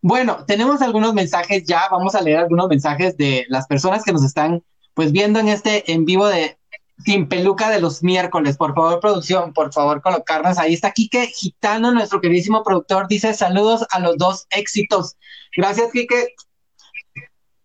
Bueno, 0.00 0.46
tenemos 0.46 0.80
algunos 0.80 1.12
mensajes 1.12 1.64
ya, 1.66 1.82
vamos 1.90 2.14
a 2.14 2.22
leer 2.22 2.38
algunos 2.38 2.68
mensajes 2.68 3.18
de 3.18 3.44
las 3.50 3.66
personas 3.66 4.02
que 4.02 4.14
nos 4.14 4.24
están 4.24 4.64
pues 4.94 5.12
viendo 5.12 5.40
en 5.40 5.48
este 5.48 5.92
en 5.92 6.06
vivo 6.06 6.26
de 6.26 6.56
sin 7.04 7.28
peluca 7.28 7.68
de 7.68 7.78
los 7.78 8.02
miércoles. 8.02 8.56
Por 8.56 8.74
favor, 8.74 8.98
producción, 8.98 9.52
por 9.52 9.70
favor, 9.74 10.00
colocarnos. 10.00 10.56
Ahí 10.56 10.72
está 10.72 10.92
Quique 10.92 11.26
Gitano, 11.26 11.92
nuestro 11.92 12.22
queridísimo 12.22 12.64
productor. 12.64 13.08
Dice 13.08 13.34
saludos 13.34 13.84
a 13.90 14.00
los 14.00 14.16
dos 14.16 14.46
éxitos. 14.52 15.18
Gracias, 15.54 15.92
Quique. 15.92 16.28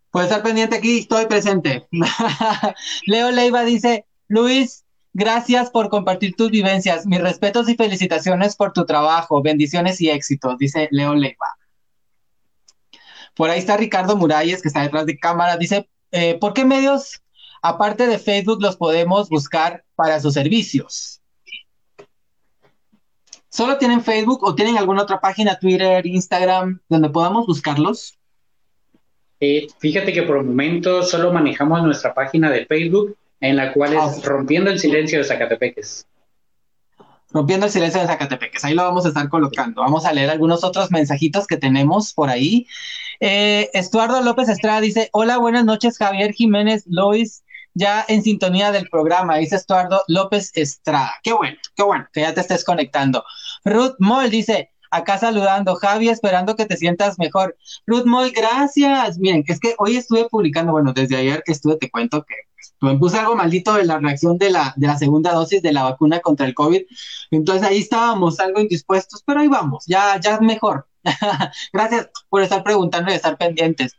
Puede 0.09 0.25
estar 0.25 0.43
pendiente 0.43 0.75
aquí, 0.75 0.99
estoy 0.99 1.27
presente. 1.27 1.87
Leo 3.05 3.31
Leiva 3.31 3.63
dice, 3.63 4.05
Luis, 4.27 4.83
gracias 5.13 5.69
por 5.69 5.89
compartir 5.89 6.35
tus 6.35 6.51
vivencias. 6.51 7.05
Mis 7.05 7.21
respetos 7.21 7.69
y 7.69 7.75
felicitaciones 7.75 8.55
por 8.55 8.73
tu 8.73 8.85
trabajo. 8.85 9.41
Bendiciones 9.41 10.01
y 10.01 10.09
éxitos, 10.09 10.57
dice 10.57 10.87
Leo 10.91 11.13
Leiva. 11.15 11.57
Por 13.35 13.49
ahí 13.49 13.59
está 13.59 13.77
Ricardo 13.77 14.17
Muralles, 14.17 14.61
que 14.61 14.67
está 14.67 14.81
detrás 14.81 15.05
de 15.05 15.17
cámara. 15.17 15.57
Dice, 15.57 15.89
eh, 16.11 16.37
¿por 16.39 16.53
qué 16.53 16.65
medios 16.65 17.21
Aparte 17.61 18.07
de 18.07 18.17
Facebook, 18.17 18.61
los 18.61 18.75
podemos 18.75 19.29
buscar 19.29 19.83
para 19.95 20.19
sus 20.19 20.33
servicios. 20.33 21.21
¿Solo 23.49 23.77
tienen 23.77 24.01
Facebook 24.01 24.43
o 24.43 24.55
tienen 24.55 24.77
alguna 24.77 25.03
otra 25.03 25.19
página, 25.21 25.59
Twitter, 25.59 26.05
Instagram, 26.05 26.79
donde 26.89 27.09
podamos 27.09 27.45
buscarlos? 27.45 28.17
Eh, 29.39 29.67
fíjate 29.79 30.11
que 30.11 30.23
por 30.23 30.37
el 30.37 30.45
momento 30.45 31.03
solo 31.03 31.31
manejamos 31.31 31.83
nuestra 31.83 32.13
página 32.13 32.49
de 32.49 32.65
Facebook, 32.65 33.15
en 33.41 33.57
la 33.57 33.73
cual 33.73 33.93
es 33.93 33.99
ah. 33.99 34.15
Rompiendo 34.23 34.69
el 34.71 34.79
Silencio 34.79 35.19
de 35.19 35.25
Zacatepeques. 35.25 36.07
Rompiendo 37.33 37.65
el 37.65 37.71
silencio 37.71 38.01
de 38.01 38.07
Zacatepeques. 38.07 38.63
Ahí 38.65 38.73
lo 38.73 38.83
vamos 38.83 39.05
a 39.05 39.09
estar 39.09 39.29
colocando. 39.29 39.81
Vamos 39.81 40.05
a 40.05 40.11
leer 40.11 40.29
algunos 40.29 40.65
otros 40.65 40.91
mensajitos 40.91 41.47
que 41.47 41.55
tenemos 41.55 42.13
por 42.13 42.29
ahí. 42.29 42.67
Eh, 43.21 43.69
Estuardo 43.73 44.21
López 44.21 44.49
Estrada 44.49 44.81
dice: 44.81 45.09
Hola, 45.13 45.37
buenas 45.37 45.63
noches, 45.63 45.97
Javier 45.97 46.33
Jiménez, 46.33 46.83
Lois, 46.87 47.43
ya 47.73 48.03
en 48.09 48.21
sintonía 48.21 48.73
del 48.73 48.89
programa. 48.89 49.37
Dice 49.37 49.55
Estuardo 49.55 50.03
López 50.09 50.51
Estrada. 50.55 51.13
Qué 51.23 51.31
bueno, 51.31 51.55
qué 51.73 51.83
bueno 51.83 52.05
que 52.11 52.19
ya 52.19 52.33
te 52.33 52.41
estés 52.41 52.65
conectando. 52.65 53.23
Ruth 53.63 53.95
Moll 53.99 54.29
dice: 54.29 54.71
acá 54.91 55.17
saludando, 55.17 55.75
Javi, 55.75 56.09
esperando 56.09 56.57
que 56.57 56.65
te 56.65 56.75
sientas 56.75 57.17
mejor. 57.17 57.57
Ruth 57.87 58.05
Moll, 58.05 58.31
gracias. 58.31 59.17
Miren, 59.17 59.45
es 59.47 59.59
que 59.61 59.73
hoy 59.77 59.95
estuve 59.95 60.27
publicando, 60.29 60.73
bueno, 60.73 60.91
desde 60.91 61.15
ayer 61.15 61.43
que 61.45 61.53
estuve, 61.53 61.77
te 61.77 61.89
cuento 61.89 62.23
que 62.23 62.35
me 62.81 62.97
puse 62.97 63.17
algo 63.17 63.35
maldito 63.35 63.73
de 63.75 63.85
la 63.85 63.99
reacción 63.99 64.37
de 64.37 64.49
la, 64.49 64.73
de 64.75 64.87
la 64.87 64.97
segunda 64.97 65.33
dosis 65.33 65.61
de 65.61 65.71
la 65.71 65.83
vacuna 65.83 66.19
contra 66.19 66.45
el 66.45 66.53
COVID. 66.53 66.81
Entonces 67.31 67.67
ahí 67.67 67.79
estábamos 67.79 68.39
algo 68.39 68.59
indispuestos, 68.59 69.23
pero 69.25 69.39
ahí 69.39 69.47
vamos, 69.47 69.85
ya, 69.87 70.19
ya 70.19 70.39
mejor. 70.39 70.87
Gracias 71.73 72.09
por 72.29 72.41
estar 72.41 72.63
preguntando 72.63 73.11
y 73.11 73.15
estar 73.15 73.37
pendientes. 73.37 73.93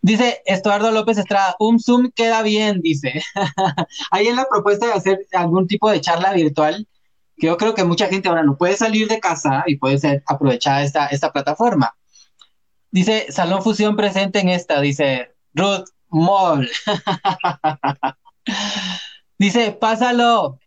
Dice 0.00 0.42
Estuardo 0.46 0.90
López 0.90 1.18
Estrada, 1.18 1.56
un 1.58 1.80
Zoom 1.80 2.10
queda 2.14 2.42
bien, 2.42 2.80
dice. 2.80 3.22
ahí 4.10 4.28
en 4.28 4.36
la 4.36 4.46
propuesta 4.48 4.86
de 4.86 4.92
hacer 4.92 5.26
algún 5.32 5.66
tipo 5.66 5.90
de 5.90 6.00
charla 6.00 6.32
virtual, 6.32 6.86
que 7.36 7.48
yo 7.48 7.56
creo 7.56 7.74
que 7.74 7.84
mucha 7.84 8.06
gente 8.06 8.28
ahora 8.28 8.42
no 8.42 8.56
puede 8.56 8.76
salir 8.76 9.08
de 9.08 9.20
casa 9.20 9.64
y 9.66 9.76
puede 9.76 9.98
ser 9.98 10.22
aprovechada 10.26 10.82
esta, 10.82 11.06
esta 11.06 11.32
plataforma. 11.32 11.94
Dice 12.90 13.26
Salón 13.30 13.62
Fusión 13.62 13.96
presente 13.96 14.40
en 14.40 14.48
esta, 14.48 14.80
dice 14.80 15.34
Ruth, 15.52 15.88
Mall. 16.10 16.68
dice, 19.38 19.72
pásalo. 19.72 20.58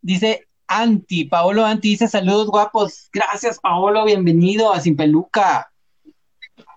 Dice 0.00 0.46
Anti, 0.68 1.24
Paolo 1.24 1.64
Anti 1.64 1.90
dice 1.90 2.08
saludos 2.08 2.48
guapos. 2.48 3.08
Gracias, 3.12 3.58
Paolo, 3.58 4.04
bienvenido 4.04 4.72
a 4.72 4.80
Sin 4.80 4.96
Peluca. 4.96 5.70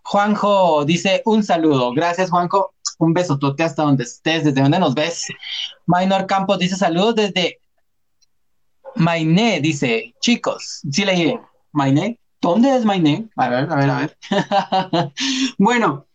Juanjo 0.03 0.85
dice 0.85 1.21
un 1.25 1.43
saludo. 1.43 1.93
Gracias, 1.93 2.29
Juanjo. 2.29 2.73
Un 2.97 3.13
besotote 3.13 3.63
hasta 3.63 3.83
donde 3.83 4.03
estés, 4.03 4.43
desde 4.43 4.61
donde 4.61 4.79
nos 4.79 4.93
ves. 4.95 5.27
Minor 5.85 6.25
Campos 6.27 6.59
dice 6.59 6.75
saludos 6.75 7.15
desde 7.15 7.59
Mainé, 8.95 9.61
dice 9.61 10.13
chicos. 10.19 10.81
Sí 10.91 11.05
le 11.05 11.39
Mainé. 11.71 12.19
¿Dónde 12.41 12.75
es 12.75 12.85
Mainé? 12.85 13.29
A 13.35 13.49
ver, 13.49 13.71
a 13.71 13.75
ver, 13.75 13.89
a 13.89 13.99
ver. 13.99 14.17
bueno, 15.57 16.07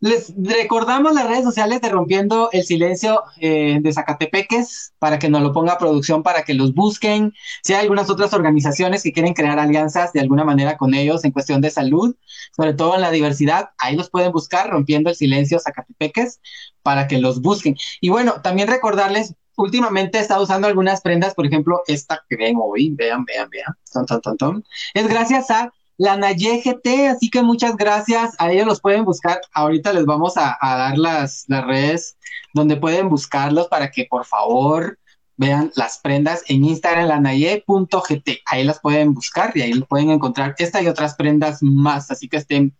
les 0.00 0.32
recordamos 0.36 1.14
las 1.14 1.28
redes 1.28 1.44
sociales 1.44 1.82
de 1.82 1.90
Rompiendo 1.90 2.48
el 2.52 2.64
Silencio 2.64 3.22
eh, 3.38 3.78
de 3.82 3.92
Zacatepeques 3.92 4.94
para 4.98 5.18
que 5.18 5.28
nos 5.28 5.42
lo 5.42 5.52
ponga 5.52 5.74
a 5.74 5.78
producción, 5.78 6.22
para 6.22 6.42
que 6.42 6.54
los 6.54 6.74
busquen. 6.74 7.34
Si 7.62 7.74
hay 7.74 7.82
algunas 7.82 8.08
otras 8.08 8.32
organizaciones 8.32 9.02
que 9.02 9.12
quieren 9.12 9.34
crear 9.34 9.58
alianzas 9.58 10.14
de 10.14 10.20
alguna 10.20 10.44
manera 10.44 10.78
con 10.78 10.94
ellos 10.94 11.24
en 11.24 11.32
cuestión 11.32 11.60
de 11.60 11.70
salud, 11.70 12.16
sobre 12.56 12.72
todo 12.72 12.94
en 12.94 13.02
la 13.02 13.10
diversidad, 13.10 13.70
ahí 13.78 13.94
los 13.94 14.08
pueden 14.08 14.32
buscar, 14.32 14.70
Rompiendo 14.70 15.10
el 15.10 15.16
Silencio 15.16 15.60
Zacatepeques, 15.60 16.40
para 16.82 17.06
que 17.06 17.18
los 17.18 17.42
busquen. 17.42 17.76
Y 18.00 18.08
bueno, 18.08 18.40
también 18.42 18.68
recordarles, 18.68 19.34
últimamente 19.56 20.16
he 20.16 20.22
estado 20.22 20.42
usando 20.42 20.66
algunas 20.66 21.02
prendas, 21.02 21.34
por 21.34 21.44
ejemplo, 21.44 21.82
esta 21.86 22.24
que 22.26 22.36
ven 22.36 22.56
hoy, 22.58 22.90
vean, 22.94 23.26
vean, 23.26 23.50
vean, 23.50 23.74
ton, 23.92 24.06
ton, 24.06 24.20
ton, 24.22 24.36
ton. 24.38 24.64
es 24.94 25.06
gracias 25.08 25.50
a 25.50 25.70
la 26.00 26.16
Naye 26.16 26.62
GT, 26.64 27.08
así 27.08 27.28
que 27.28 27.42
muchas 27.42 27.76
gracias. 27.76 28.34
A 28.38 28.50
ellos 28.50 28.66
los 28.66 28.80
pueden 28.80 29.04
buscar. 29.04 29.38
Ahorita 29.52 29.92
les 29.92 30.06
vamos 30.06 30.38
a, 30.38 30.56
dar 30.58 30.96
las, 30.96 31.44
las, 31.46 31.66
redes 31.66 32.16
donde 32.54 32.76
pueden 32.76 33.10
buscarlos 33.10 33.68
para 33.68 33.90
que 33.90 34.06
por 34.08 34.24
favor 34.24 34.98
vean 35.36 35.70
las 35.76 35.98
prendas 35.98 36.42
en 36.48 36.64
Instagram, 36.64 37.06
lanaye.gt. 37.06 38.30
Ahí 38.46 38.64
las 38.64 38.80
pueden 38.80 39.12
buscar 39.12 39.54
y 39.54 39.60
ahí 39.60 39.78
pueden 39.82 40.08
encontrar 40.08 40.54
esta 40.56 40.80
y 40.80 40.88
otras 40.88 41.16
prendas 41.16 41.62
más. 41.62 42.10
Así 42.10 42.30
que 42.30 42.38
estén 42.38 42.74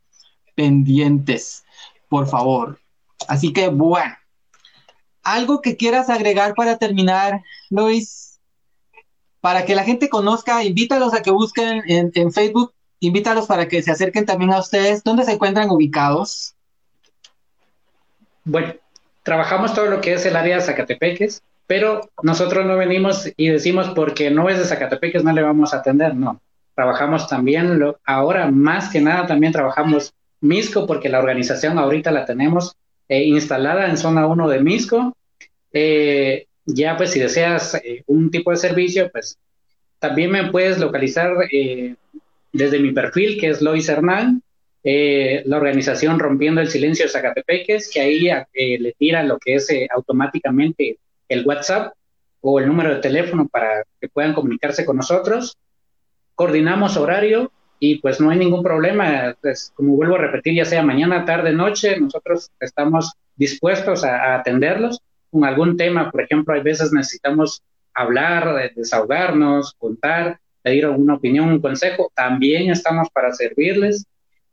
pendientes, 0.55 1.63
por 2.09 2.27
favor. 2.27 2.81
Así 3.29 3.53
que 3.53 3.69
bueno. 3.69 4.15
¿Algo 5.23 5.61
que 5.61 5.77
quieras 5.77 6.09
agregar 6.09 6.55
para 6.55 6.79
terminar, 6.79 7.43
Luis? 7.69 8.41
Para 9.43 9.67
que 9.67 9.75
la 9.75 9.85
gente 9.85 10.09
conozca, 10.09 10.65
invítalos 10.65 11.13
a 11.13 11.21
que 11.21 11.31
busquen 11.31 11.83
en, 11.87 12.11
en 12.15 12.33
Facebook 12.33 12.73
invítalos 13.01 13.47
para 13.47 13.67
que 13.67 13.83
se 13.83 13.91
acerquen 13.91 14.27
también 14.27 14.53
a 14.53 14.61
ustedes. 14.61 15.03
¿Dónde 15.03 15.25
se 15.25 15.33
encuentran 15.33 15.71
ubicados? 15.71 16.55
Bueno, 18.45 18.75
trabajamos 19.23 19.75
todo 19.75 19.87
lo 19.87 20.01
que 20.01 20.15
es 20.15 20.27
el 20.27 20.37
área 20.37 20.57
de 20.57 20.63
Zacatepeques, 20.63 21.43
pero 21.67 22.11
nosotros 22.23 22.65
no 22.67 22.77
venimos 22.77 23.31
y 23.37 23.49
decimos 23.49 23.91
porque 23.91 24.31
no 24.31 24.49
es 24.49 24.59
de 24.59 24.65
Zacatepeques 24.65 25.25
no 25.25 25.33
le 25.33 25.43
vamos 25.43 25.75
a 25.75 25.79
atender, 25.79 26.15
no. 26.15 26.41
Trabajamos 26.75 27.29
también, 27.29 27.79
lo, 27.79 27.99
ahora 28.05 28.51
más 28.51 28.91
que 28.91 29.01
nada 29.01 29.27
también 29.27 29.53
trabajamos 29.53 30.15
Misco 30.41 30.87
porque 30.87 31.11
la 31.11 31.19
organización 31.19 31.79
ahorita 31.79 32.11
la 32.11 32.25
tenemos 32.25 32.75
eh, 33.09 33.25
instalada 33.25 33.89
en 33.89 33.99
zona 33.99 34.27
1 34.27 34.49
de 34.49 34.61
Misco. 34.61 35.17
Eh, 35.73 36.47
ya 36.65 36.97
pues 36.97 37.11
si 37.11 37.21
deseas 37.21 37.75
eh, 37.75 38.05
un 38.07 38.31
tipo 38.31 38.51
de 38.51 38.57
servicio, 38.57 39.11
pues 39.13 39.39
también 39.99 40.31
me 40.31 40.51
puedes 40.51 40.79
localizar 40.79 41.35
desde 42.53 42.79
mi 42.79 42.93
perfil, 42.93 43.41
que 43.41 43.49
es 43.49 43.63
Lois 43.63 43.89
Hernán, 43.89 44.43
eh, 44.83 45.43
la 45.47 45.59
organización 45.59 46.19
Rompiendo 46.19 46.61
el 46.61 46.69
Silencio 46.69 47.05
de 47.05 47.11
Zacatepeques, 47.11 47.91
que 47.93 48.01
ahí 48.01 48.29
eh, 48.29 48.79
le 48.79 48.93
tira 48.93 49.23
lo 49.23 49.39
que 49.39 49.57
es 49.57 49.71
eh, 49.71 49.87
automáticamente 49.95 50.99
el 51.29 51.47
WhatsApp 51.47 51.93
o 52.41 52.59
el 52.59 52.67
número 52.67 52.95
de 52.95 53.01
teléfono 53.01 53.47
para 53.47 53.85
que 54.01 54.09
puedan 54.09 54.33
comunicarse 54.33 54.87
con 54.87 54.97
nosotros. 54.97 55.57
Coordinamos 56.35 56.97
horario 56.97 57.53
y 57.79 57.99
pues 57.99 58.21
no 58.21 58.31
hay 58.31 58.39
ningún 58.39 58.63
problema. 58.63 59.37
Pues, 59.43 59.71
como 59.75 59.97
vuelvo 59.97 60.15
a 60.15 60.21
repetir, 60.21 60.55
ya 60.55 60.65
sea 60.65 60.83
mañana, 60.83 61.27
tarde, 61.27 61.53
noche, 61.53 62.01
nosotros 62.01 62.51
estamos 62.59 63.13
dispuestos 63.37 64.03
a, 64.05 64.33
a 64.33 64.37
atenderlos 64.37 65.01
con 65.31 65.45
algún 65.45 65.77
tema. 65.77 66.11
Por 66.11 66.23
ejemplo, 66.23 66.55
hay 66.55 66.63
veces 66.63 66.91
necesitamos 66.91 67.63
hablar, 67.93 68.73
desahogarnos, 68.75 69.75
contar 69.75 70.41
pedir 70.63 70.85
alguna 70.85 71.15
opinión, 71.15 71.49
un 71.49 71.61
consejo, 71.61 72.13
también 72.15 72.71
estamos 72.71 73.09
para 73.11 73.33
servirles. 73.33 74.07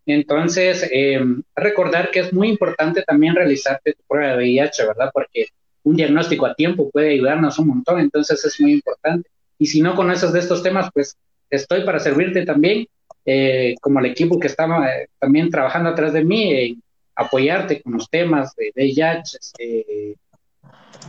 Entonces, 0.05 0.89
eh, 0.91 1.20
recordar 1.55 2.12
que 2.12 2.22
es 2.22 2.34
muy 2.34 2.47
importante 2.49 3.03
también 3.03 3.36
realizarte 3.36 3.93
tu 3.93 4.03
prueba 4.08 4.32
de 4.32 4.38
VIH, 4.38 4.88
¿verdad? 4.88 5.12
Porque 5.14 5.47
un 5.84 5.97
diagnóstico 5.97 6.45
a 6.45 6.55
tiempo 6.55 6.89
puede 6.89 7.14
ayudarnos 7.14 7.60
un 7.60 7.68
montón, 7.68 7.99
entonces 7.99 8.43
es 8.45 8.60
muy 8.62 8.72
importante. 8.72 9.30
Y 9.60 9.66
si 9.66 9.82
no 9.82 9.95
conoces 9.95 10.32
de 10.32 10.39
estos 10.39 10.64
temas, 10.64 10.89
pues 10.93 11.18
estoy 11.49 11.84
para 11.84 11.99
servirte 11.99 12.45
también, 12.45 12.88
eh, 13.26 13.76
como 13.82 13.99
el 13.99 14.05
equipo 14.05 14.39
que 14.39 14.47
está 14.47 14.66
eh, 14.66 15.08
también 15.20 15.49
trabajando 15.49 15.89
atrás 15.89 16.14
de 16.14 16.24
mí, 16.24 16.80
apoyarte 17.16 17.82
con 17.82 17.93
los 17.93 18.10
temas 18.10 18.55
de 18.55 18.72
VIH, 18.76 19.39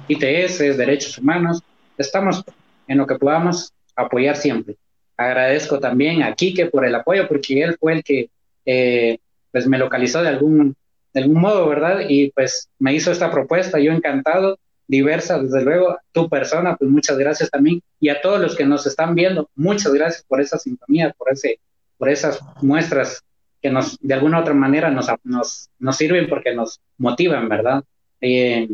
ITS, 0.09 0.77
derechos 0.77 1.19
humanos. 1.19 1.63
Estamos 1.97 2.43
en 2.89 2.99
lo 2.99 3.07
que 3.07 3.17
podamos 3.17 3.73
apoyar 3.95 4.37
siempre 4.37 4.77
agradezco 5.19 5.81
también 5.81 6.23
a 6.23 6.35
Quique 6.35 6.67
por 6.67 6.87
el 6.87 6.95
apoyo, 6.95 7.29
porque 7.29 7.63
él 7.63 7.77
fue 7.79 7.95
el 7.95 8.05
que 8.05 8.31
eh, 8.65 9.19
pues 9.51 9.67
me 9.67 9.77
localizó 9.77 10.23
de 10.23 10.29
algún, 10.29 10.77
de 11.13 11.21
algún 11.21 11.41
modo, 11.41 11.69
¿verdad? 11.69 12.03
Y 12.09 12.31
pues 12.31 12.71
me 12.79 12.95
hizo 12.95 13.11
esta 13.11 13.31
propuesta, 13.31 13.81
yo 13.81 13.93
encantado, 13.93 14.59
diversa, 14.87 15.39
desde 15.39 15.63
luego, 15.63 15.99
tu 16.13 16.29
persona, 16.31 16.77
pues 16.77 16.91
muchas 16.91 17.19
gracias 17.19 17.51
también, 17.51 17.83
y 18.01 18.09
a 18.09 18.21
todos 18.23 18.41
los 18.41 18.57
que 18.57 18.65
nos 18.65 18.87
están 18.87 19.15
viendo, 19.15 19.51
muchas 19.55 19.93
gracias 19.93 20.25
por 20.27 20.41
esa 20.41 20.57
sintonía, 20.57 21.13
por, 21.19 21.33
ese, 21.33 21.59
por 21.99 22.09
esas 22.09 22.41
muestras 22.63 23.23
que 23.61 23.71
nos, 23.71 23.99
de 24.01 24.15
alguna 24.15 24.39
u 24.39 24.41
otra 24.43 24.55
manera 24.55 24.89
nos, 24.91 25.09
nos, 25.25 25.69
nos 25.81 25.97
sirven 25.97 26.29
porque 26.29 26.55
nos 26.55 26.81
motivan, 26.97 27.49
¿verdad? 27.49 27.83
Eh, 28.21 28.69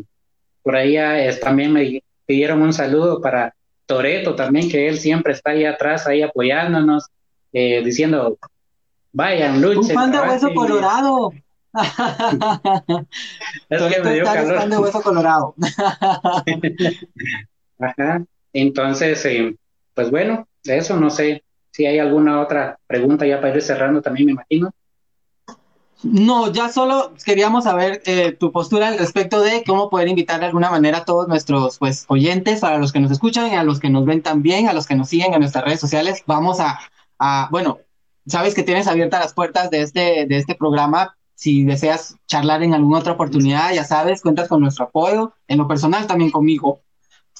por 0.63 0.77
ahí 0.77 0.97
también 1.41 1.73
me 1.73 2.03
pidieron 2.27 2.61
un 2.63 2.73
saludo 2.73 3.21
para 3.21 3.55
Toreto 3.87 4.35
también, 4.35 4.71
que 4.71 4.89
él 4.89 4.99
siempre 4.99 5.33
está 5.33 5.51
ahí 5.51 5.65
atrás, 5.65 6.07
ahí 6.07 6.23
apoyándonos, 6.23 7.07
eh, 7.53 7.83
diciendo, 7.85 8.39
vayan, 9.13 9.61
luchen. 9.61 9.79
Un 9.79 9.89
fan 9.89 10.13
de 10.13 10.21
hueso 10.21 10.55
colorado. 10.55 11.33
es 13.69 13.83
que 13.83 14.03
me 14.03 14.15
dio 14.15 14.25
calor. 14.25 14.59
fan 14.59 14.71
de 14.71 14.79
hueso 14.79 15.03
colorado. 15.03 15.55
Ajá. 17.79 18.25
Entonces, 18.53 19.25
eh, 19.27 19.57
pues 19.95 20.11
bueno, 20.11 20.49
de 20.63 20.79
eso 20.79 20.97
no 20.97 21.11
sé 21.11 21.43
si 21.71 21.87
hay 21.87 21.99
alguna 21.99 22.41
otra 22.41 22.79
pregunta 22.87 23.27
ya 23.27 23.41
para 23.41 23.57
ir 23.57 23.63
cerrando 23.63 24.01
también, 24.01 24.27
me 24.27 24.33
imagino. 24.33 24.73
No, 26.05 26.53
ya 26.53 26.71
solo 26.71 27.15
queríamos 27.25 27.65
saber 27.65 28.03
eh, 28.05 28.33
tu 28.33 28.53
postura 28.53 28.89
al 28.89 28.99
respecto 28.99 29.41
de 29.41 29.65
cómo 29.67 29.89
poder 29.89 30.09
invitar 30.09 30.39
de 30.39 30.47
alguna 30.47 30.71
manera 30.71 30.99
a 30.99 31.05
todos 31.07 31.29
nuestros 31.29 31.79
pues 31.79 32.05
oyentes, 32.09 32.63
a 32.63 32.77
los 32.77 32.93
que 32.93 33.01
nos 33.01 33.11
escuchan 33.11 33.51
y 33.51 33.55
a 33.55 33.65
los 33.65 33.81
que 33.81 33.89
nos 33.89 34.05
ven 34.05 34.23
también, 34.23 34.69
a 34.69 34.75
los 34.75 34.87
que 34.87 34.97
nos 34.97 35.09
siguen 35.09 35.33
en 35.33 35.41
nuestras 35.41 35.65
redes 35.65 35.81
sociales. 35.81 36.23
Vamos 36.27 36.61
a, 36.61 36.79
a 37.19 37.49
bueno, 37.51 37.79
sabes 38.27 38.55
que 38.55 38.63
tienes 38.63 38.87
abiertas 38.87 39.21
las 39.21 39.33
puertas 39.33 39.71
de 39.71 39.81
este, 39.81 40.27
de 40.27 40.37
este 40.37 40.55
programa. 40.55 41.17
Si 41.37 41.65
deseas 41.65 42.17
charlar 42.27 42.63
en 42.63 42.75
alguna 42.75 42.99
otra 42.99 43.15
oportunidad, 43.15 43.73
ya 43.73 43.85
sabes, 43.85 44.21
cuentas 44.21 44.49
con 44.49 44.61
nuestro 44.61 44.85
apoyo, 44.85 45.33
en 45.49 45.57
lo 45.57 45.67
personal 45.67 46.07
también 46.07 46.31
conmigo. 46.31 46.83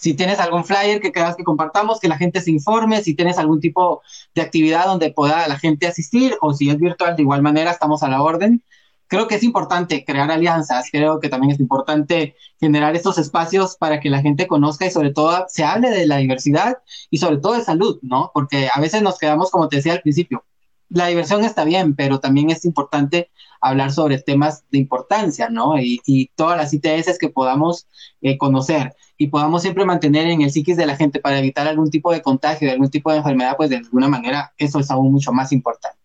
Si 0.05 0.13
tienes 0.13 0.39
algún 0.39 0.67
flyer 0.67 1.01
que 1.01 1.13
quieras 1.13 1.35
que 1.35 1.45
compartamos, 1.45 1.99
que 1.99 2.09
la 2.09 2.19
gente 2.19 2.43
se 2.43 2.51
informe, 2.51 3.03
si 3.03 3.15
tienes 3.15 3.39
algún 3.39 3.59
tipo 3.59 4.03
de 4.35 4.43
actividad 4.43 4.85
donde 4.85 5.11
pueda 5.11 5.49
la 5.49 5.59
gente 5.59 5.87
asistir 5.87 6.37
o 6.43 6.53
si 6.53 6.69
es 6.69 6.79
virtual, 6.79 7.17
de 7.17 7.23
igual 7.23 7.41
manera 7.41 7.71
estamos 7.71 8.03
a 8.03 8.09
la 8.11 8.21
orden. 8.21 8.63
Creo 9.07 9.29
que 9.29 9.37
es 9.37 9.43
importante 9.43 10.05
crear 10.05 10.31
alianzas, 10.31 10.91
creo 10.93 11.21
que 11.21 11.31
también 11.31 11.53
es 11.53 11.59
importante 11.59 12.37
generar 12.61 12.95
estos 12.95 13.17
espacios 13.17 13.77
para 13.79 13.99
que 13.99 14.11
la 14.11 14.21
gente 14.21 14.47
conozca 14.47 14.85
y 14.85 14.91
sobre 14.91 15.11
todo 15.11 15.47
se 15.49 15.65
hable 15.65 15.89
de 15.89 16.07
la 16.07 16.19
diversidad 16.19 16.77
y 17.09 17.17
sobre 17.17 17.39
todo 17.39 17.55
de 17.55 17.65
salud, 17.65 17.99
¿no? 18.03 18.31
Porque 18.35 18.69
a 18.75 18.79
veces 18.83 19.01
nos 19.01 19.17
quedamos, 19.17 19.51
como 19.51 19.71
te 19.71 19.77
decía 19.77 19.95
al 19.95 20.03
principio, 20.03 20.45
la 20.91 21.07
diversión 21.07 21.45
está 21.45 21.65
bien, 21.65 21.97
pero 21.97 22.21
también 22.21 22.51
es 22.51 22.67
importante 22.67 23.31
hablar 23.65 23.93
sobre 23.93 24.19
temas 24.19 24.65
de 24.71 24.79
importancia, 24.79 25.49
¿no? 25.49 25.79
Y, 25.79 26.31
todas 26.37 26.57
las 26.57 26.73
ITS 26.73 27.19
que 27.19 27.29
podamos 27.29 27.87
eh, 28.21 28.37
conocer 28.39 28.95
y 29.17 29.29
podamos 29.29 29.63
siempre 29.63 29.85
mantener 29.85 30.27
en 30.27 30.43
el 30.43 30.51
psiquis 30.51 30.77
de 30.77 30.87
la 30.87 30.97
gente 30.97 31.21
para 31.21 31.39
evitar 31.39 31.67
algún 31.67 31.91
tipo 31.91 32.13
de 32.13 32.23
contagio, 32.23 32.71
algún 32.71 32.91
tipo 32.91 33.11
de 33.11 33.19
enfermedad, 33.19 33.57
pues 33.57 33.71
de 33.71 33.77
alguna 33.77 34.09
manera 34.09 34.53
eso 34.59 34.81
es 34.81 34.91
aún 34.91 35.13
mucho 35.13 35.33
más 35.33 35.53
importante. 35.53 35.99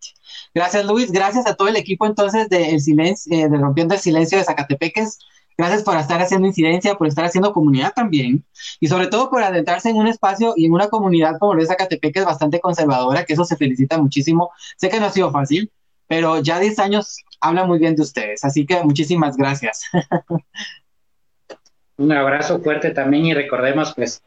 Gracias 0.54 0.84
Luis, 0.84 1.12
gracias 1.12 1.46
a 1.46 1.54
todo 1.54 1.68
el 1.68 1.76
equipo 1.76 2.06
entonces 2.06 2.48
de, 2.48 2.70
el 2.70 2.80
silencio, 2.80 3.36
eh, 3.36 3.48
de 3.48 3.58
Rompiendo 3.58 3.94
el 3.94 4.00
Silencio 4.00 4.38
de 4.38 4.44
Zacatepeques. 4.44 5.18
Gracias 5.58 5.82
por 5.82 5.96
estar 5.98 6.20
haciendo 6.22 6.46
incidencia, 6.46 6.94
por 6.94 7.06
estar 7.06 7.24
haciendo 7.24 7.52
comunidad 7.52 7.92
también 7.94 8.44
y 8.80 8.88
sobre 8.88 9.08
todo 9.08 9.28
por 9.28 9.42
adentrarse 9.42 9.90
en 9.90 9.96
un 9.96 10.06
espacio 10.06 10.54
y 10.56 10.64
en 10.64 10.72
una 10.72 10.88
comunidad 10.88 11.36
como 11.38 11.54
lo 11.54 11.62
es 11.62 11.68
Zacatepeques 11.68 12.24
bastante 12.24 12.60
conservadora, 12.60 13.24
que 13.24 13.34
eso 13.34 13.44
se 13.44 13.56
felicita 13.56 13.98
muchísimo. 13.98 14.50
Sé 14.78 14.88
que 14.88 14.98
no 14.98 15.06
ha 15.06 15.10
sido 15.10 15.30
fácil, 15.30 15.70
pero 16.10 16.42
ya 16.42 16.58
10 16.58 16.76
años 16.80 17.18
habla 17.40 17.64
muy 17.66 17.78
bien 17.78 17.94
de 17.94 18.02
ustedes, 18.02 18.44
así 18.44 18.66
que 18.66 18.82
muchísimas 18.82 19.36
gracias. 19.36 19.84
Un 21.98 22.10
abrazo 22.10 22.60
fuerte 22.60 22.90
también 22.90 23.26
y 23.26 23.32
recordemos, 23.32 23.94
pues, 23.94 24.20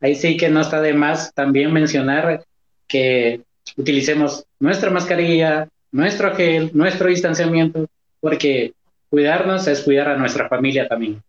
ahí 0.00 0.16
sí 0.16 0.36
que 0.36 0.48
no 0.48 0.60
está 0.60 0.80
de 0.80 0.92
más 0.92 1.32
también 1.32 1.72
mencionar 1.72 2.44
que 2.88 3.42
utilicemos 3.76 4.44
nuestra 4.58 4.90
mascarilla, 4.90 5.68
nuestro 5.92 6.34
gel, 6.34 6.72
nuestro 6.74 7.08
distanciamiento, 7.08 7.86
porque 8.18 8.72
cuidarnos 9.08 9.68
es 9.68 9.82
cuidar 9.82 10.08
a 10.08 10.16
nuestra 10.16 10.48
familia 10.48 10.88
también. 10.88 11.22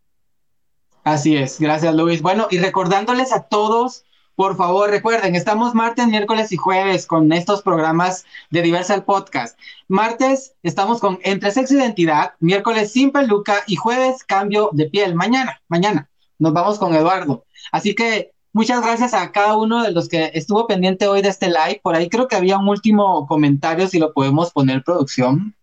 Así 1.03 1.37
es, 1.37 1.59
gracias 1.59 1.93
Luis. 1.93 2.23
Bueno, 2.23 2.47
y 2.49 2.57
recordándoles 2.57 3.31
a 3.31 3.43
todos 3.43 4.03
por 4.41 4.57
favor, 4.57 4.89
recuerden, 4.89 5.35
estamos 5.35 5.75
martes, 5.75 6.07
miércoles 6.07 6.51
y 6.51 6.57
jueves 6.57 7.05
con 7.05 7.31
estos 7.31 7.61
programas 7.61 8.25
de 8.49 8.63
Diversal 8.63 9.03
Podcast. 9.03 9.55
Martes 9.87 10.55
estamos 10.63 10.99
con 10.99 11.19
Entre 11.21 11.51
Sexo 11.51 11.75
e 11.75 11.77
Identidad, 11.77 12.33
miércoles 12.39 12.91
Sin 12.91 13.11
Peluca 13.11 13.61
y 13.67 13.75
jueves 13.75 14.23
Cambio 14.23 14.71
de 14.73 14.89
Piel. 14.89 15.13
Mañana, 15.13 15.61
mañana 15.67 16.09
nos 16.39 16.53
vamos 16.53 16.79
con 16.79 16.95
Eduardo. 16.95 17.45
Así 17.71 17.93
que 17.93 18.31
muchas 18.51 18.81
gracias 18.81 19.13
a 19.13 19.31
cada 19.31 19.55
uno 19.57 19.83
de 19.83 19.91
los 19.91 20.09
que 20.09 20.31
estuvo 20.33 20.65
pendiente 20.65 21.07
hoy 21.07 21.21
de 21.21 21.29
este 21.29 21.45
live. 21.45 21.79
Por 21.83 21.93
ahí 21.93 22.09
creo 22.09 22.27
que 22.27 22.35
había 22.35 22.57
un 22.57 22.67
último 22.67 23.27
comentario, 23.27 23.87
si 23.87 23.99
lo 23.99 24.11
podemos 24.11 24.49
poner 24.49 24.83
producción. 24.83 25.55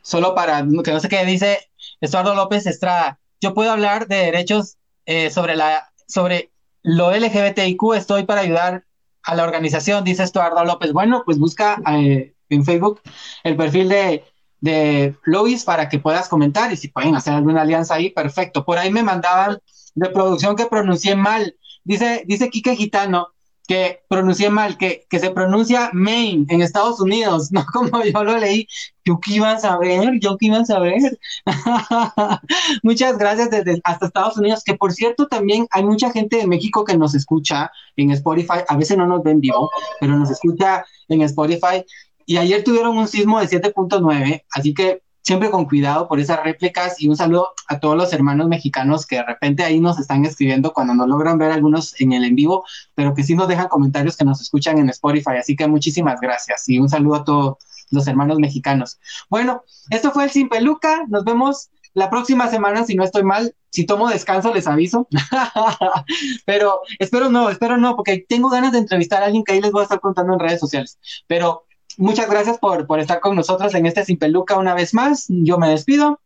Solo 0.00 0.34
para 0.34 0.66
que 0.82 0.90
no 0.90 1.00
sé 1.00 1.10
qué 1.10 1.22
dice 1.26 1.58
Eduardo 2.00 2.34
López 2.34 2.66
Estrada. 2.66 3.20
Yo 3.42 3.52
puedo 3.52 3.70
hablar 3.70 4.08
de 4.08 4.16
derechos 4.16 4.78
eh, 5.04 5.28
sobre 5.28 5.54
la 5.54 5.92
sobre 6.08 6.51
lo 6.82 7.12
LGBTIQ, 7.12 7.94
estoy 7.94 8.24
para 8.24 8.40
ayudar 8.40 8.84
a 9.22 9.34
la 9.34 9.44
organización, 9.44 10.04
dice 10.04 10.22
Estuardo 10.22 10.64
López. 10.64 10.92
Bueno, 10.92 11.22
pues 11.24 11.38
busca 11.38 11.80
eh, 11.92 12.34
en 12.48 12.64
Facebook 12.64 13.00
el 13.44 13.56
perfil 13.56 13.88
de, 13.88 14.24
de 14.60 15.14
Lois 15.24 15.64
para 15.64 15.88
que 15.88 15.98
puedas 15.98 16.28
comentar 16.28 16.72
y 16.72 16.76
si 16.76 16.88
pueden 16.88 17.14
hacer 17.14 17.34
alguna 17.34 17.62
alianza 17.62 17.94
ahí, 17.94 18.10
perfecto. 18.10 18.64
Por 18.64 18.78
ahí 18.78 18.90
me 18.90 19.02
mandaban 19.02 19.58
de 19.94 20.08
producción 20.10 20.56
que 20.56 20.66
pronuncié 20.66 21.14
mal. 21.16 21.56
Dice, 21.84 22.24
dice 22.26 22.50
Kike 22.50 22.76
Gitano 22.76 23.31
que 23.66 24.00
pronuncié 24.08 24.50
mal, 24.50 24.76
que, 24.76 25.06
que 25.08 25.18
se 25.18 25.30
pronuncia 25.30 25.90
Maine 25.92 26.46
en 26.48 26.62
Estados 26.62 27.00
Unidos, 27.00 27.48
no 27.52 27.64
como 27.72 28.02
yo 28.04 28.24
lo 28.24 28.36
leí. 28.38 28.66
Yo 29.04 29.18
qué 29.18 29.34
iba 29.34 29.50
a 29.50 29.58
saber, 29.58 30.20
yo 30.20 30.36
qué 30.38 30.46
iba 30.46 30.58
a 30.58 30.64
saber. 30.64 31.18
Muchas 32.82 33.18
gracias 33.18 33.50
desde 33.50 33.80
hasta 33.82 34.06
Estados 34.06 34.36
Unidos, 34.36 34.62
que 34.64 34.74
por 34.74 34.92
cierto 34.92 35.26
también 35.26 35.66
hay 35.70 35.84
mucha 35.84 36.12
gente 36.12 36.36
de 36.36 36.46
México 36.46 36.84
que 36.84 36.96
nos 36.96 37.14
escucha 37.14 37.70
en 37.96 38.12
Spotify, 38.12 38.60
a 38.68 38.76
veces 38.76 38.96
no 38.96 39.06
nos 39.06 39.24
ven 39.24 39.40
vivo, 39.40 39.70
pero 40.00 40.16
nos 40.16 40.30
escucha 40.30 40.84
en 41.08 41.22
Spotify. 41.22 41.84
Y 42.26 42.36
ayer 42.36 42.62
tuvieron 42.62 42.96
un 42.96 43.08
sismo 43.08 43.40
de 43.40 43.48
7.9, 43.48 44.44
así 44.52 44.72
que 44.72 45.02
siempre 45.22 45.50
con 45.50 45.66
cuidado 45.66 46.08
por 46.08 46.20
esas 46.20 46.42
réplicas 46.42 47.00
y 47.00 47.08
un 47.08 47.16
saludo 47.16 47.54
a 47.68 47.80
todos 47.80 47.96
los 47.96 48.12
hermanos 48.12 48.48
mexicanos 48.48 49.06
que 49.06 49.16
de 49.16 49.24
repente 49.24 49.62
ahí 49.62 49.80
nos 49.80 49.98
están 49.98 50.24
escribiendo 50.24 50.72
cuando 50.72 50.94
no 50.94 51.06
logran 51.06 51.38
ver 51.38 51.52
algunos 51.52 51.98
en 52.00 52.12
el 52.12 52.24
en 52.24 52.34
vivo, 52.34 52.64
pero 52.94 53.14
que 53.14 53.22
sí 53.22 53.34
nos 53.34 53.48
dejan 53.48 53.68
comentarios 53.68 54.16
que 54.16 54.24
nos 54.24 54.40
escuchan 54.40 54.78
en 54.78 54.88
Spotify. 54.90 55.36
Así 55.38 55.56
que 55.56 55.66
muchísimas 55.66 56.20
gracias 56.20 56.68
y 56.68 56.78
un 56.78 56.88
saludo 56.88 57.14
a 57.16 57.24
todos 57.24 57.56
los 57.90 58.06
hermanos 58.06 58.38
mexicanos. 58.38 58.98
Bueno, 59.28 59.62
esto 59.90 60.10
fue 60.10 60.24
el 60.24 60.30
Sin 60.30 60.48
Peluca. 60.48 61.04
Nos 61.08 61.24
vemos 61.24 61.70
la 61.94 62.10
próxima 62.10 62.48
semana, 62.48 62.84
si 62.84 62.94
no 62.94 63.04
estoy 63.04 63.22
mal. 63.22 63.54
Si 63.70 63.86
tomo 63.86 64.08
descanso, 64.08 64.52
les 64.52 64.66
aviso. 64.66 65.08
pero 66.46 66.80
espero 66.98 67.30
no, 67.30 67.48
espero 67.48 67.76
no, 67.76 67.96
porque 67.96 68.24
tengo 68.26 68.48
ganas 68.48 68.72
de 68.72 68.78
entrevistar 68.78 69.22
a 69.22 69.26
alguien 69.26 69.44
que 69.44 69.52
ahí 69.52 69.60
les 69.60 69.72
voy 69.72 69.80
a 69.80 69.84
estar 69.84 70.00
contando 70.00 70.32
en 70.32 70.40
redes 70.40 70.60
sociales. 70.60 70.98
Pero 71.26 71.66
muchas 71.98 72.28
gracias 72.28 72.58
por, 72.58 72.86
por 72.86 73.00
estar 73.00 73.20
con 73.20 73.36
nosotros 73.36 73.74
en 73.74 73.86
este 73.86 74.04
Sin 74.04 74.18
Peluca 74.18 74.58
una 74.58 74.74
vez 74.74 74.94
más. 74.94 75.26
Yo 75.28 75.58
me 75.58 75.68
despido. 75.68 76.20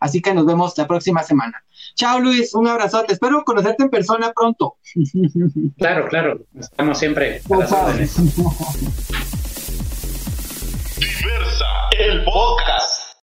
Así 0.00 0.22
que 0.22 0.32
nos 0.32 0.46
vemos 0.46 0.76
la 0.78 0.86
próxima 0.86 1.22
semana. 1.22 1.62
Chao 1.94 2.20
Luis, 2.20 2.54
un 2.54 2.66
abrazote. 2.66 3.12
Espero 3.12 3.44
conocerte 3.44 3.82
en 3.82 3.90
persona 3.90 4.32
pronto. 4.34 4.76
Claro, 5.76 6.08
claro. 6.08 6.40
Estamos 6.58 6.98
siempre 6.98 7.42
a 7.50 7.56
las 7.56 7.72
órdenes. 7.72 8.16
Diversa, 10.96 11.66
el 11.98 12.24
podcast. 12.24 12.99